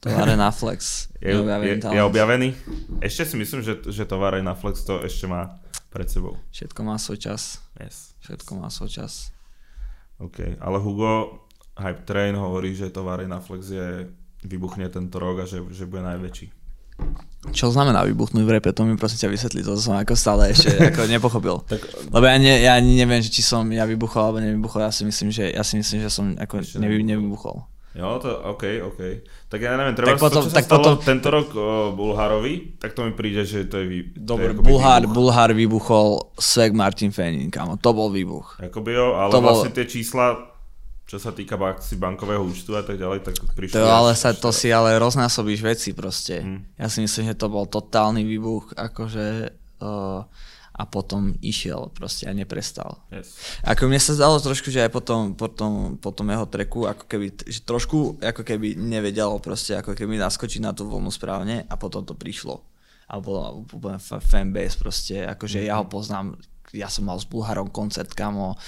[0.00, 1.08] Továre na Flex.
[1.18, 2.52] Je, je, je objavený?
[3.00, 5.58] Ešte si myslím, že, že továreň na Flex to ešte má
[5.90, 6.36] pred sebou.
[6.52, 7.64] Všetko má svoj čas.
[7.80, 8.12] Yes.
[8.20, 9.32] Všetko má svoj čas.
[10.20, 11.44] OK, ale Hugo
[11.76, 14.08] Hype Train hovorí, že továreň na Flex je
[14.44, 16.52] vybuchne tento rok a že, že bude najväčší.
[17.52, 18.72] Čo znamená vybuchnúť v repe?
[18.72, 21.56] To mi prosím ťa vysvetli, to som ako stále ešte ako nepochopil.
[21.68, 25.28] tak, Lebo ja, ne, ja neviem, či som ja vybuchol alebo nevybuchol, ja si myslím,
[25.28, 27.62] že, ja si myslím, že som ako nevy, nevybuchol.
[27.96, 29.00] Jo, to OK, OK.
[29.48, 32.76] Tak ja neviem, treba tak potom, to, čo tak sa potom, tento rok o, Bulharovi,
[32.76, 37.48] tak to mi príde, že to je vý, Dobre, Bulhár, Bulhár vybuchol Sveg Martin Fenin,
[37.48, 38.60] kamo, to bol výbuch.
[38.60, 39.76] Jakoby jo, ale to vlastne bol...
[39.80, 40.36] tie čísla,
[41.08, 43.80] čo sa týka si bankového účtu a tak ďalej, tak prišli...
[43.80, 46.44] To, ale sa, to si ale roznásobíš veci proste.
[46.44, 46.68] Hmm.
[46.76, 49.56] Ja si myslím, že to bol totálny výbuch, akože...
[49.80, 50.20] Uh,
[50.76, 53.00] a potom išiel proste a neprestal.
[53.08, 53.32] Yes.
[53.64, 57.64] Ako mne sa zdalo trošku, že aj potom, potom, potom jeho treku, ako keby, že
[57.64, 62.12] trošku ako keby nevedel proste, ako keby naskočiť na tú vlnu správne a potom to
[62.12, 62.60] prišlo.
[63.08, 65.72] A bolo úplne fanbase proste, akože mm-hmm.
[65.72, 65.92] ja ho mhm.
[65.96, 66.26] poznám,
[66.76, 68.60] ja som mal s Bulharom koncert, kamo,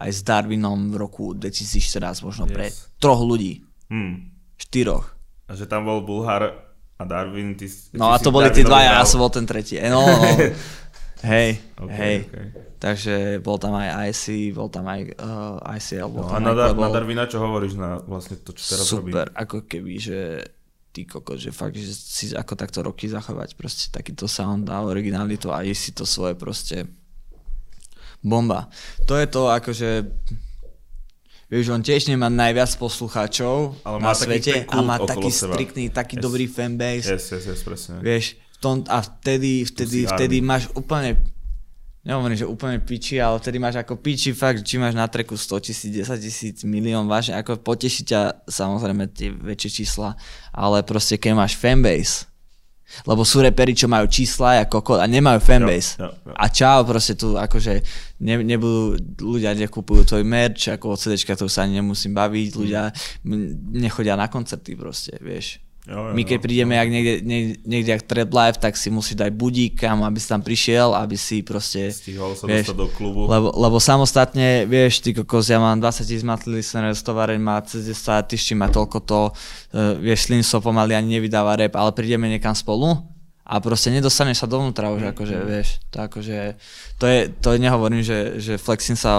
[0.00, 2.54] aj s Darwinom v roku 2014 možno yes.
[2.56, 3.60] pre troch ľudí.
[3.92, 4.32] Hmm.
[4.56, 5.12] Štyroch.
[5.44, 8.96] A že tam bol Bulhar a Darwin, ty, ty No a to boli tí dvaja,
[8.96, 9.76] ja som bol ten tretí.
[9.88, 10.24] No, no.
[11.20, 12.16] Hej, okay, hej.
[12.24, 12.46] Okay.
[12.80, 13.14] Takže
[13.44, 16.08] bol tam aj IC, bol tam aj uh, ICL.
[16.08, 18.84] Bol no, tam a na, Dar- na Darwina čo hovoríš na vlastne to, čo teraz
[18.88, 19.10] Super, robí?
[19.12, 20.18] Super, ako keby, že
[20.90, 25.52] ty koko, že fakt, že si ako takto roky zachovať proste takýto sound a originalitu
[25.52, 26.88] a si to svoje proste
[28.24, 28.72] bomba.
[29.06, 29.90] To je to akože
[31.50, 36.22] Vieš, on tiež nemá najviac poslucháčov Ale na svete a má taký striktný, taký yes.
[36.22, 37.10] dobrý fanbase.
[37.10, 37.98] Yes, yes, yes, presne.
[37.98, 41.16] Vieš, tom, a vtedy, vtedy, vtedy máš úplne
[42.00, 45.66] nehovorím, že úplne piči, ale vtedy máš ako piči fakt, či máš na treku 100
[45.68, 50.16] tisíc, 10 tisíc, milión, vážne, ako poteší ťa samozrejme tie väčšie čísla,
[50.52, 52.24] ale proste keď máš fanbase,
[53.04, 56.00] lebo sú reperi, čo majú čísla a a nemajú fanbase.
[56.00, 56.34] Jo, jo, jo.
[56.34, 57.84] A čau, proste tu akože
[58.24, 62.90] ne, nebudú, ľudia nekupujú tvoj merch, ako od CDčka, to sa ani nemusím baviť, ľudia
[63.76, 65.60] nechodia na koncerty proste, vieš.
[65.90, 66.86] Jo, jo, My keď prídeme jo.
[66.86, 70.30] jak niekde, niekde, niekde jak Trap Life, tak si musíš dať budík kam, aby si
[70.30, 71.90] tam prišiel, aby si proste...
[71.90, 73.26] Stihol sa vieš, do klubu.
[73.26, 77.90] Lebo, lebo samostatne, vieš, ty kokos, ja mám 20 tisíc matli listener, tovareň má cez
[77.90, 82.54] 10 tyšči, má toľko to, uh, vieš, Slinso pomaly ani nevydáva rap, ale prídeme niekam
[82.54, 82.94] spolu
[83.50, 85.46] a proste nedostaneš sa dovnútra už, mm, akože, mm.
[85.50, 86.38] vieš, to akože,
[87.02, 89.18] to je, to nehovorím, že, že flexím sa,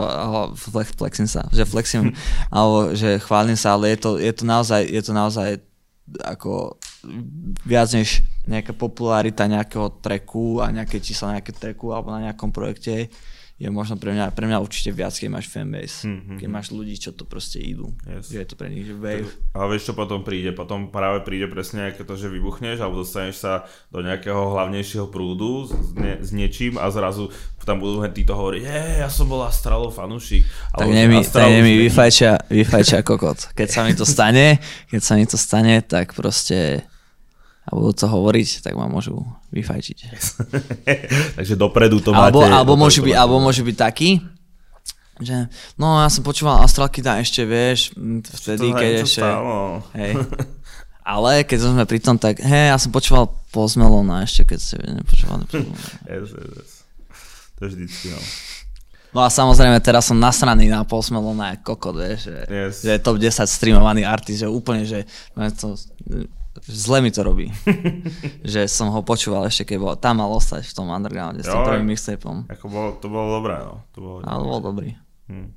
[0.55, 2.15] flex, flexím sa, že flexím,
[2.53, 5.59] alebo že chválim sa, ale je to, je to naozaj, je to naozaj
[6.19, 6.75] ako
[7.63, 13.07] viac než nejaká popularita nejakého treku a nejaké čísla nejaké treku alebo na nejakom projekte
[13.61, 16.37] je možno pre mňa, pre mňa určite viac, keď máš fanbase, mm-hmm.
[16.41, 17.93] keď máš ľudí, čo to proste idú.
[18.09, 18.33] Yes.
[18.33, 19.29] Že je to pre nich že wave.
[19.53, 20.49] Ale vieš, čo potom príde?
[20.49, 25.69] Potom práve príde presne nejaké to, že vybuchneš alebo dostaneš sa do nejakého hlavnejšieho prúdu
[25.69, 27.29] s, ne, s niečím a zrazu
[27.61, 30.41] tam budú títo hovoriť, je, ja som bol Astralov fanúšik.
[30.73, 33.53] Tak nemi, tak nemi vyfajčia, vyfajčia kokot.
[33.53, 34.57] Keď sa mi to stane,
[34.89, 36.89] keď sa mi to stane, tak proste
[37.61, 39.21] a budú to hovoriť, tak ma môžu
[39.53, 39.97] vyfajčiť.
[41.37, 42.53] Takže dopredu to alebo, máte.
[42.57, 44.17] Alebo môžu, byť, alebo môžu byť taký,
[45.21, 45.45] že
[45.77, 47.93] no ja som počúval Astral Kida ešte, vieš,
[48.41, 49.21] vtedy, keď ešte...
[49.93, 50.13] Hej.
[51.01, 54.77] Ale keď sme pri tom, tak hej, ja som počúval Post Melona ešte, keď ste
[55.01, 55.49] nepočúvali.
[56.05, 56.71] yes, yes, yes.
[57.57, 58.21] To vždycky, no.
[59.11, 62.73] No a samozrejme teraz som nasraný na Post Melona kokot, vieš, že, yes.
[62.85, 65.03] že je top 10 streamovaný artist, že úplne, že
[65.35, 65.75] no to,
[66.59, 67.47] zle mi to robí.
[68.43, 71.63] že som ho počúval ešte, keď bol, tam mal ostať v tom undergrounde s tým
[71.63, 72.47] prvým mixtapom.
[72.51, 73.87] Ako bolo, to bolo dobré, no.
[73.95, 74.89] To bolo, Ale bol dobrý.
[75.31, 75.47] Hm.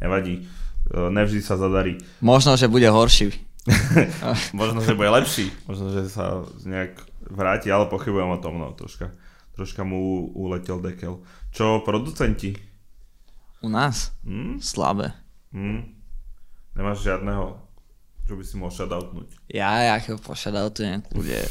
[0.00, 1.96] Nevadí, e, nevždy sa zadarí.
[2.20, 3.32] Možno, že bude horší.
[4.60, 5.52] Možno, že bude lepší.
[5.68, 6.96] Možno, že sa nejak
[7.28, 9.12] vráti, ale pochybujem o tom, no, troška,
[9.56, 11.20] troška mu uletel dekel.
[11.52, 12.56] Čo producenti?
[13.60, 14.16] U nás?
[14.24, 14.60] Hm?
[14.60, 15.12] Slabé.
[15.52, 15.96] Hm?
[16.76, 17.69] Nemáš žiadneho
[18.30, 19.50] čo by si mohol shoutoutnúť?
[19.50, 21.42] Ja, ja ho pošadoutujem, kľude.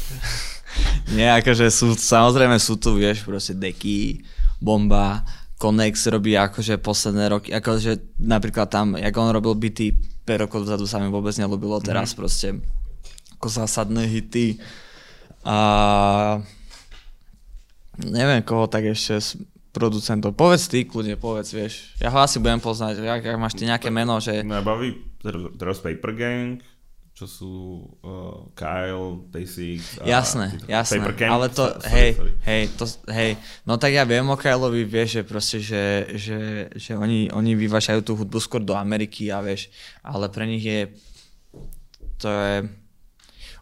[1.12, 4.24] Nie, akože sú, samozrejme sú tu, vieš, proste deky,
[4.64, 5.20] bomba,
[5.60, 9.92] Konex robí akože posledné roky, akože napríklad tam, jak on robil byty
[10.24, 11.84] 5 rokov dozadu sa mi vôbec nelúbilo, mhm.
[11.84, 12.16] teraz mm.
[12.16, 12.48] proste
[13.36, 14.56] ako zásadné hity
[15.44, 16.40] a
[18.08, 19.20] Neviem, koho tak ešte
[19.70, 20.34] producentov.
[20.34, 21.94] Povedz ty, kľudne, povedz, vieš.
[22.02, 22.98] Ja ho asi budem poznať.
[23.00, 24.42] Jak, jak máš ty nejaké meno, že...
[24.42, 24.98] Mňa baví
[25.56, 26.58] teraz Paper Gang,
[27.20, 27.52] čo sú
[28.00, 32.32] uh, Kyle, Tay6 a Jasné, jasné, Paper Gang, ale to, sorry, hej, sorry.
[32.48, 33.30] hej, to, hej,
[33.68, 35.84] no tak ja viem o Kyleovi, vieš, že proste, že,
[36.16, 36.38] že,
[36.72, 39.68] že oni, oni vyvažajú tú hudbu skôr do Ameriky a vieš,
[40.00, 40.96] ale pre nich je,
[42.16, 42.54] to je,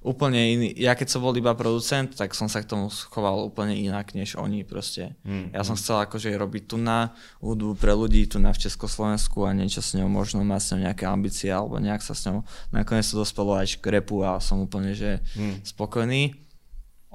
[0.08, 0.68] úplne iný.
[0.72, 4.40] Ja keď som bol iba producent, tak som sa k tomu schoval úplne inak než
[4.40, 5.12] oni proste.
[5.28, 5.52] Mm.
[5.52, 7.12] Ja som chcel akože robiť tu na
[7.44, 10.80] hudbu pre ľudí tu na v Československu a niečo s ňou, možno mať s ňou
[10.88, 12.40] nejaké ambície alebo nejak sa s ňou
[12.72, 15.68] nakoniec to dospelo aj k repu a som úplne že mm.
[15.68, 16.32] spokojný.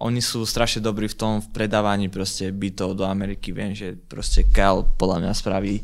[0.01, 3.53] Oni sú strašne dobrí v tom v predávaní proste bytov do Ameriky.
[3.53, 5.75] Viem, že proste Cal podľa mňa spraví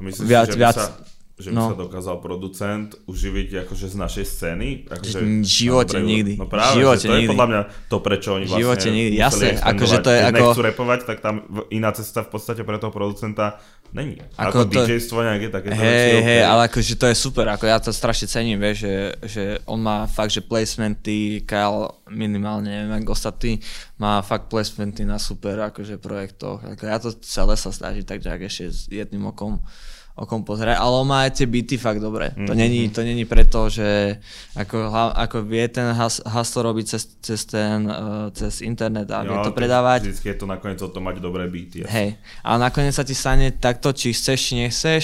[0.00, 0.96] Myslíš, viac, že viac, sa
[1.44, 1.68] že by no.
[1.68, 4.68] sa dokázal producent uživiť akože z našej scény.
[4.88, 6.32] Akože, v živote dobre, nikdy.
[6.40, 7.24] No práve, živote že to nikdy.
[7.28, 7.60] je podľa mňa
[7.92, 9.14] to, prečo oni vlastne živote nikdy.
[9.20, 10.38] Jasne, akože to je Keď ako...
[10.40, 11.34] nechcú repovať, tak tam
[11.68, 13.60] iná cesta v podstate pre toho producenta
[13.92, 14.18] není.
[14.40, 14.82] Ako, ako to...
[14.88, 18.58] DJ-stvo nejaké také Hej, hej, ale akože to je super, ako ja to strašne cením,
[18.58, 23.62] vieš, že, že on má fakt, že placementy, Kyle minimálne, neviem, ako ostatní,
[24.00, 26.64] má fakt placementy na super akože projektoch.
[26.64, 29.62] Ako ja to celé sa snažím tak, že ešte s jedným okom
[30.14, 32.30] okom pozerať, ale on má aj tie byty fakt dobre.
[32.30, 32.46] Mm-hmm.
[32.46, 32.58] To, mhm.
[32.58, 34.22] není, to není preto, že
[34.54, 39.34] ako, ako vie ten has, haslo robiť cez, cez, ten, uh, cez internet a jo,
[39.34, 40.06] vie to predávať.
[40.06, 41.82] Vždycky je to nakoniec o tom mať dobré byty.
[41.82, 41.90] Ja.
[41.90, 42.14] Hej,
[42.46, 45.02] ale nakoniec sa ti stane takto, či chceš, či nechceš,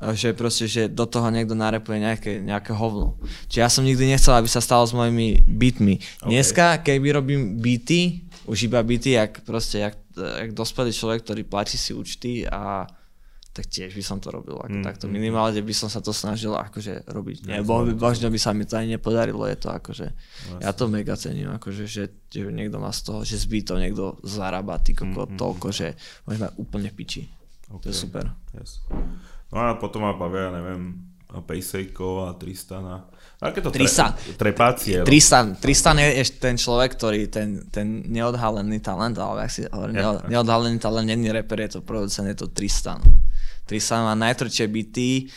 [0.00, 3.20] uh, že proste, že do toho niekto narepuje nejaké, nejaké hovno.
[3.52, 6.00] Čiže ja som nikdy nechcel, aby sa stalo s mojimi bytmi.
[6.24, 6.32] Okay.
[6.32, 11.76] Dneska, keď vyrobím byty, už iba byty, jak proste, jak, jak dospelý človek, ktorý platí
[11.76, 12.88] si účty a
[13.50, 15.04] tak tiež by som to robil ako mm, takto.
[15.10, 17.50] Mm, Minimálne by som sa to snažil akože robiť.
[17.50, 20.62] Nebo by, možno by sa mi to aj nepodarilo, je to akože, Vlastne.
[20.62, 24.78] ja to mega cením, akože, že, že niekto má z toho, že zbyto niekto zarába
[24.78, 25.74] ty koko, mm, toľko, mm.
[25.74, 25.86] že
[26.30, 27.26] môžeme úplne piči.
[27.66, 27.82] Okay.
[27.82, 28.24] To je super.
[28.54, 28.86] Yes.
[29.50, 32.96] No a potom ma bavia, neviem, Pejsejko a Tristan a
[33.40, 34.12] aké to Tristan.
[34.12, 35.00] Tre, trepácie.
[35.06, 40.26] Tristan, Tristan je ten človek, ktorý ten, ten neodhalený talent, ale ak si hovorím, yeah.
[40.26, 43.00] neodhalený talent není reper, je to producent, je to Tristan.
[43.70, 45.30] Tristan má najtvrdšie byty,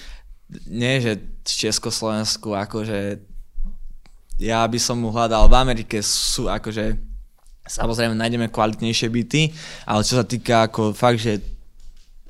[0.74, 3.22] nie že v Československu, akože
[4.42, 6.98] ja by som mu hľadal v Amerike sú akože
[7.64, 9.42] samozrejme nájdeme kvalitnejšie byty,
[9.86, 11.40] ale čo sa týka ako fakt, že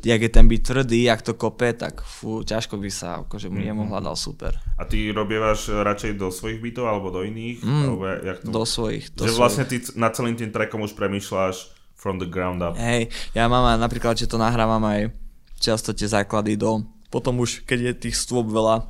[0.03, 3.63] jak je ten byt tvrdý, jak to kope, tak fú, ťažko by sa, akože mu
[3.63, 3.87] mm-hmm.
[3.87, 4.59] hľadal super.
[4.75, 7.63] A ty robievaš radšej do svojich bytov alebo do iných?
[7.63, 8.51] Mm, alebo jak to...
[8.51, 9.15] Do svojich.
[9.15, 9.39] Do že svojich.
[9.39, 12.75] vlastne ty nad celým tým trackom už premýšľaš from the ground up.
[12.75, 15.22] Hej, ja mám napríklad, že to nahrávam aj
[15.64, 16.84] často tie základy do...
[17.07, 18.84] Potom už, keď je tých stôp veľa,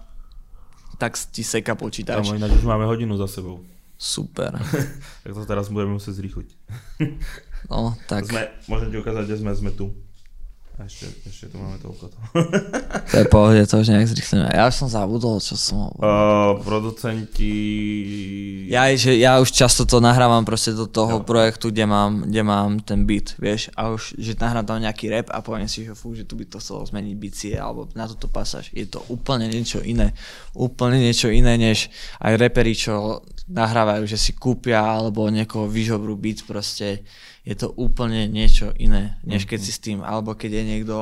[0.97, 2.25] tak ti seka počítač.
[2.25, 3.61] Tam ináč už máme hodinu za sebou.
[3.99, 4.57] Super.
[5.23, 6.49] tak to teraz budeme musieť zrýchliť.
[7.69, 8.25] no, tak...
[8.25, 9.93] Sme, môžem ti ukázať, kde sme, sme tu.
[10.73, 12.17] A ešte, ešte tu máme toľko to.
[13.13, 14.49] to je pohode, to už nejak zrýchlime.
[14.49, 16.01] Ja už som zabudol, čo som hovoril.
[16.01, 17.53] Uh, producenti...
[18.73, 21.25] Ja, že ja už často to nahrávam proste do toho jo.
[21.25, 23.69] projektu, kde mám, kde mám ten beat, vieš.
[23.77, 26.49] A už, že nahrám tam nejaký rap a poviem si, že fú, že tu by
[26.49, 28.73] to chcelo zmeniť bicie alebo na toto pasáž.
[28.73, 30.17] Je to úplne niečo iné.
[30.57, 36.41] Úplne niečo iné, než aj reperi, čo nahrávajú, že si kúpia alebo niekoho vyžobrú beat
[36.47, 37.05] proste
[37.43, 40.95] je to úplne niečo iné, než keď si s tým, alebo keď je niekto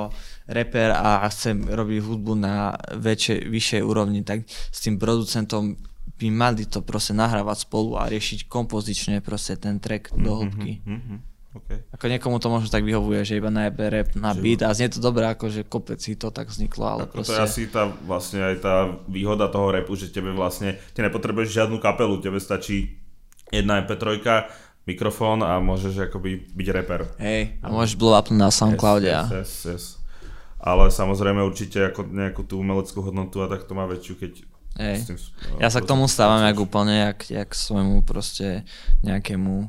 [0.50, 5.78] reper a chce robiť hudbu na väčšej, vyššej úrovni, tak s tým producentom
[6.18, 10.74] by mali to proste nahrávať spolu a riešiť kompozične proste ten track do mhm, hĺbky.
[10.82, 11.18] Mm-hmm.
[11.52, 11.84] Okay.
[11.92, 15.04] Ako niekomu to možno tak vyhovuje, že iba najebe rap na beat a znie to
[15.04, 17.36] dobré, ako že kopec si to tak vzniklo, ale Ako proste...
[17.36, 18.76] To je asi tá, vlastne aj tá
[19.12, 22.96] výhoda toho repu, že tebe vlastne, ty nepotrebuješ žiadnu kapelu, tebe stačí
[23.52, 24.24] jedna MP3
[24.86, 27.02] mikrofón a môžeš akoby byť reper.
[27.22, 29.10] Hej, a môžeš blow up na Soundcloude.
[29.10, 29.86] Yes, yes, yes, yes.
[30.62, 34.32] Ale samozrejme určite ako nejakú tú umeleckú hodnotu a tak to má väčšiu, keď
[34.80, 34.98] Hej.
[35.04, 35.18] Tým,
[35.60, 38.64] ja sa k tomu stávam jak úplne, jak, jak svojmu proste
[39.04, 39.68] nejakému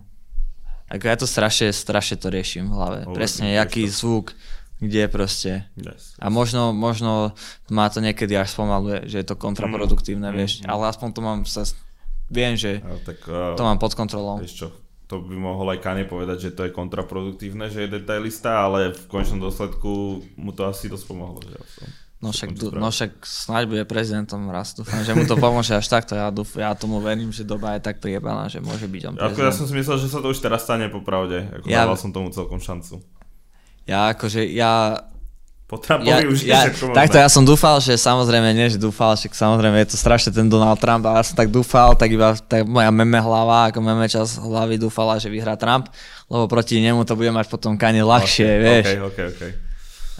[0.92, 2.98] ako ja to strašne, strašne to riešim v hlave.
[3.08, 3.96] Oh, Presne, jaký to.
[3.96, 4.36] zvuk,
[4.76, 5.64] kde proste.
[5.72, 6.04] Yes, yes.
[6.20, 7.32] A možno, možno
[7.72, 10.52] má to niekedy až spomaluje, že je to kontraproduktívne, mm, vieš.
[10.60, 11.64] Mm, ale aspoň to mám sa,
[12.28, 14.44] viem, že tak, uh, to mám pod kontrolou.
[14.44, 14.68] Vieš čo,
[15.12, 19.04] to by mohol aj Kanye povedať, že to je kontraproduktívne, že je detailista, ale v
[19.12, 21.44] končnom dôsledku mu to asi dosť pomohlo.
[21.44, 21.60] Že
[22.24, 22.48] no, však,
[22.80, 26.16] no však snáď bude prezidentom raz, dúfam, že mu to pomôže až takto.
[26.16, 29.36] Ja, dúf, ja tomu verím, že doba je tak priebaná, že môže byť on prezident.
[29.36, 31.44] Ako ja som si myslel, že sa to už teraz stane popravde.
[31.60, 33.04] Ako ja, dával som tomu celkom šancu.
[33.84, 34.96] Ja akože, ja
[35.72, 39.16] Po Trumpovi ja, už ja, všetko takto ja som dúfal, že samozrejme, nie že dúfal,
[39.16, 42.36] že samozrejme je to strašne ten Donald Trump a ja som tak dúfal, tak iba
[42.36, 45.88] tak moja meme hlava, ako meme čas hlavy dúfala, že vyhrá Trump,
[46.28, 48.84] lebo proti nemu to bude mať potom kane ľahšie, okay, vieš.
[48.84, 49.71] Okay, okay, okay.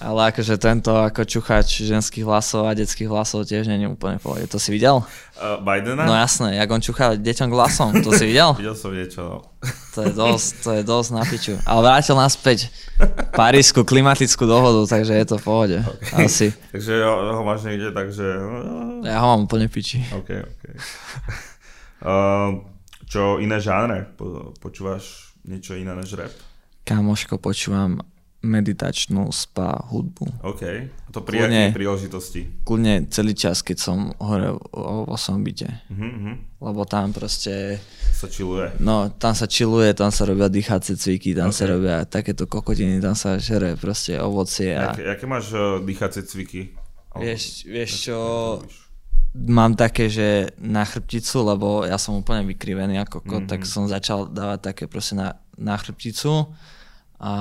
[0.03, 4.23] Ale akože tento ako čuchač ženských hlasov a detských hlasov tiež nie je úplne v
[4.27, 4.45] pohode.
[4.51, 4.99] To si videl?
[5.39, 6.03] Uh, Bidena?
[6.03, 8.51] No jasné, jak on čuchá deťom glasom, to si videl?
[8.59, 9.39] Videl som niečo, no.
[9.95, 11.55] To je dosť, to je dosť na piču.
[11.62, 12.66] Ale vrátil naspäť
[13.31, 15.79] Parísku klimatickú dohodu, takže je to v pohode.
[15.79, 16.27] Okay.
[16.27, 16.47] Asi.
[16.74, 18.27] Takže ho, ho máš niekde, takže...
[19.07, 20.03] Ja ho mám úplne piči.
[20.11, 20.62] OK, OK.
[22.03, 22.59] Uh,
[23.12, 24.11] čo iné žánre?
[24.19, 26.35] Po, počúvaš niečo iné než rap?
[26.83, 28.03] Kamoško, počúvam
[28.43, 30.43] meditačnú spa hudbu.
[30.43, 30.62] OK.
[30.90, 31.62] A to pri Kľudne.
[31.70, 32.40] príležitosti?
[32.62, 35.70] Kľudne celý čas, keď som hore vo, vo svojom byte.
[35.89, 36.35] Uh-huh.
[36.60, 37.78] Lebo tam proste,
[38.12, 38.74] Sa chilluje.
[38.78, 41.55] no tam sa chilluje, tam sa robia dýchacie cviky, tam Ok.
[41.55, 46.23] sa robia takéto kokotiny, tam sa žere proste ovocie a Jaké, jaké máš uh, dýchacie
[46.23, 46.62] cviky?
[47.12, 48.19] Vieš, vieš čo,
[49.35, 53.48] mám také, že na chrbticu, lebo ja som úplne vykrivený ako kot, Mhm.
[53.48, 56.51] tak som začal dávať také proste na, na chrbticu
[57.23, 57.32] a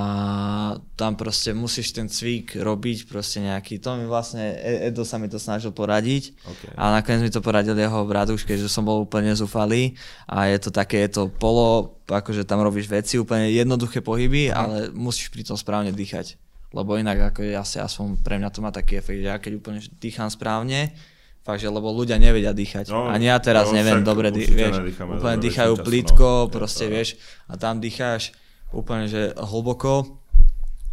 [0.93, 5.25] tam proste musíš ten cvik robiť proste nejaký, to mi vlastne, E- Edo sa mi
[5.25, 6.77] to snažil poradiť OK.
[6.77, 9.97] a nakoniec mi to poradil jeho brat už, keďže som bol úplne zúfalý
[10.29, 14.93] a je to také, je to polo, akože tam robíš veci, úplne jednoduché pohyby, ale
[14.93, 16.37] musíš pri tom správne dýchať.
[16.77, 19.65] Lebo inak ako ja si aspoň pre mňa to má taký efekt, že ja keď
[19.65, 20.93] úplne dýcham správne,
[21.41, 22.93] fakt, že lebo ľudia nevedia dýchať.
[22.93, 26.51] No, Ani ja teraz no, neviem však dobre, dý, vieš, úplne dýchajú času, plítko, no.
[26.53, 27.17] proste Ja, vieš,
[27.49, 28.37] a tam dýcháš
[28.71, 30.19] úplne, že hlboko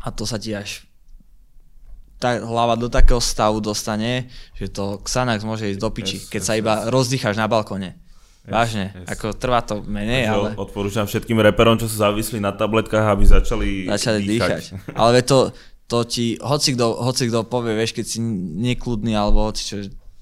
[0.03, 0.89] a to sa ti až
[2.19, 4.27] tá hlava do takého stavu dostane,
[4.59, 6.91] že to Xanax môže ísť do piči, Yes, keď yes, sa iba yes.
[6.91, 7.95] rozdýcháš na balkone.
[8.49, 9.15] Vážne, yes.
[9.15, 13.25] ako trvá to menej, Takže ale Odporúčam všetkým reperom, čo sú závislí na tabletkách, aby
[13.29, 14.63] začali, začali dýchať.
[14.99, 15.39] Ale veď to,
[15.85, 18.19] to ti, hoci kto, hoci kto povie, vieš, keď si
[18.57, 19.77] nekludný alebo hoci čo,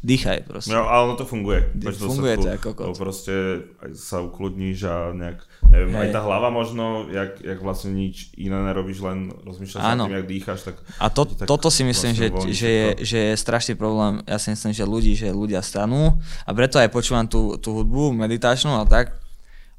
[0.07, 0.71] dýchaj proste.
[0.71, 1.67] No, ale ono to funguje.
[1.75, 2.87] Preto funguje to ako kot.
[2.87, 3.35] To proste
[3.99, 5.39] sa ukludníš a nejak,
[5.75, 6.03] neviem, Hej.
[6.07, 10.07] aj tá hlava možno, jak, jak vlastne nič iné nerobíš, len rozmýšľaš nad Áno.
[10.07, 10.77] tým, jak dýcháš, tak...
[11.03, 14.23] A to, tak toto si myslím, vlastne že, že, je, že je strašný problém.
[14.31, 16.15] Ja si myslím, že ľudí, že ľudia stanú
[16.47, 19.19] a preto aj počúvam tú, tú hudbu meditačnú a tak,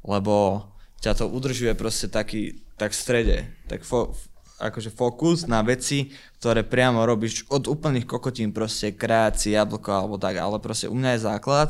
[0.04, 0.68] lebo
[1.00, 4.12] ťa to udržuje proste taký, tak v strede, tak fo,
[4.58, 10.36] akože fokus na veci, ktoré priamo robíš od úplných kokotín, proste kreácii, jablko alebo tak,
[10.36, 11.68] ale proste u mňa je základ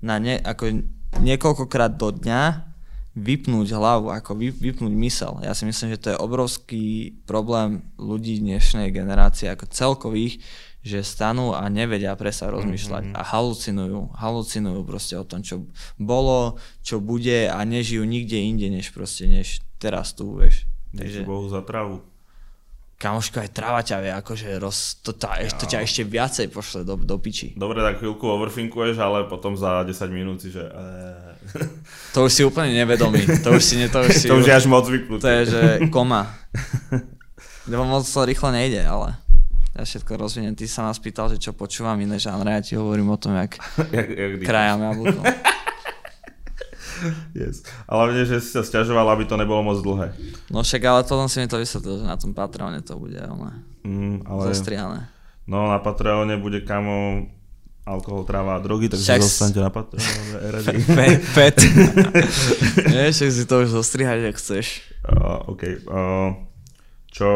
[0.00, 0.80] na ne, ako
[1.20, 2.66] niekoľkokrát do dňa
[3.10, 5.32] vypnúť hlavu, ako vy, vypnúť mysel.
[5.42, 6.84] Ja si myslím, že to je obrovský
[7.26, 10.38] problém ľudí dnešnej generácie, ako celkových,
[10.80, 13.14] že stanú a nevedia presa rozmýšľať Mhm.
[13.18, 15.68] a halucinujú, halucinujú proste o tom, čo
[16.00, 20.64] bolo, čo bude a nežijú nikde inde, než proste, než teraz tu, vieš.
[20.96, 22.00] Takže, Bohu za trávu.
[23.00, 27.00] Kamoško, aj tráva ťa vie, akože roz, to, tá, to ťa ešte viacej pošle do,
[27.00, 27.56] do piči.
[27.56, 30.60] Dobre, tak chvíľku overthinkuješ, ale potom za 10 minút si, že...
[30.60, 31.64] eh,
[32.12, 34.52] To už si úplne nevedomý, to už si, ne, to už si, to už je
[34.52, 35.24] až moc vypnuté.
[35.24, 36.28] to je, že koma.
[37.70, 39.16] Lebo moc to rýchlo nejde, ale
[39.70, 40.52] ja všetko rozviniem.
[40.52, 43.56] Ty sa ma spýtal, že čo počúvam iné žánre, ja ti hovorím o tom, jak
[43.96, 45.22] jak, jak krajam jablko.
[47.32, 47.62] Yes.
[47.84, 50.12] Ale hlavne, že si sa stiažoval, aby to nebolo moc dlhé.
[50.48, 53.64] No však ale potom si mi to vysvetlil, že na tom Patreone to bude ale
[53.80, 54.52] Mm, ale...
[54.52, 55.08] zostriané.
[55.48, 57.24] No na Patreone bude kamo
[57.88, 60.12] alkohol, tráva a drogy, takže Však zostaňte na Patreone.
[61.36, 61.56] Pet.
[62.92, 64.84] Nie, však si to už zostrihať, ak chceš.
[65.02, 65.62] Uh, OK.
[65.88, 66.30] Uh,
[67.10, 67.28] čo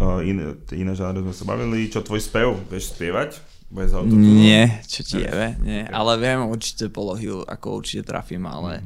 [0.00, 1.90] uh, iné, iné žánre sme sa bavili.
[1.90, 2.48] Čo tvoj spev?
[2.70, 3.36] Vieš spievať?
[3.72, 4.20] Bez autotune?
[4.20, 5.24] Nie, čo ti Ne.
[5.24, 5.80] jebe, nie.
[5.88, 8.84] Ale viem určite polohy, ako určite trafím, ale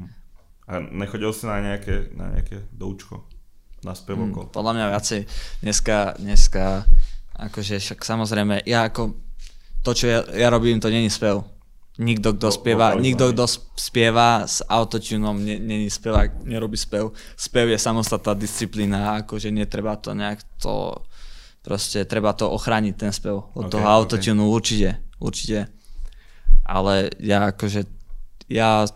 [0.66, 3.26] A nechodil si na nejaké, na nejaké doučko?
[3.82, 5.20] Na spev Mm, podľa mňa viacej
[5.62, 6.86] dneska, dneska,
[7.38, 9.14] akože však samozrejme, ja ako,
[9.82, 11.46] to čo ja, ja robím, to není spev.
[11.96, 13.06] Nikto, kto spieva, vokalizovaný.
[13.06, 17.14] nikto, kto sp- spieva s autotunom, ne, není spevák, nerobí spev.
[17.38, 20.92] Spev je samostatná disciplína, akože netreba to nejak to,
[21.66, 25.66] proste treba to ochrániť ten spev od Ok, toho autotunu, určite, určite.
[26.62, 27.82] Ale ja akože,
[28.46, 28.86] ja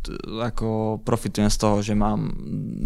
[0.00, 2.30] t- ako profitujem z toho, že mám,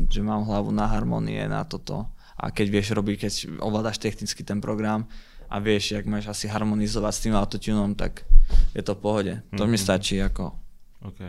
[0.08, 2.08] že mám hlavu na harmonie, na toto.
[2.34, 5.04] A keď vieš robiť, keď ovládaš technicky ten program
[5.46, 8.24] a vieš, jak máš asi harmonizovať s tým autotunom, tak
[8.72, 9.32] je to v pohode.
[9.52, 9.82] To mi Mhm.
[9.82, 10.56] stačí ako.
[11.04, 11.20] OK.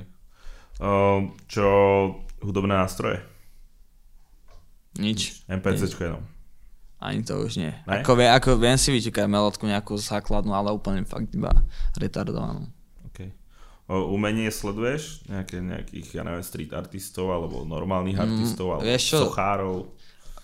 [0.75, 1.67] Uh, čo
[2.41, 3.19] hudobné nástroje?
[4.95, 5.43] Nič.
[5.45, 6.23] MPCčko jenom.
[7.05, 7.71] Ani to už nie.
[7.85, 8.01] Ne?
[8.01, 11.53] Ako, vie, ako viem si vyčíkať melódku nejakú základnú, ale úplne fakt iba
[11.93, 12.65] retardovanú.
[13.13, 13.29] OK.
[13.85, 15.21] O, umenie sleduješ?
[15.29, 19.29] Nejaké, nejakých, ja neviem, street artistov, alebo normálnych Mm, artistov, alebo vieš čo?
[19.29, 19.93] sochárov?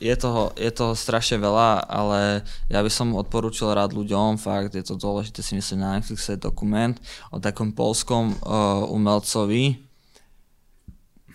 [0.01, 2.41] je toho, je toho strašne veľa, ale
[2.73, 6.97] ja by som odporúčil rád ľuďom, fakt je to dôležité si myslím na Netflixe dokument
[7.29, 9.77] o takom polskom uh, umelcovi,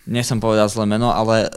[0.03, 1.47] nechcem povedať zle meno, ale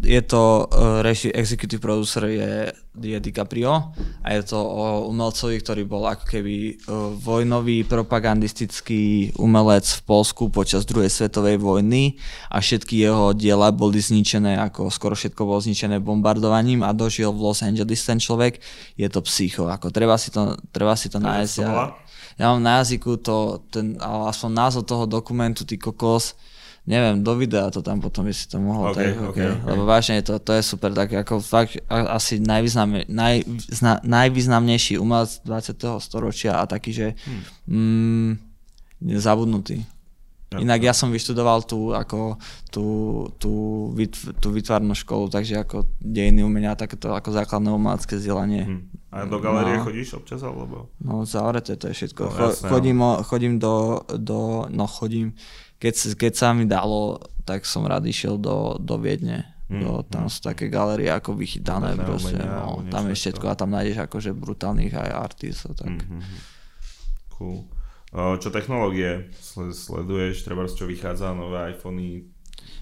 [0.00, 3.92] je to uh, reži, executive producer je, je DiCaprio
[4.24, 10.48] a je to o umelcovi, ktorý bol ako keby uh, vojnový propagandistický umelec v Polsku
[10.48, 12.16] počas druhej svetovej vojny
[12.48, 17.52] a všetky jeho diela boli zničené, ako skoro všetko bolo zničené bombardovaním a dožil v
[17.52, 18.64] Los Angeles ten človek.
[18.96, 21.54] Je to psycho, ako treba si to, treba si to nájsť.
[21.60, 21.92] Ja,
[22.40, 26.32] ja mám na jazyku to, ten, aspoň názov toho dokumentu, ty kokos,
[26.86, 28.90] neviem, do videa to tam potom by si to mohol.
[28.90, 29.66] Okay, tak, okay, okay.
[29.70, 36.02] Lebo vážne to, to je super, tak ako fakt asi najvýznamne, najvýzna, najvýznamnejší umelec 20.
[36.02, 37.42] storočia a taký, že hmm.
[37.70, 38.30] mm,
[39.18, 39.86] zabudnutý.
[40.52, 42.36] Inak ja som vyštudoval tú, ako,
[42.68, 42.84] tú,
[43.40, 43.52] tú,
[43.96, 48.68] vytv, tú vytvarnú školu, takže ako dejiny umenia, takéto ako základné umelecké vzdelanie.
[48.68, 48.82] Hmm.
[49.12, 50.88] A do galerie no, chodíš občas, alebo?
[51.00, 52.22] No zavrete, to je všetko.
[52.32, 53.20] No, jasné, chodím, no.
[53.24, 55.36] chodím do, do, no chodím,
[55.82, 59.50] keď, keď sa mi dalo, tak som rád išiel do, do Viedne.
[59.66, 60.30] Mm, do, tam mm.
[60.30, 64.30] sú také galerie ako vychytané, proste, umenia, no, tam je všetko a tam nájdeš akože
[64.36, 65.74] brutálnych aj artistov.
[65.74, 65.90] Tak.
[65.90, 66.22] Mm-hmm.
[67.34, 67.66] Cool.
[68.12, 69.32] Čo technológie
[69.72, 70.44] sleduješ?
[70.44, 72.28] Treba čo vychádza, nové iPhony?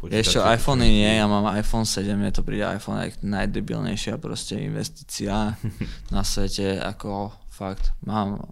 [0.01, 5.55] Čo, iPhony nie, ja mám iPhone 7, mne to príde iPhone najdebilnejšia proste investícia
[6.15, 8.43] na svete, ako fakt, mám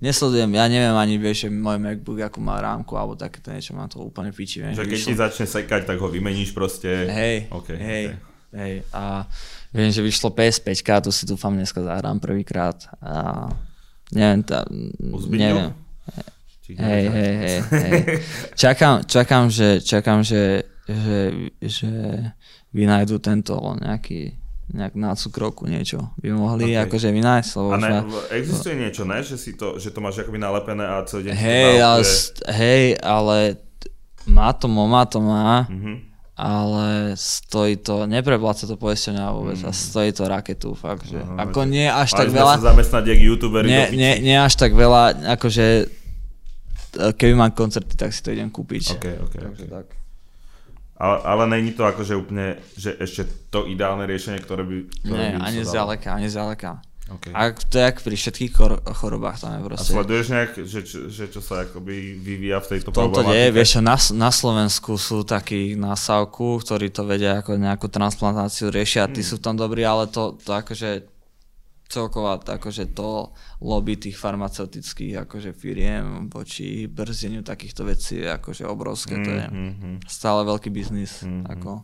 [0.00, 3.84] nesledujem, ja neviem ani, vieš, že môj MacBook ako má rámku alebo takéto niečo, má
[3.86, 4.64] to úplne piči.
[4.64, 5.08] Viem, že keď vyšlo...
[5.12, 6.88] ti začne sekať, tak ho vymeníš proste.
[6.88, 8.56] Hej, okay, hej, okay.
[8.56, 8.74] hej.
[8.96, 9.28] A
[9.70, 12.80] viem, že vyšlo PS5, tu si dúfam dneska zahrám prvýkrát.
[13.04, 13.52] A
[14.10, 14.64] neviem, tá,
[15.28, 15.76] neviem.
[16.70, 18.00] Hej, hej, hej, hej.
[18.54, 21.18] Čakám, čakám, že, čakám, že, že,
[21.60, 21.92] že
[22.70, 24.39] vynajdu tento nejaký
[24.70, 26.86] nejak na cukrovku niečo by mohli okay.
[26.86, 27.50] akože vynájsť.
[27.58, 27.90] Lebo a ne,
[28.34, 29.18] existuje niečo, ne?
[29.20, 32.02] Že, si to, že to máš akoby nalepené a celý deň hej, ale,
[32.54, 33.36] hej, ale
[34.30, 35.96] má to, má to má, mm-hmm.
[36.38, 39.70] ale stojí to, neprebláca to poistenia vôbec mm-hmm.
[39.70, 39.82] a mhm.
[39.90, 42.62] stojí to raketu, fakt, že Aha, ako nie až tak veľa.
[42.62, 45.90] sa zamestnať jak youtuberi nie, nie, nie až tak veľa, akože
[46.90, 48.98] keby mám koncerty, tak si to idem kúpiť.
[48.98, 49.70] Okay, okay, Takže okay.
[49.70, 49.99] tak.
[51.00, 54.76] Ale, ale není to akože úplne, že ešte to ideálne riešenie, ktoré by...
[55.00, 56.70] Ktoré Nie, by ani zďaleka, ani zďaleka.
[57.10, 57.32] Okay.
[57.34, 59.90] A to je jak pri všetkých chor- chorobách tam je proste.
[59.90, 63.98] A sleduješ nejak, že, že čo sa akoby vyvíja v tejto Toto nie, vieš, na,
[64.14, 69.14] na Slovensku sú takí na Savku, ktorí to vedia ako nejakú transplantáciu riešia, hmm.
[69.18, 71.02] tí sú tam dobrí, ale to, to akože
[71.90, 79.18] celková akože to lobby tých farmaceutických akože firiem voči brzdeniu takýchto vecí je akože obrovské.
[79.18, 79.96] Mm, to je mm, mm.
[80.06, 81.26] stále veľký biznis.
[81.26, 81.82] Mm, ako.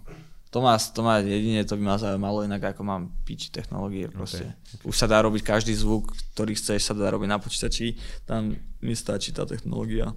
[0.54, 4.56] To má, to má jedine, to by ma zaujímalo, inak ako mám piči technológie proste.
[4.56, 4.88] Okay.
[4.88, 8.94] Už sa dá robiť každý zvuk, ktorý chceš, sa dá robiť na počítači, tam mi
[8.94, 10.14] stačí tá technológia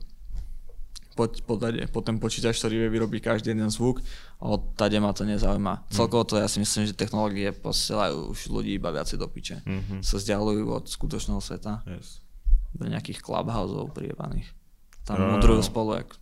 [1.19, 3.99] po, po, tade, po ten počítač, ktorý vie vyrobiť každý jeden zvuk
[4.39, 5.83] a od tade ma to nezaujíma.
[5.83, 5.91] Mm.
[5.91, 9.59] Celkovo to ja si myslím, že technológie posielajú už ľudí iba viacej do piče.
[9.67, 9.99] Mm-hmm.
[9.99, 11.83] Sa vzdialujú od skutočného sveta.
[11.83, 12.23] Yes.
[12.71, 14.47] Do nejakých clubhouseov priebaných.
[15.03, 16.15] Tam no, mudrujú spolu, jak...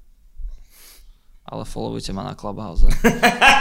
[1.46, 2.90] ale followujte ma na clubhouse.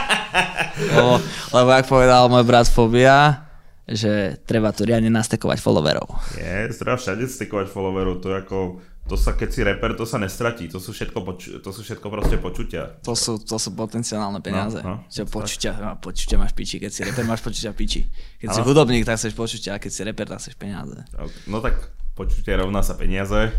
[0.96, 1.20] lebo,
[1.52, 3.44] lebo jak povedal môj brat Fobia,
[3.84, 6.08] že treba tu riadne nastekovať followerov.
[6.34, 8.58] Je, yes, treba všade stekovať followerov, to je ako
[9.06, 12.06] to sa, keď si reper, to sa nestratí, to sú všetko, poču, to sú všetko
[12.10, 12.98] proste počutia.
[13.06, 14.82] To sú, to sú potenciálne peniaze.
[14.82, 18.02] No, no, Čo počutia, no, počutia máš piči, keď si reper máš počutia piči.
[18.42, 18.56] Keď ano.
[18.58, 20.98] si hudobník, tak chceš počutia, a keď si reper, tak chceš peniaze.
[21.46, 21.78] No tak
[22.18, 23.54] počutie rovná sa peniaze.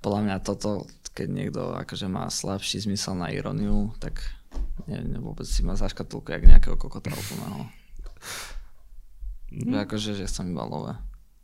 [0.00, 4.24] Podľa mňa toto, keď niekto akože má slabší zmysel na ironiu, tak
[4.88, 7.68] neviem, vôbec si má zaškatulku jak nejakého kokota úplného.
[9.52, 9.84] Mm.
[9.84, 10.96] Akože, že chcem iba love.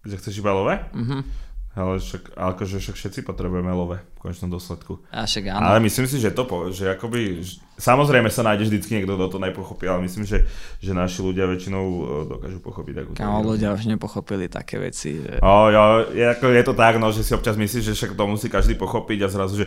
[0.09, 0.80] Že chceš iba love?
[0.96, 1.47] Mhm.
[1.76, 4.98] Ale však, akože však všetci potrebujeme love v konečnom dôsledku.
[5.14, 5.62] A však áno.
[5.62, 7.38] Ale myslím si, že to, po, že akoby,
[7.78, 10.42] samozrejme sa nájde vždycky niekto, kto to nepochopí, ale myslím, že,
[10.82, 13.10] že naši ľudia väčšinou e, dokážu pochopiť takú.
[13.14, 15.22] Kámo, ľudia už nepochopili také veci.
[15.22, 15.38] Že...
[15.38, 18.24] O, jo, je, ako, je to tak, no, že si občas myslíš, že však to
[18.26, 19.66] musí každý pochopiť a zrazu, že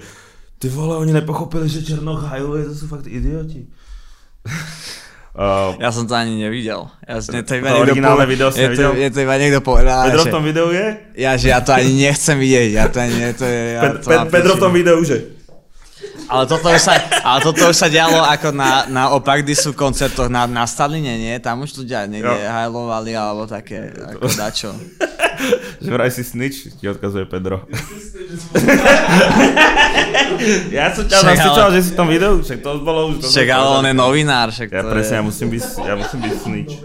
[0.59, 3.71] ty vole, oni nepochopili, že Černoch hajluje, to sú fakt idioti.
[5.31, 6.91] Uh, ja som to ani nevidel.
[7.07, 8.31] Ja, to, to, iba to originálne po...
[8.35, 10.11] video si je to, je to iba niekto povedal.
[10.11, 10.87] Pedro v tom videu je?
[11.15, 12.69] Ja, že ja to ani nechcem vidieť.
[12.75, 15.40] Ja to ani, to je, ja Pe- to Pe- Pedro v tom videu, že?
[16.31, 16.95] Ale toto už sa,
[17.27, 19.11] ale toto už sa dialo ako na, na
[19.51, 21.35] sú koncertoch na, na Staline, nie?
[21.43, 22.47] Tam už ľudia niekde jo.
[23.19, 24.71] alebo také, ako dačo.
[25.83, 27.67] že vraj si snitch, ti odkazuje Pedro.
[30.71, 31.37] ja som ťa Však
[31.67, 33.25] ale- že si v tom videu, však to bolo už...
[33.25, 35.93] to Však ale on je novinár, však Ja to presne, ja je musím byť, ja
[35.99, 36.75] musím byť snitch.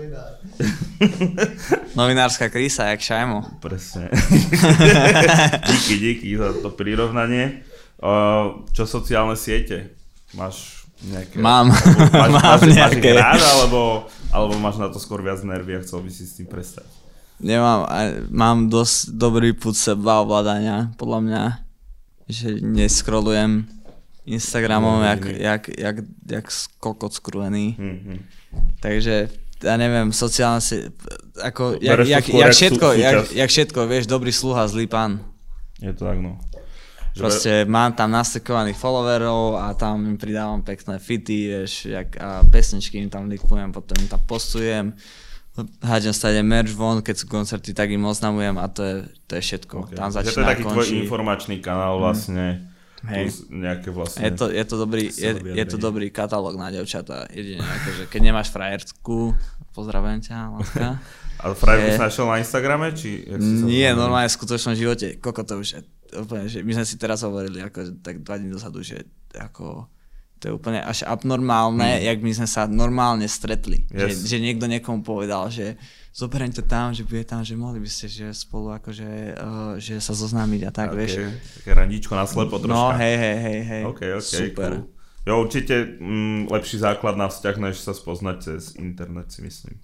[2.00, 3.60] novinárska krísa, jak Šajmo.
[3.60, 4.08] Presne.
[5.68, 7.65] díky, díky za to prirovnanie.
[8.72, 9.96] Čo sociálne siete?
[10.36, 11.36] Máš nejaké...
[11.40, 11.72] Mám.
[11.72, 13.10] Máš, Mám máš, máš nejaké.
[13.16, 16.48] rád, alebo, alebo máš na to skôr viac nervy a chcel by si s tým
[16.48, 16.88] prestať?
[17.36, 17.84] Nemám,
[18.32, 21.42] mám dosť dobrý put seba ovládania, podľa mňa,
[22.32, 23.68] že neskrolujem
[24.24, 25.96] Instagramom, No, jak, jak, jak,
[26.26, 26.46] jak
[26.80, 27.76] kokot skrulený.
[27.76, 28.18] Hm, hm.
[28.80, 29.28] Takže
[29.62, 30.80] ja neviem, sociálne si,
[31.38, 35.20] ako, jak, jak, jak, jak všetko, jak, jak všetko, vieš, dobrý sluha, zlý pán.
[35.80, 36.40] Je to tak, no.
[37.16, 42.44] Že Proste mám tam nastekovaných followerov a tam im pridávam pekné fity, vieš, jak, a
[42.44, 44.92] pesničky im tam likujem, potom im tam postujem.
[45.80, 49.42] Hádžem stade merch von, keď sú koncerty, tak im oznamujem a to je, to je
[49.48, 49.88] všetko.
[49.88, 49.96] Okay.
[49.96, 50.96] Tam že to je začína taký tvoj končí.
[51.08, 52.68] informačný kanál vlastne.
[53.08, 53.32] Hej.
[53.32, 54.20] Plus nejaké vlastne...
[54.20, 57.24] Je to, je, to dobrý, je, je to dobrý katalóg na devčatá.
[57.32, 59.32] Jedine akože, keď nemáš frajerskú,
[59.72, 61.00] pozdravujem ťa, láska.
[61.40, 62.88] A Frajer by je- si našiel na Instagrame?
[62.96, 65.20] Či, jak si sa Nie, normálne v skutočnom živote.
[65.20, 65.80] Koko to už je
[66.14, 69.02] úplne, že my sme si teraz hovorili ako, tak dva dní dozadu, že
[69.34, 69.90] ako
[70.36, 73.88] to je úplne až abnormálne, jak my sme sa normálne stretli.
[73.88, 74.20] Yes.
[74.20, 75.80] Že, že niekto niekomu povedal, že
[76.12, 79.96] zoberiem to tam, že bude tam, že mohli by ste že spolu akože, uh, že
[79.96, 80.98] sa zoznámiť a tak, Okay.
[81.00, 81.12] vieš.
[81.64, 82.76] Také randíčko na slepo troška.
[82.76, 83.82] No hej, hej, hej, hej.
[83.88, 84.70] OK, OK, Super.
[84.76, 84.84] cool.
[85.26, 89.74] Jo, určite mm, lepší základ na vzťah, než sa spoznať cez internet, si myslím.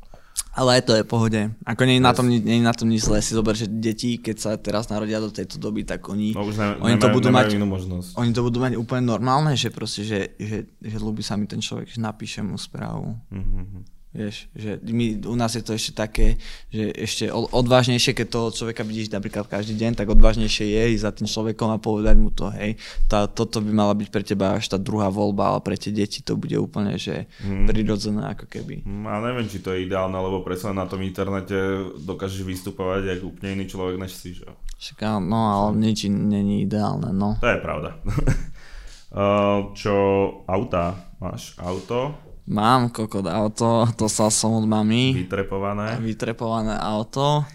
[0.52, 1.40] Ale aj to je pohode.
[1.64, 3.18] Ako nie je na tom, ni- nie je na tom nič zlé.
[3.18, 6.54] Si zober, že deti, keď sa teraz narodia do tejto doby, tak oni, No už
[6.54, 8.12] ne, oni nemajú, to budú mať inú možnosť.
[8.14, 11.56] Oni to budú mať úplne normálne, že proste, že, že, že ľúbi sa mi ten
[11.56, 13.16] človek, že napíšem mu správu.
[13.32, 14.01] Mhm.
[14.12, 16.36] Vieš, že my, u nás je to ešte také,
[16.68, 21.12] že ešte odvážnejšie, keď toho človeka vidíš napríklad každý deň, tak odvážnejšie je ísť za
[21.12, 22.76] tým človekom a povedať mu to, hej,
[23.06, 26.20] tá, toto by mala byť pre teba až tá druhá voľba, ale pre tie deti
[26.20, 27.64] to bude úplne, že Mhm.
[27.64, 28.84] prirodzené ako keby.
[28.84, 31.56] Mm, A neviem, či to je ideálne, lebo predsa na tom internete
[31.98, 34.44] dokážeš vystupovať ako úplne iný človek než si, že?
[34.76, 37.40] Však no, ale nič není ideálne, no.
[37.40, 37.96] To je pravda.
[39.72, 39.94] Čo
[40.44, 41.16] auta?
[41.16, 42.12] Máš auto
[42.52, 45.24] Mám kokot auto, dostal som od mami.
[45.24, 45.96] vytrepované?
[45.96, 47.48] vytrepované auto.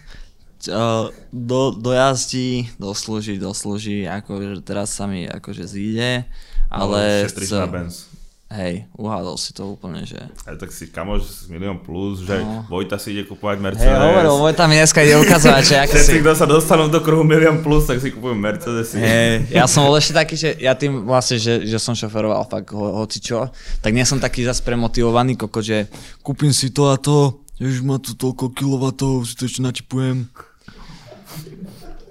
[0.57, 6.25] Čo, do, dojazdí, doslúži, doslúži, akože teraz sa mi akože zíde,
[6.65, 8.09] ale šetríš chcel- na benz.
[8.49, 10.15] Hej, uhádol si to úplne, že...
[10.41, 12.63] Aj tak si kamoš z milión plus, že No.
[12.69, 13.85] Vojta si ide kupovať Mercedes.
[13.85, 16.21] Hej, hovoril, Vojta mi dneska ide ukazovať, že Všetci, si...
[16.21, 18.97] kto sa dostanú do kruhu milión plus, tak si kupujú Mercedesy.
[18.97, 22.71] Hej, ja som bol ešte taký, že ja tým vlastne, že, že som šoferoval fakt
[22.71, 26.95] ho, hoci čo, tak nie som taký zase premotivovaný, koko, že kúpim si to a
[26.95, 30.23] to, ježiš má tu toľko kilovatov, si to ešte načipujem.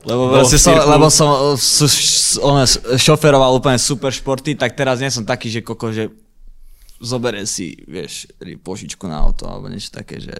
[0.05, 4.79] Lebo, proste som, lebo som uh, s- s- one, s- šoferoval úplne super športy, tak
[4.79, 6.07] teraz nie som taký, že koko, že
[6.99, 10.35] zobere si, vieš, požičku na auto alebo niečo také, že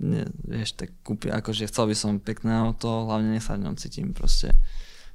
[0.00, 3.76] nie, vieš, tak kúpi, akože chcel by som pekné auto, hlavne nech sa v ňom
[3.76, 4.56] cítim proste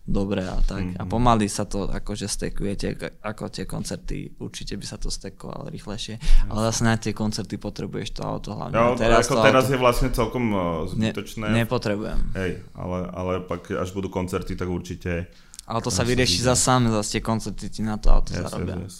[0.05, 0.85] dobre a tak.
[0.93, 1.01] Mhm.
[1.01, 2.93] A pomaly sa to akože stekuje, tie,
[3.25, 8.13] ako tie koncerty, určite by sa to stekovalo rýchlejšie, ale zase na tie koncerty potrebuješ
[8.13, 8.77] to auto hlavne.
[8.77, 11.45] No, A teraz, ako to teraz auto je vlastne celkom ne, zbytočné.
[11.65, 12.19] nepotrebujem.
[12.37, 15.33] Hej, ale, ale pak až budú koncerty, tak určite...
[15.65, 18.77] Ale to sa vyrieši za sám, zase tie koncerty ti na to auto Yes, zarobia.
[18.77, 18.95] yes, yes.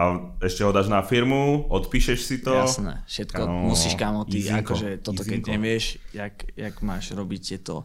[0.00, 0.04] A
[0.40, 2.56] ešte ho dáš na firmu, odpíšeš si to.
[2.56, 5.52] Jasné, všetko Kámo, musíš kámo, ty, easinko, akože toto keď easinko.
[5.52, 7.84] nevieš, jak, jak máš robiť tieto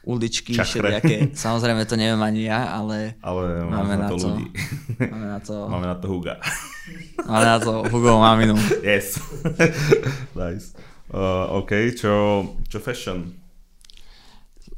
[0.00, 4.26] uličky, všelijaké, samozrejme to neviem ani ja, ale Ale Máme na to to.
[4.30, 4.46] ľudí.
[5.02, 6.34] máme na to, máme na to Huga.
[7.26, 8.54] máme na to Hugo maminu.
[8.86, 9.18] yes.
[10.38, 10.78] nice.
[11.06, 12.12] Uh, OK, čo,
[12.62, 13.34] čo fashion?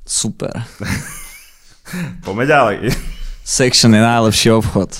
[0.00, 0.64] Super.
[2.20, 2.78] Poďme ďalej.
[3.48, 4.92] Section je najlepší obchod.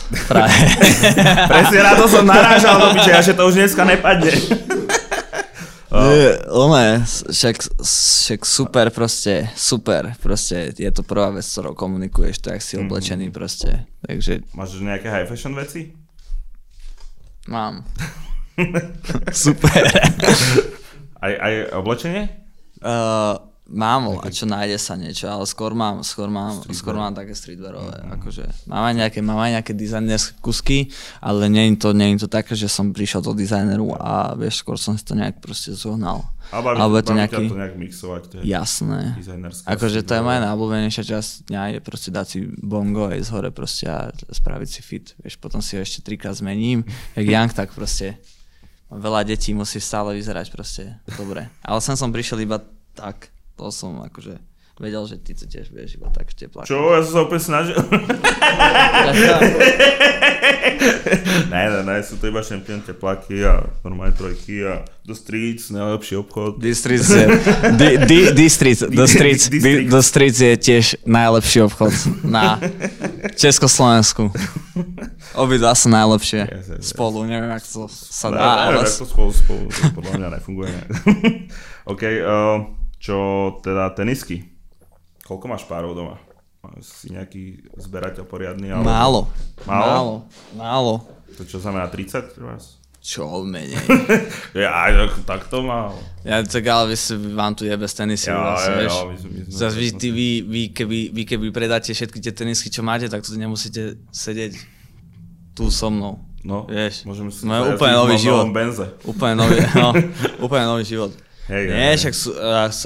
[1.52, 4.32] Presne na to som narážal, do piče, a že to už dneska nepadne.
[5.88, 12.60] Nie, One, však, však super proste, super proste, je to prvá vec, ktorou komunikuješ, tak
[12.60, 15.96] si oblečený proste, takže Máš nejaké high fashion veci?
[17.48, 17.84] mám.
[19.32, 19.80] super.
[21.20, 22.28] Aj, aj oblečenie?
[22.84, 27.32] Uh, mám, a čo nájde sa niečo, ale skôr mám, skôr mám, skôr mám také
[27.32, 28.11] streetwearové, Mhm.
[28.16, 30.89] akože mám aj nejaké, mám aj nejaké dizajnerské kusky,
[31.20, 34.61] ale nie je to, nie je to také, že som prišiel do dizajneru a vieš,
[34.61, 36.24] skôr som si to nejak proste zohnal.
[36.49, 38.23] Alebo baví, Alebo to nejaký- to nejak mixovať.
[38.24, 39.01] To je Jasné.
[39.69, 40.45] Akože to je moja streetwear.
[40.49, 43.99] najobľúbenejšia časť dňa, je proste dať si bongo aj z hore proste a
[44.32, 45.12] spraviť si fit.
[45.20, 48.16] Vieš, potom si ho ešte trikrát zmením, jak Young, tak proste
[48.89, 51.53] veľa detí, musí stále vyzerať proste dobre.
[51.61, 52.65] Ale sem som prišiel iba
[52.97, 53.28] tak,
[53.59, 54.39] to som akože
[54.78, 56.70] vedel, že ty to tiež vieš iba tak v tepláku.
[56.70, 56.94] Čo?
[56.94, 57.78] Ja som sa úplne snažil.
[61.48, 66.20] Ne, ne, ne, sú to iba šampión tepláky a normálne trojky a do streets, najlepší
[66.22, 66.60] obchod.
[66.60, 67.26] The Streets je,
[67.74, 72.60] the, the, the streets, the streets, the, the streets je tiež najlepší obchod na
[73.35, 74.30] Československu.
[75.35, 76.47] Obidva sú najlepšie.
[76.47, 76.94] Yes, yes, yes.
[76.94, 78.85] Spolu, neviem, ako to sa dá, ale...
[78.85, 80.68] ako spolu, spolu, to podľa mňa nefunguje.
[80.70, 80.82] Ne?
[81.93, 83.16] OK, uh, čo
[83.60, 84.44] teda tenisky?
[85.22, 86.16] Koľko máš párov doma?
[86.78, 88.68] Si nejaký zberateľ poriadny?
[88.68, 88.82] Ale...
[88.82, 89.20] Málo.
[89.64, 89.86] Málo?
[89.86, 90.14] Málo.
[90.52, 90.94] Málo.
[91.34, 92.76] To čo znamená 30 pre vás?
[92.98, 93.78] Čo menej.
[94.58, 95.94] Ja, tak, tak to málo.
[96.26, 98.26] Ja tak ale vy si, vám tu jebe z tenisy.
[98.28, 98.90] Ja, vlastne, ja, vieš.
[98.90, 102.18] ja, my sme- my sme- Zas vy, ty, vy, vy, keby, vy keby predáte všetky
[102.18, 104.58] tie tenisky, čo máte, tak tu nemusíte sedieť
[105.54, 106.18] tu so mnou.
[106.40, 108.50] No, Vieš, môžeme si máme úplne nový život.
[108.50, 108.86] benze.
[109.04, 109.90] Úplne nový, no,
[110.44, 111.10] úplne nový život.
[111.48, 112.30] Hej, Nie, hej, však sú,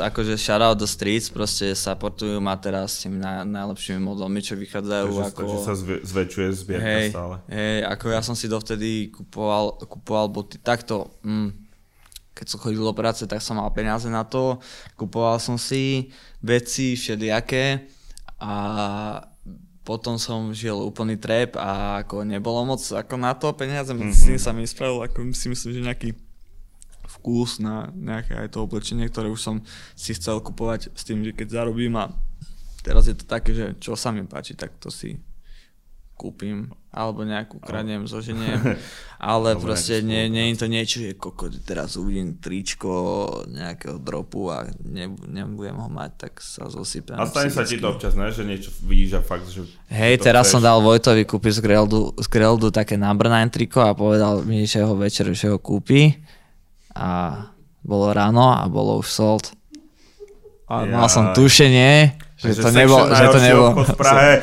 [0.00, 5.06] akože shoutout do streets, proste supportujú ma teraz s tými naj, najlepšími modelmi, čo vychádzajú
[5.10, 5.40] Takže, ako...
[5.42, 7.36] takže sa zve, zväčšuje zbierka hej, stále.
[7.50, 11.50] hej, ako ja som si dovtedy kupoval, kupoval boty takto, mm,
[12.32, 14.62] keď som chodil do práce, tak som mal peniaze na to,
[14.94, 17.90] kupoval som si veci všelijaké
[18.38, 18.54] a
[19.82, 21.70] potom som žil úplný trap a
[22.00, 24.26] ako nebolo moc ako na to peniaze, medzi Mhm.
[24.28, 26.10] tým sa mi spravil, ako si myslím, že nejaký
[27.22, 29.56] vkus na nejaké aj to oblečenie, ktoré už som
[29.94, 32.10] si chcel kupovať s tým, že keď zarobím a
[32.82, 35.22] teraz je to také, že čo sa mi páči, tak to si
[36.18, 38.60] kúpim alebo nejakú kradnem, zoženiem,
[39.16, 42.92] ale Alebo proste nie, nie je to niečo, že koko, teraz uvidím tričko
[43.48, 47.16] nejakého dropu a ne, nebudem ho mať, tak sa zosypem.
[47.16, 48.28] A stane sa ti to občas, ne?
[48.28, 49.64] že niečo vidíš a fakt, že...
[49.88, 50.60] Hej, teraz chceš.
[50.60, 54.68] som dal Vojtovi kúpiť z Greldu, z Greldu také number 9 triko a povedal mi,
[54.68, 56.20] že ho večer, že ho kúpi
[56.94, 57.08] a
[57.82, 59.44] bolo ráno a bolo už sold.
[60.72, 63.70] A mal som tušenie, že Takže to nebol, že to nebol.
[63.76, 64.34] v Prahe.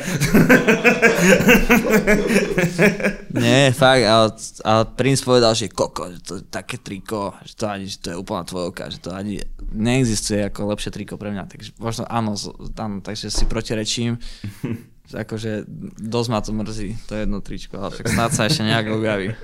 [3.44, 4.26] Nie, fakt, ale,
[4.64, 8.08] ale princ povedal, že koko, že to je také triko, že to ani, že to
[8.14, 12.40] je úplná tvojovka, že to ani neexistuje ako lepšie triko pre mňa, takže možno áno,
[12.78, 14.80] áno takže si protirečím, že
[15.14, 15.66] akože
[15.98, 19.34] dosť ma to mrzí, to jedno tričko, ale však snáď sa ešte nejak objaví.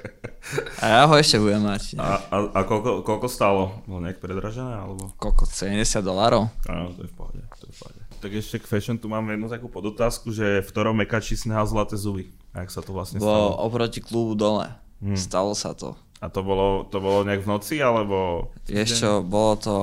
[0.78, 1.98] A ja ho ešte budem mať.
[1.98, 3.82] A, a, a koľko, koľko stálo?
[3.84, 4.78] Bolo nejak predražené?
[4.78, 5.10] Alebo...
[5.18, 6.46] Koko, 70 dolárov?
[6.70, 7.42] Áno, to je v pohode.
[7.58, 8.00] To je v pohode.
[8.16, 11.66] Tak ešte k fashion tu mám jednu takú podotázku, že v ktorom mekači si nehal
[11.66, 12.30] zlaté zuby?
[12.54, 13.66] A jak sa to vlastne Bolo stalo?
[13.66, 14.70] oproti klubu dole.
[15.12, 15.92] Stalo sa to.
[16.24, 18.48] A to bolo, to bolo nejak v noci, alebo...
[18.64, 19.74] Vieš čo, bolo to...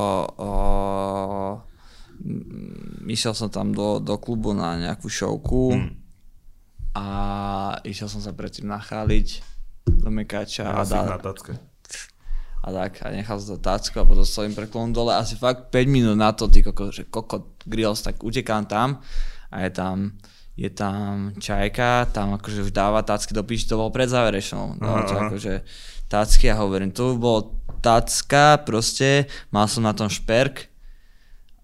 [0.42, 0.50] O,
[3.06, 5.92] išiel som tam do, do klubu na nejakú showku Hmm.
[6.94, 7.06] a
[7.84, 9.28] išiel som sa predtým nacháliť
[10.04, 11.58] do Mekáča a, A na tacke.
[12.64, 15.68] a tak a nechal som to tácku a potom som im preklon dole asi fakt
[15.74, 19.02] 5 minút na to, ty koko, že kokot grills, tak utekám tam
[19.52, 20.16] a je tam
[20.54, 25.02] je tam čajka, tam akože už dáva tácky do piči, to bolo pred záverečnou, dáva
[25.10, 25.22] to aha.
[25.28, 25.54] akože
[26.06, 30.70] tácky a hovorím, tu bolo tácka, proste, mal som na tom šperk,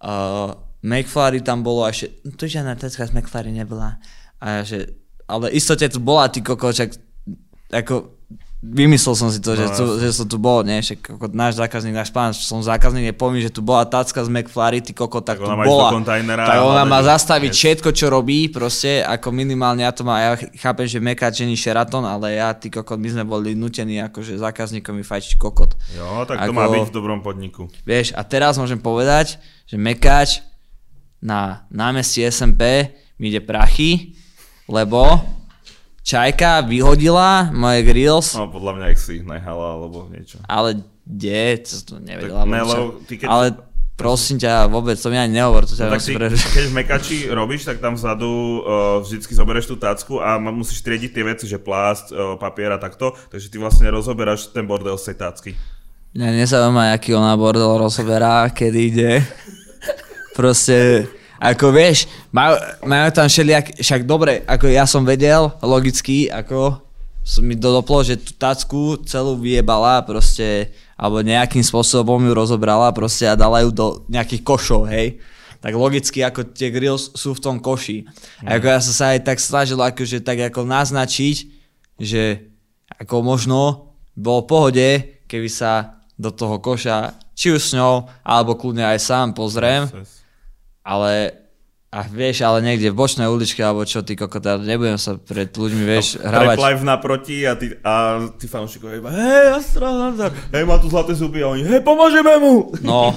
[0.04, 4.00] uh, McFlurry tam bolo a ešte, "No tu žiadna tácka z McFlurry nebola.
[4.40, 4.78] A ja, že,
[5.28, 6.96] ale istote tu bola, ty koko, čak,
[7.70, 8.16] ako,
[8.60, 11.56] vymyslel som si to, že, No, tu, že som tu bol, nie, však ako náš
[11.56, 15.40] zákazník, náš pán, som zákazník, nepovie, že tu bola tácka z McFlurry, ty koko, tak,
[15.40, 15.88] Tak tu bola.
[16.44, 20.30] tak ona má zastaviť všetko, čo robí, proste, ako minimálne ja to má, ja
[20.60, 25.00] chápem, že Mekáč není Sheraton, ale ja, ty kokot, my sme boli nutení akože zákazníkom
[25.00, 25.72] fajčiť kokot.
[25.96, 27.72] Jo, tak to Ako- má byť v dobrom podniku.
[27.82, 30.44] Vieš, a teraz môžem povedať, že Mekáč
[31.16, 34.12] na námestí SMP mi ide prachy,
[34.68, 35.20] lebo
[36.02, 40.40] Čajka vyhodila moje grills, No podľa mňa, ak si ich nehala, alebo niečo.
[40.44, 42.42] ale kde, to to Tak nevedela.
[42.42, 42.70] ne, vôbec.
[42.70, 43.46] lebo ty keď- Ale
[43.94, 46.48] prosím ťa, vôbec to mi ani nehovor, to No, ťa tak musím ty, prerušiť.
[46.50, 48.62] keď v mekači robíš, tak tam vzadu uh,
[48.98, 53.12] vždycky zoberieš tú tacku a musíš triediť tie veci, že plast, uh, papier a takto,
[53.28, 55.52] takže ty vlastne rozoberáš ten bordel z tej tacky.
[56.10, 59.12] Mňa nezaujíma, aký ona bordel rozoberá, kedy ide.
[60.32, 61.04] Proste,
[61.40, 66.76] ako vieš, majú, majú tam všelijak, však dobre, ako ja som vedel, logicky, ako
[67.24, 70.68] som mi dodoplo, že tú tacku celú vyjebala proste,
[71.00, 75.16] alebo nejakým spôsobom ju rozobrala proste a dala ju do nejakých košov, hej.
[75.60, 78.08] Tak logicky, ako tie grills sú v tom koši.
[78.44, 81.36] A ako ja som sa aj tak snažil akože tak ako naznačiť,
[82.00, 82.52] že
[82.96, 88.84] ako možno bolo pohode, keby sa do toho koša, či už s ňou, alebo kľudne
[88.84, 89.88] aj sám pozriem,
[90.84, 91.40] ale
[91.90, 95.50] a vieš, ale niekde v bočnej uličke, alebo čo, ty kokot, ja nebudem sa pred
[95.50, 96.56] ľuďmi, vieš, Trap hravať.
[96.62, 97.94] live naproti a ty, a
[98.30, 102.30] ty fanúšikovia iba, hej, Astro, nazdar, hej, má tu zlaté zuby a oni, hej, pomôžeme
[102.38, 102.70] mu.
[102.86, 103.10] No,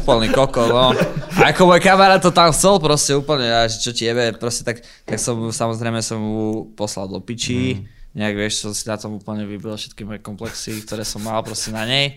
[0.00, 0.96] úplný koko, no.
[1.36, 4.80] A ako môj kamarát to tam chcel proste úplne, a čo ti jebe, proste tak,
[5.04, 8.16] tak som samozrejme som mu poslal do piči, mm.
[8.16, 11.76] nejak vieš, som si na tom úplne vybil všetky moje komplexy, ktoré som mal proste
[11.76, 12.16] na nej.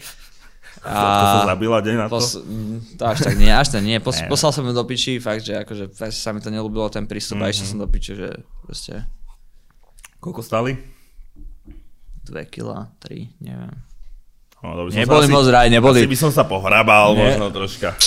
[0.84, 2.16] A to, sa zabila deň na to?
[2.16, 4.00] Pos, mm, to až tak nie, až tak nie.
[4.00, 7.44] Pos, poslal som ju do piči, fakt, že akože sa mi to nelúbilo ten prístup
[7.44, 7.52] mm-hmm.
[7.52, 7.72] a išiel mhm.
[7.76, 8.30] som do piči, že
[8.64, 8.94] proste...
[10.20, 10.76] Koľko stali?
[12.28, 13.74] 2 kg, 3, neviem.
[14.60, 16.04] No, neboli moc raj, neboli.
[16.04, 17.36] Asi by som sa pohrabal Nie.
[17.36, 17.96] možno troška.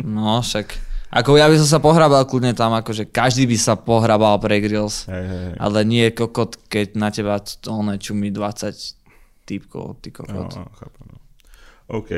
[0.00, 0.74] No, však.
[1.12, 5.04] Ako ja by som sa pohrabal kľudne tam, akože každý by sa pohrabal pre grills.
[5.06, 5.48] Hej, hej.
[5.60, 7.70] Ale nie kokot, keď na teba to
[8.00, 8.72] čumí 20
[9.44, 10.50] typkov, ty kokot.
[10.56, 11.04] No, chápem.
[11.04, 11.19] No.
[11.90, 12.10] OK.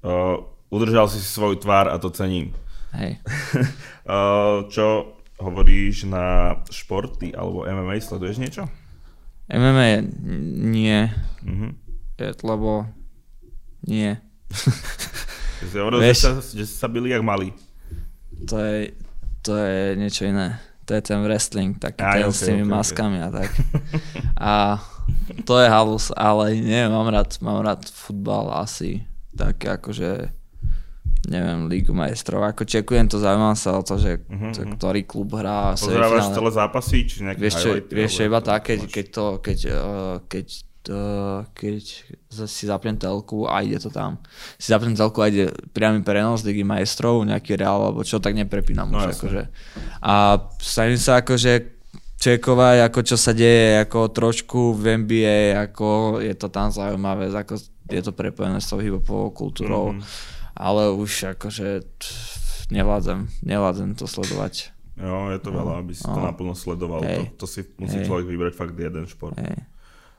[0.00, 0.42] Uh,
[0.72, 2.56] udržal si svoju tvár a to cením.
[2.96, 3.20] Hej.
[4.08, 8.00] uh, čo hovoríš na športy alebo MMA?
[8.00, 8.64] Sleduješ niečo?
[9.48, 10.04] MMA
[10.72, 11.08] nie.
[11.44, 11.72] Uh-huh
[12.42, 12.86] lebo
[13.86, 14.18] nie.
[15.70, 17.54] si hovoril, Vieš, že, sa, že sa byli jak mali.
[18.50, 18.94] To je,
[19.42, 20.58] to je niečo iné.
[20.88, 23.26] To je ten wrestling, taký Aj, ten okay, s tými okay, maskami okay.
[23.26, 23.50] a tak.
[24.48, 24.52] A
[25.48, 29.08] to je halus, ale nie, mám rád, mám rád futbal asi.
[29.32, 30.28] Tak akože
[31.24, 32.44] neviem, Lígu majstrov.
[32.44, 35.72] Ako čekujem to, zaujímam sa o to, že uh-huh, to, ktorý klub hrá.
[35.72, 39.58] Pozerávaš celé zápasy, či nejaké Vieš čo, vieš čo iba tak, keď, keď, to, keď,
[39.72, 40.46] uh, keď
[41.52, 41.84] keď
[42.48, 44.24] si zapnem telku a ide to tam.
[44.56, 48.88] Si zapnem telku a ide priamy prenos Ligy majstrov, nejaký reál alebo čo, tak neprepínam
[48.88, 49.12] no, už.
[49.12, 49.52] Akože.
[50.00, 51.77] A snažím sa akože
[52.18, 57.54] čekovať, ako čo sa deje, ako trošku v NBA, ako je to tam zaujímavé, ako
[57.88, 60.04] je to prepojené s tou hiphopovou kultúrou, mm-hmm.
[60.58, 61.86] ale už akože
[62.74, 64.74] nevládzem, nevládzem to sledovať.
[64.98, 66.18] Jo, je to veľa, aby si no.
[66.18, 66.98] to naplno sledoval.
[66.98, 68.10] To, to si musí Hej.
[68.10, 69.38] človek vybrať fakt jeden šport.
[69.38, 69.62] Hej.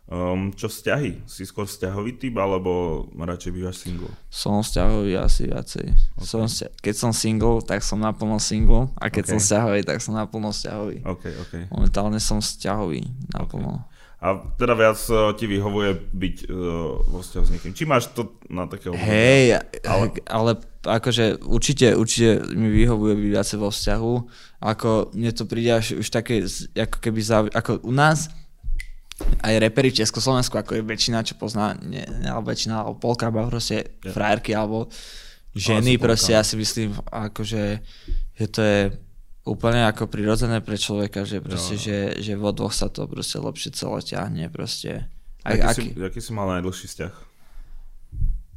[0.10, 1.22] Um, čo vzťahy?
[1.30, 4.10] Si skôr vzťahový typ, alebo radšej bývaš single?
[4.34, 5.86] Som vzťahový asi viacej.
[5.86, 6.26] Okay.
[6.26, 9.32] Som vzťa- keď som single, tak som naplno single a keď okay.
[9.32, 11.06] som vzťahový, tak som naplno vzťahový.
[11.06, 11.64] Okay, okay.
[11.70, 13.06] Momentálne som vzťahový
[13.38, 13.86] naplno.
[13.86, 13.98] Okay.
[14.20, 14.28] A
[14.58, 17.72] teda viac uh, ti vyhovuje byť uh, vo vzťahu s niekým.
[17.78, 18.98] Či máš to na takého...
[18.98, 20.06] Hej, ale...
[20.26, 24.14] ale akože určite, určite mi vyhovuje byť viacej vo vzťahu.
[24.64, 28.32] Ako mne to príde až už také, ako keby, za, ako u nás,
[29.44, 33.52] aj reperi v Československu, ako je väčšina, čo pozná, nie, alebo väčšina, alebo polka, alebo
[33.52, 34.14] proste yeah.
[34.16, 34.88] frajerky, alebo
[35.56, 37.64] ženy, no, proste ja si myslím, akože,
[38.36, 38.80] že to je
[39.48, 41.82] úplne ako prirodzené pre človeka, že proste, jo.
[41.82, 45.10] že, že vo dvoch sa to proste lepšie celé ťahne, proste.
[45.42, 47.14] Aj, aký, aký, si, aký si mal najdlhší vzťah?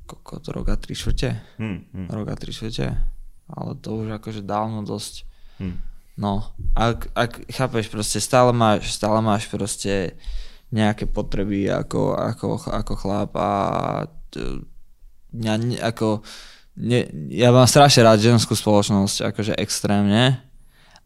[0.07, 1.31] Kokot, rok a tri štvrte.
[1.57, 2.09] Hmm, hmm.
[2.11, 2.87] Rok a tri štvrte.
[3.49, 5.25] Ale to už akože dávno dosť.
[5.57, 5.79] Hmm.
[6.13, 10.21] No, ak, ak chápeš, proste stále máš, stále máš proste
[10.73, 13.51] nejaké potreby ako, ako, ako chlap a
[15.33, 16.25] mňa ako,
[16.81, 20.41] ne, ja mám strašne rád ženskú spoločnosť, akože extrémne,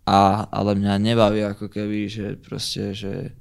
[0.06, 3.34] a, ale mňa nebaví ako keby, že proste, že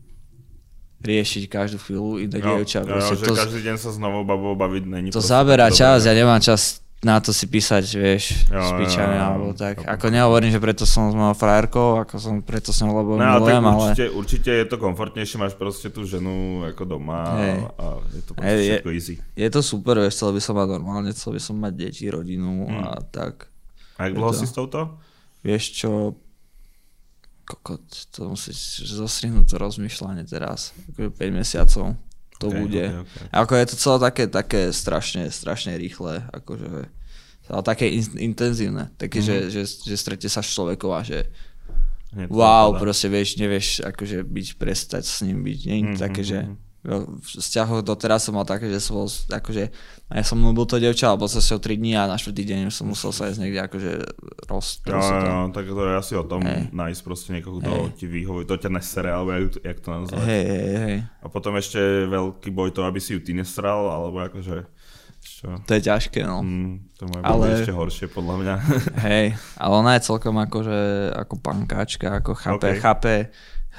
[1.05, 2.81] riešiť každú chvíľu iné no, dievča.
[2.81, 6.13] No, že to, každý deň sa s novou babou baviť není To zabera čas, ja
[6.17, 9.83] nemám čas na to si písať, vieš, jo, jo, alebo tak.
[9.83, 9.93] Jo.
[9.93, 13.21] Ako nehovorím, že preto som s mojou frajerkou, ako som preto s ňou, lebo no,
[13.21, 13.85] milujem, ale...
[13.91, 17.59] Určite, určite je to komfortnejšie, máš proste tú ženu ako doma hey.
[17.77, 19.15] a je to proste hey, všetko easy.
[19.37, 22.65] Je to super, vieš, chcel by som mať normálne, chcel by som mať deti, rodinu
[22.65, 22.81] hmm.
[22.81, 23.51] a tak.
[24.01, 24.97] A jak dlho si s touto?
[25.45, 25.89] Vieš čo,
[27.45, 31.93] kokot, to musíš zostrihnúť to rozmýšľanie teraz, ako 5 mesiacov
[32.39, 32.85] to okay, bude.
[32.85, 33.25] Okay, okay.
[33.31, 36.67] Ako je to celé také, také strašne, strašne rýchle, akože,
[37.47, 39.51] ale také in, intenzívne, také, mm-hmm.
[39.51, 41.29] že, že, že strete sa s človekom a že
[42.15, 45.99] Hneď wow, proste vieš, nevieš akože byť, prestať s ním byť, nie mm-hmm.
[45.99, 49.63] také, že mhm v vzťahoch doteraz som mal také, že som bol, akože,
[50.13, 52.75] ja som bol to devča, alebo sa o 3 dní a na 4 deň už
[52.77, 53.91] som musel sa ísť niekde akože
[54.45, 56.69] roz, no, no, no, tak to je asi o tom hey.
[56.69, 57.97] nájsť proste niekoho, kto hey.
[57.97, 60.25] ti vyhovuje, to ťa nesere, alebo jak, jak to nazvať.
[60.29, 60.97] Hey, hey, hey.
[61.21, 64.69] A potom ešte veľký boj to, aby si ju ty nesral, alebo akože
[65.25, 65.57] čo?
[65.57, 66.45] To je ťažké, no.
[66.45, 67.57] Mm, to má ale...
[67.57, 68.55] ešte horšie, podľa mňa.
[69.09, 70.77] Hej, ale ona je celkom akože
[71.17, 72.77] ako pankáčka, ako chápe, okay.
[72.77, 73.15] chápe,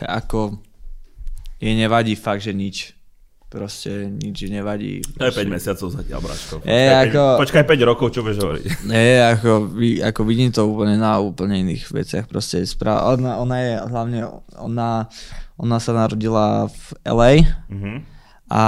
[0.02, 0.58] ako
[1.62, 2.95] jej nevadí fakt, že nič
[3.46, 5.00] proste nič nevadí.
[5.00, 6.54] Je 5 mesiacov zatiaľ, Bračko.
[6.60, 8.64] Počkaj, je, ako, 5, počkaj 5 rokov, čo budeš hovoriť.
[8.90, 9.50] Je, ako,
[10.02, 12.26] ako vidím to úplne na úplne iných veciach.
[12.26, 14.20] Proste správ, ona, ona je hlavne,
[14.58, 14.90] ona,
[15.56, 17.32] ona sa narodila v LA
[17.70, 17.96] mm-hmm.
[18.50, 18.62] a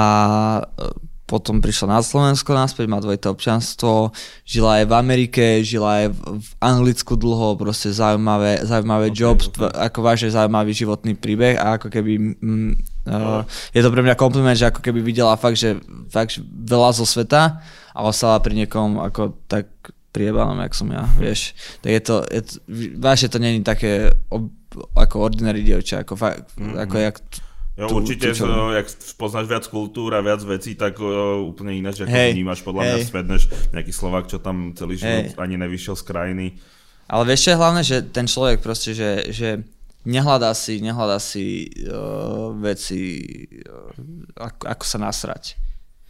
[1.28, 4.16] potom prišla na Slovensko naspäť, má dvojité občanstvo,
[4.48, 9.36] žila aj v Amerike, žila aj v, v Anglicku dlho, proste zaujímavé, zaujímavé okay, job,
[9.36, 9.68] okay.
[9.68, 14.58] ako vážne zaujímavý životný príbeh a ako keby mm, uh, je to pre mňa kompliment,
[14.58, 15.80] že ako keby videla fakt, že,
[16.12, 17.64] fakt že veľa zo sveta
[17.96, 19.68] a ostala pri niekom ako tak
[20.12, 21.52] priebalom, jak som ja, vieš.
[21.84, 22.52] Tak je to, je to
[22.98, 24.50] vážne to není také ob,
[24.96, 26.76] ako ordinary dievča, ako, fa, mm-hmm.
[26.84, 27.16] ako jak
[27.78, 28.50] Jo, tu, určite, čo...
[28.50, 32.66] no, jak poznáš viac kultúr a viac vecí, tak uh, úplne ináč, ako hey, vnímaš
[32.66, 32.90] podľa hey.
[32.90, 35.38] mňa svet, než nejaký Slovak, čo tam celý život hey.
[35.38, 36.46] ani nevyšiel z krajiny.
[37.06, 39.62] Ale vieš čo je hlavné, že ten človek proste, že, že
[40.04, 43.00] nehľadá si, nehľadá si uh, veci,
[43.66, 43.94] uh,
[44.38, 45.58] ako, ako sa nasrať.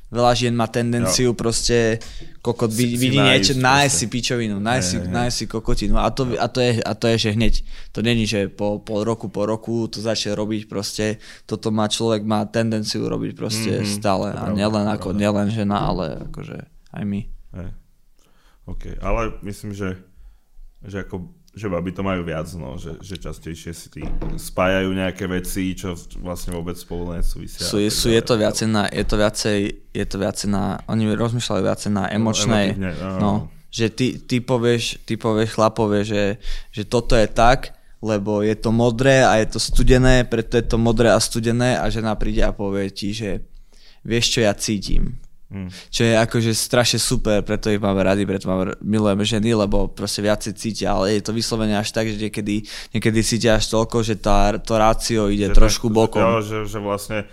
[0.09, 1.37] Veľa žien má tendenciu jo.
[1.37, 2.01] proste
[2.41, 6.01] kokot vid, vidí niečo, nájsť si pičovinu, nájsť si, nájsť si kokotinu.
[6.01, 7.55] A to, a, to je, a to je, že hneď,
[7.93, 12.25] to není, že po pol roku, po roku to začne robiť proste, toto má človek,
[12.25, 14.33] má tendenciu robiť proste mm-hmm, stále.
[14.33, 16.57] A nielen ako, nielen žena, ale akože
[16.97, 17.21] aj my.
[17.53, 17.71] Hey.
[18.65, 20.01] OK, ale myslím, že,
[20.89, 24.03] že ako že baby to majú viac, no, že, že častejšie si tý
[24.39, 27.67] spájajú nejaké veci, čo vlastne vôbec spolu nesúvisia.
[27.67, 29.59] Sú, sú, je to viacej na, je to viacej,
[29.91, 33.33] je to viacej na, oni rozmýšľajú viacej na emočnej, no, no,
[33.75, 36.39] že ty, ty, povieš, ty povieš chlapove, že,
[36.71, 40.79] že toto je tak, lebo je to modré a je to studené, preto je to
[40.79, 43.43] modré a studené a žena príde a povie ti, že
[44.07, 45.19] vieš čo ja cítim
[45.49, 45.73] Mm.
[45.73, 50.21] Čo je akože strašne super, preto ich máme radi, preto máme, milujeme ženy, lebo proste
[50.21, 54.21] viacej cítia, ale je to vyslovene až tak, že niekedy, niekedy cítia až toľko, že
[54.21, 56.21] tá, to rácio ide že trošku bokom.
[56.21, 57.25] Jo, že, že vlastne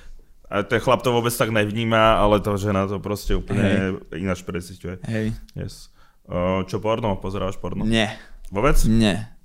[0.45, 4.23] a ten chlap to vôbec tak nevníma, ale to žena to proste úplne hey.
[4.23, 5.01] ináč precíťuje.
[5.09, 5.33] Hej.
[5.57, 5.89] Yes.
[6.23, 7.17] Uh, čo porno?
[7.17, 7.83] Pozeráš porno?
[7.83, 8.13] Nie.
[8.53, 8.77] Vôbec?
[8.87, 9.35] Nie.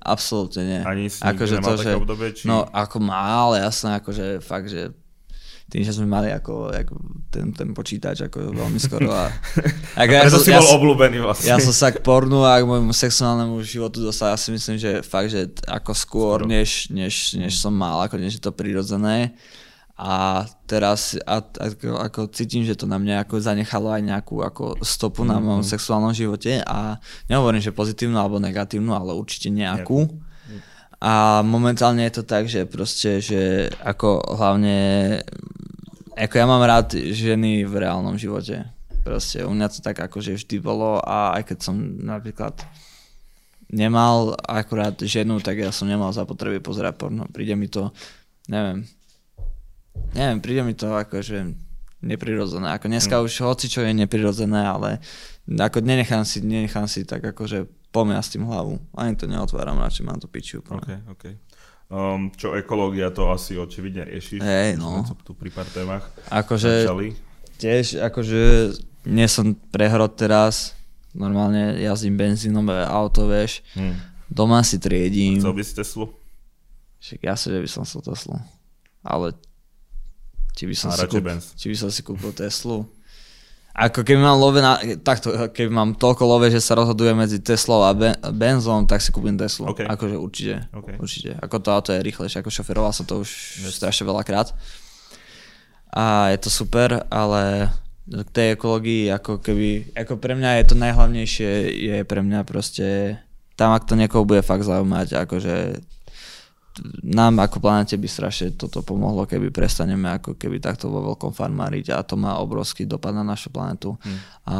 [0.00, 0.80] Absolútne nie.
[0.82, 2.48] Ani si akože to, že, obdobie, či...
[2.48, 4.96] No ako má, ale jasné, akože fakt, že
[5.68, 6.94] tým, že sme mali ako, ako
[7.28, 9.12] ten, ten počítač ako veľmi skoro.
[9.12, 9.28] A,
[10.00, 11.52] ako ja, som, si ja, bol obľúbený vlastne.
[11.52, 15.04] Ja som sa k pornu a k môjmu sexuálnemu životu dostal, ja si myslím, že
[15.04, 19.36] fakt, že ako skôr, než, než, než som mal, ako než je to prirodzené.
[19.98, 24.78] A teraz a, ako, ako cítim, že to na mňa ako zanechalo aj nejakú ako
[24.80, 25.36] stopu mm-hmm.
[25.36, 25.70] na mojom mhm.
[25.74, 26.96] sexuálnom živote a
[27.28, 30.08] nehovorím, že pozitívnu alebo negatívnu, ale určite nejakú.
[30.98, 34.78] A momentálne je to tak, že proste, že ako hlavne
[36.18, 38.66] ako ja mám rád ženy v reálnom živote.
[39.06, 42.58] Proste u mňa to tak akože vždy bolo a aj keď som napríklad
[43.70, 47.30] nemal akurát ženu, tak ja som nemal zapotreby pozerať porno.
[47.30, 47.94] Príde mi to,
[48.50, 48.82] neviem,
[50.18, 51.54] neviem, príde mi to akože
[52.02, 52.74] neprirodzené.
[52.74, 53.22] Ako dneska mm.
[53.22, 54.98] už hoci čo je neprirodzené, ale
[55.46, 58.78] ako nenechám si, nenechám si tak akože pomia s tým hlavu.
[58.94, 60.60] Ani to neotváram, radšej mám to piču.
[60.60, 61.34] Okay, okay.
[61.88, 64.44] Um, čo ekológia, to asi očividne riešiš.
[64.44, 65.08] Hej, no.
[65.24, 66.04] Tu pri pár témach.
[66.28, 66.84] Akože,
[67.56, 68.76] tiež, akože
[69.08, 70.76] nie som prehrod teraz,
[71.16, 73.64] normálne jazdím benzínové auto, vieš.
[73.72, 73.96] Hmm.
[74.28, 75.40] Doma si triedím.
[75.40, 76.06] Chcel by si Teslu?
[77.00, 78.36] Však ja si, že by som chcel Teslu.
[79.00, 79.32] Ale
[80.52, 81.24] či by som, si, kúp,
[81.56, 82.84] či by som si kúpil Teslu,
[83.78, 87.86] ako keby mám love na, takto, keby mám toľko love, že sa rozhoduje medzi Teslou
[87.86, 89.70] a ben, benzom, tak si kúpim Teslu.
[89.70, 89.86] Okay.
[89.86, 90.98] Akože určite, okay.
[90.98, 91.38] určite.
[91.38, 93.30] Ako to auto je rýchlejšie, ako šoferoval som to už
[93.62, 93.78] yes.
[93.78, 94.50] strašne veľakrát.
[95.94, 97.70] A je to super, ale
[98.10, 103.20] k tej ekológii, ako keby, ako pre mňa je to najhlavnejšie, je pre mňa proste,
[103.54, 105.54] tam ak to niekoho bude fakt zaujímať, akože
[107.02, 111.94] nám ako planete by strašne toto pomohlo, keby prestaneme ako keby takto vo veľkom farmáriť
[111.94, 113.96] a to má obrovský dopad na našu planetu.
[114.00, 114.18] Hmm.
[114.48, 114.56] A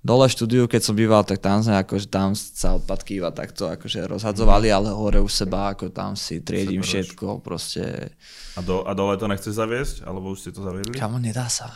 [0.00, 4.08] dole štúdiu, keď som býval, tak tam sme akože tam sa odpadky iba takto akože
[4.08, 4.76] rozhadzovali, hmm.
[4.76, 8.14] ale hore už seba, ako tam si triedím všetko, proste.
[8.56, 9.96] A, do, a dole to nechceš zaviesť?
[10.08, 10.96] Alebo už ste to zaviedli?
[10.96, 11.68] Kamo, nedá sa.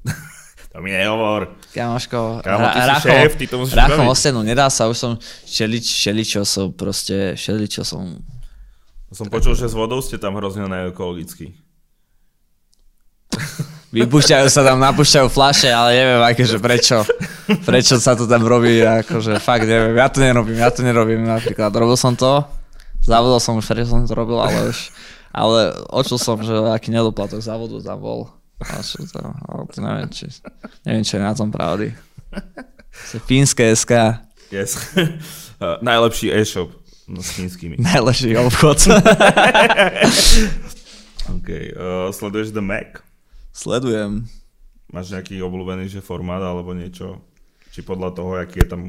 [0.72, 1.58] to mi nehovor.
[1.74, 5.12] Kamoško, Kamo, ty si šéf, ty to musíš Rachom ostenu, nedá sa, už som
[5.42, 8.22] šelič, šeličo som proste, šeličo som
[9.10, 11.54] som počul, že s vodou ste tam hrozne neekologický.
[13.96, 17.02] Vypúšťajú sa tam, napúšťajú flaše, ale neviem akože prečo.
[17.66, 19.98] Prečo sa to tam robí, akože fakt neviem.
[19.98, 21.74] Ja to nerobím, ja to nerobím napríklad.
[21.74, 22.46] Robil som to,
[23.02, 24.94] závodol som už, prečo som to robil, ale už,
[25.34, 28.20] ale očul som, že aký nedoplatok závodu tam bol.
[28.62, 30.30] A čo to, ale to neviem, či,
[30.86, 31.90] neviem, čo je na tom pravdy.
[33.26, 34.22] Fínske SK.
[34.52, 34.76] Yes.
[35.58, 36.70] Uh, najlepší e-shop.
[37.10, 37.74] No s čínskymi.
[37.90, 38.78] Najlepší obchod.
[41.34, 41.48] OK.
[41.50, 43.02] Uh, sleduješ The Mac?
[43.50, 44.30] Sledujem.
[44.94, 47.18] Máš nejaký obľúbený že formát alebo niečo?
[47.70, 48.82] Či podľa toho, aký je tam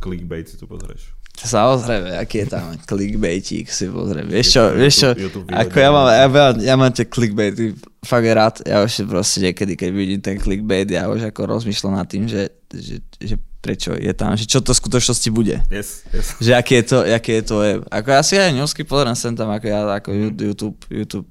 [0.00, 1.12] clickbait si tu pozrieš?
[1.32, 4.28] Samozrejme, aký je tam clickbaitík si pozriem.
[4.28, 7.72] Vieš čo, vieš čo, YouTube, ako ja mám, ja, mám, ja mám tie clickbaity
[8.04, 12.08] fakt rád, ja už proste niekedy, keď vidím ten clickbait, ja už ako rozmýšľam nad
[12.08, 15.62] tým, že, že, že prečo je tam, že čo to v skutočnosti bude.
[15.70, 16.34] Yes, yes.
[16.42, 17.80] Že aké je to, aké je to web.
[17.86, 20.34] Ako ja si aj ňosky pozriem sem tam, ako ja, ako mm.
[20.42, 21.30] YouTube, YouTube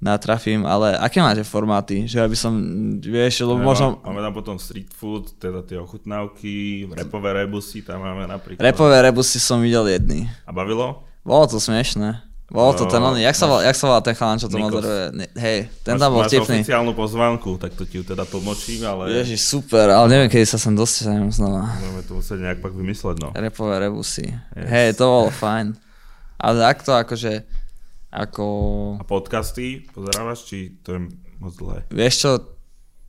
[0.00, 2.08] natrafím, ale aké máte formáty?
[2.08, 2.56] Že aby som,
[2.96, 3.86] vieš, lebo Jo, možno...
[4.00, 8.64] Máme tam potom street food, teda tie ochutnávky, repové rebusy, tam máme napríklad.
[8.64, 10.24] Repové rebusy som videl jedný.
[10.48, 11.04] A bavilo?
[11.20, 12.29] Bolo to smiešné.
[12.50, 14.58] Bolo to No, ten oný, jak sa, volá, jak sa volá ten chalan, čo to
[14.58, 14.74] Nikos.
[14.74, 15.06] moderuje?
[15.32, 16.56] Hej, ten Máš- tam bol máš vtipný.
[16.58, 20.58] oficiálnu pozvánku, tak to ti ju teda tlmočím, ale Ježiš, super, ale neviem, kedy sa
[20.58, 21.70] sem dostanem znova.
[21.72, 23.28] budeme to musieť nejak pak vymysleť, no.
[23.32, 24.26] Repové rebusy.
[24.50, 24.66] Yes.
[24.66, 25.78] Hej, to bolo fajn.
[26.36, 27.32] Ale takto akože,
[28.10, 28.44] ako...
[28.98, 31.00] A podcasty pozerávaš, či to je
[31.38, 31.86] moc dlhé?
[31.88, 32.30] Vieš čo,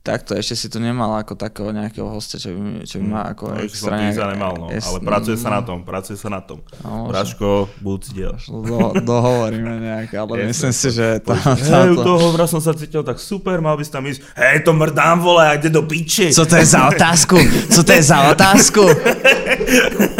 [0.02, 3.22] takto ešte si tu nemal ako takého nejakého hostia, čo by, mi- čo by ma
[3.28, 4.66] ako No, ešte som extra nejak- nemal, no.
[4.68, 6.58] es- Ale pracuje sa na tom, pracuje sa na tom.
[6.80, 7.06] No.
[7.06, 7.48] Braško,
[7.78, 8.34] budúci diel.
[8.42, 12.70] Do, dohovoríme nejak, ale Yes, myslím si, že tá, Hej, u toho hovra som sa
[12.72, 14.20] cítil tak super, mal by si tam ísť.
[14.34, 16.30] Hej, to mrdám, vole, a ide do piči.
[16.30, 17.38] Co to je za otázku?
[17.70, 18.82] Co to je za otázku?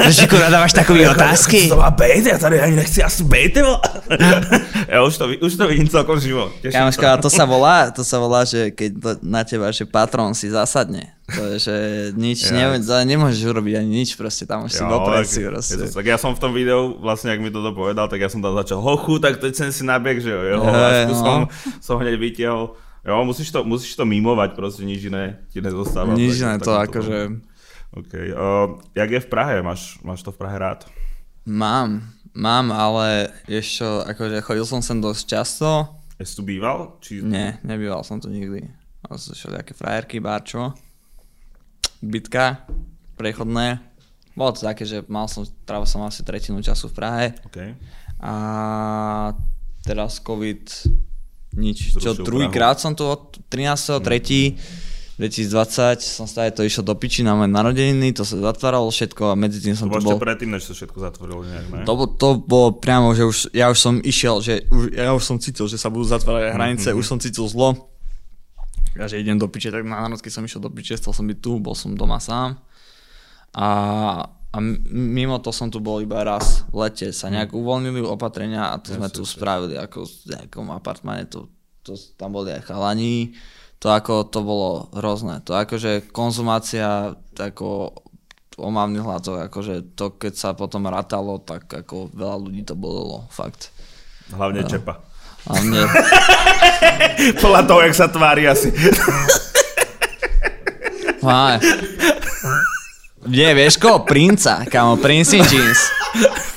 [0.08, 1.68] Že kurva dávaš takové otázky?
[1.68, 3.62] To má bejt, ja tady ani nechci asi bejte,
[4.88, 6.52] ja už to, už to vidím celkom živo.
[6.60, 7.10] Teším Kamoško, sa.
[7.10, 10.46] a to sa volá, to sa volá, že keď to na teba, že patron si
[10.46, 11.14] zasadne.
[11.28, 11.76] To je, že
[12.12, 12.68] nič, Ja.
[12.68, 15.74] ne, to nemôžeš urobiť ani nič, proste tam už si Jo, dopreť tak- si proste.
[15.80, 18.38] to- Tak ja som v tom videu, vlastne ak mi toto povedal, tak ja som
[18.38, 21.16] tam začal hochu, tak teď som si nabiek, že jo, jeho Hej, hlášku no.
[21.16, 21.38] som,
[21.80, 22.76] som hneď vytiahol.
[23.02, 26.12] Jo, musíš to, musíš to mimovať, proste nič iné ti nezostáva.
[26.12, 27.18] Nič iné tak to to- akože...
[27.92, 28.12] OK.
[28.12, 29.60] Uh, jak je v Prahe?
[29.60, 30.88] Máš, máš to v Prahe rád?
[31.44, 35.68] Mám, mám, ale ešte, akože chodil som sem dosť často.
[36.16, 36.96] Ja si tu býval?
[37.04, 37.20] Či...
[37.20, 38.64] Nie, nebýval som tu nikdy.
[39.04, 40.72] Mal som všelijaké frajerky, barčo.
[42.00, 42.64] Bitka,
[43.18, 43.82] prechodné.
[44.32, 47.26] Bolo to také, že mal som, trávil som asi tretinu času v Prahe.
[47.44, 47.76] OK.
[48.22, 48.34] A
[49.84, 50.62] teraz COVID
[51.58, 51.92] nič.
[51.92, 54.91] Čo Zrušil druhýkrát som tu od 13.3.
[55.20, 59.34] 2020 som stále to išiel do piči na moje narodeniny, to sa zatváralo všetko a
[59.36, 61.84] medzi tým som To tu bol predtým, než sa všetko zatvorilo nejak, ne?
[61.84, 65.36] To, to bolo priamo, že už, ja už som išiel, že už, ja už som
[65.36, 66.96] cítil, že sa budú zatvárať hranice, Mhm.
[66.96, 67.92] už som cítil zlo.
[68.92, 71.38] Ja že idem do piče, tak na národky som išiel do piče, chcel som byť
[71.40, 72.60] tu, bol som doma sám.
[73.52, 73.68] A,
[74.28, 74.56] a
[74.88, 78.96] mimo to som tu bol iba raz v lete, sa nejak uvoľnili opatrenia a to
[78.96, 81.48] sme Jasne, tu spravili ako v nejakom apartmane, to,
[81.80, 83.32] to, tam boli aj chalani,
[83.82, 85.42] to ako, to bolo hrozné.
[85.42, 87.98] To akože konzumácia ako
[88.54, 93.74] omávnych látok, akože to keď sa potom rátalo, tak ako veľa ľudí to bolelo, fakt.
[94.30, 95.02] Hlavne Čepa.
[95.50, 95.82] A mne,
[97.42, 98.70] Podľa toho, jak sa tvári asi.
[101.22, 101.58] Fáj.
[103.26, 104.06] Nie, vieš koho?
[104.06, 105.90] Princa, kamo, Prince in Jeans.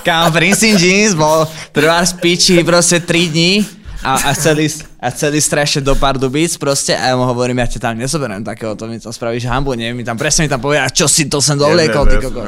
[0.06, 3.66] Kamo, Prince in Jeans bol prvá z piči proste 3 dní
[4.06, 4.70] a, a, chceli,
[5.02, 8.78] a chceli strašne do Pardubic proste a ja mu hovorím, ja ťa tam nezoberiem takého,
[8.78, 11.42] to mi tam spravíš hambu, nie, mi tam presne mi tam povedal, čo si to
[11.42, 12.42] sem dovliekol, ty koko.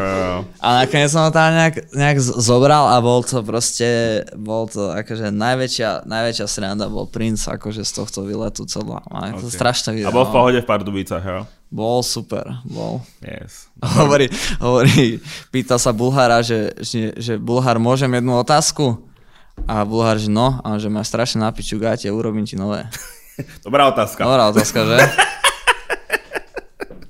[0.62, 5.34] A nakoniec som ho tam nejak, nejak zobral a bol to proste, bol to akože
[5.34, 9.02] najväčšia, najväčšia sranda bol princ akože z tohto výletu celá.
[9.10, 9.56] A to Ok.
[9.58, 10.12] strašné video.
[10.12, 10.36] A bol v no.
[10.36, 11.42] pohode v Pardubicách, jo?
[11.68, 13.04] Bol super, bol.
[13.20, 13.68] Yes.
[14.00, 14.32] Hovorí,
[14.64, 15.20] hovorí,
[15.52, 19.07] pýta sa Bulhára, že, že, že Bulhár, môžem jednu otázku?
[19.66, 22.86] A Bulhár, že no, a že máš strašne na piču gáte, urobím ti nové.
[23.66, 24.22] Dobrá otázka.
[24.22, 24.98] Dobrá otázka, že?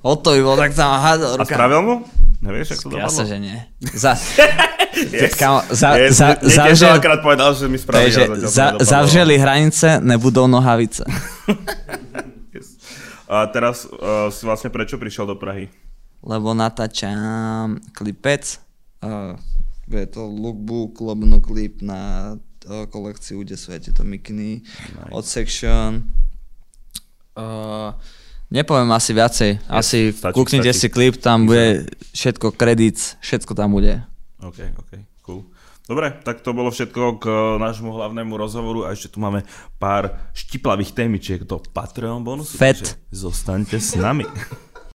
[0.00, 1.52] Hotový bol, tak tam hádol A ruka.
[1.52, 1.94] spravil mu?
[2.38, 3.26] Nevieš, ako to Jasne, dopadlo?
[3.26, 3.56] že nie.
[3.92, 4.12] Za,
[4.98, 5.34] Yes.
[5.36, 6.10] Kamo, za- yes.
[6.12, 8.10] za- zavřel- veľakrát povedal, že mi spravil.
[8.10, 11.06] takže za, zavřeli hranice, nebudou nohavice.
[12.50, 12.74] Yes.
[13.28, 15.70] A teraz uh, si vlastne prečo prišiel do Prahy?
[16.18, 18.58] Lebo natáčam klipec.
[18.98, 19.38] Uh,
[19.94, 25.12] je to lookbook, lobno klip na uh, kolekciu, kde sú tieto mikiny nice.
[25.14, 25.90] od Section.
[27.38, 27.94] Uh,
[28.52, 29.50] nepoviem asi viacej.
[29.70, 30.88] Asi stačí, kúknite stačí.
[30.88, 34.02] si klip, tam bude všetko, kredit, všetko tam bude.
[34.42, 34.92] OK, OK,
[35.24, 35.42] cool.
[35.88, 37.24] Dobre, tak to bolo všetko k
[37.56, 39.40] nášmu hlavnému rozhovoru a ešte tu máme
[39.80, 42.60] pár štiplavých témičiek do Patreon bonusu.
[42.60, 43.00] Fet.
[43.08, 44.28] Zostaňte s nami.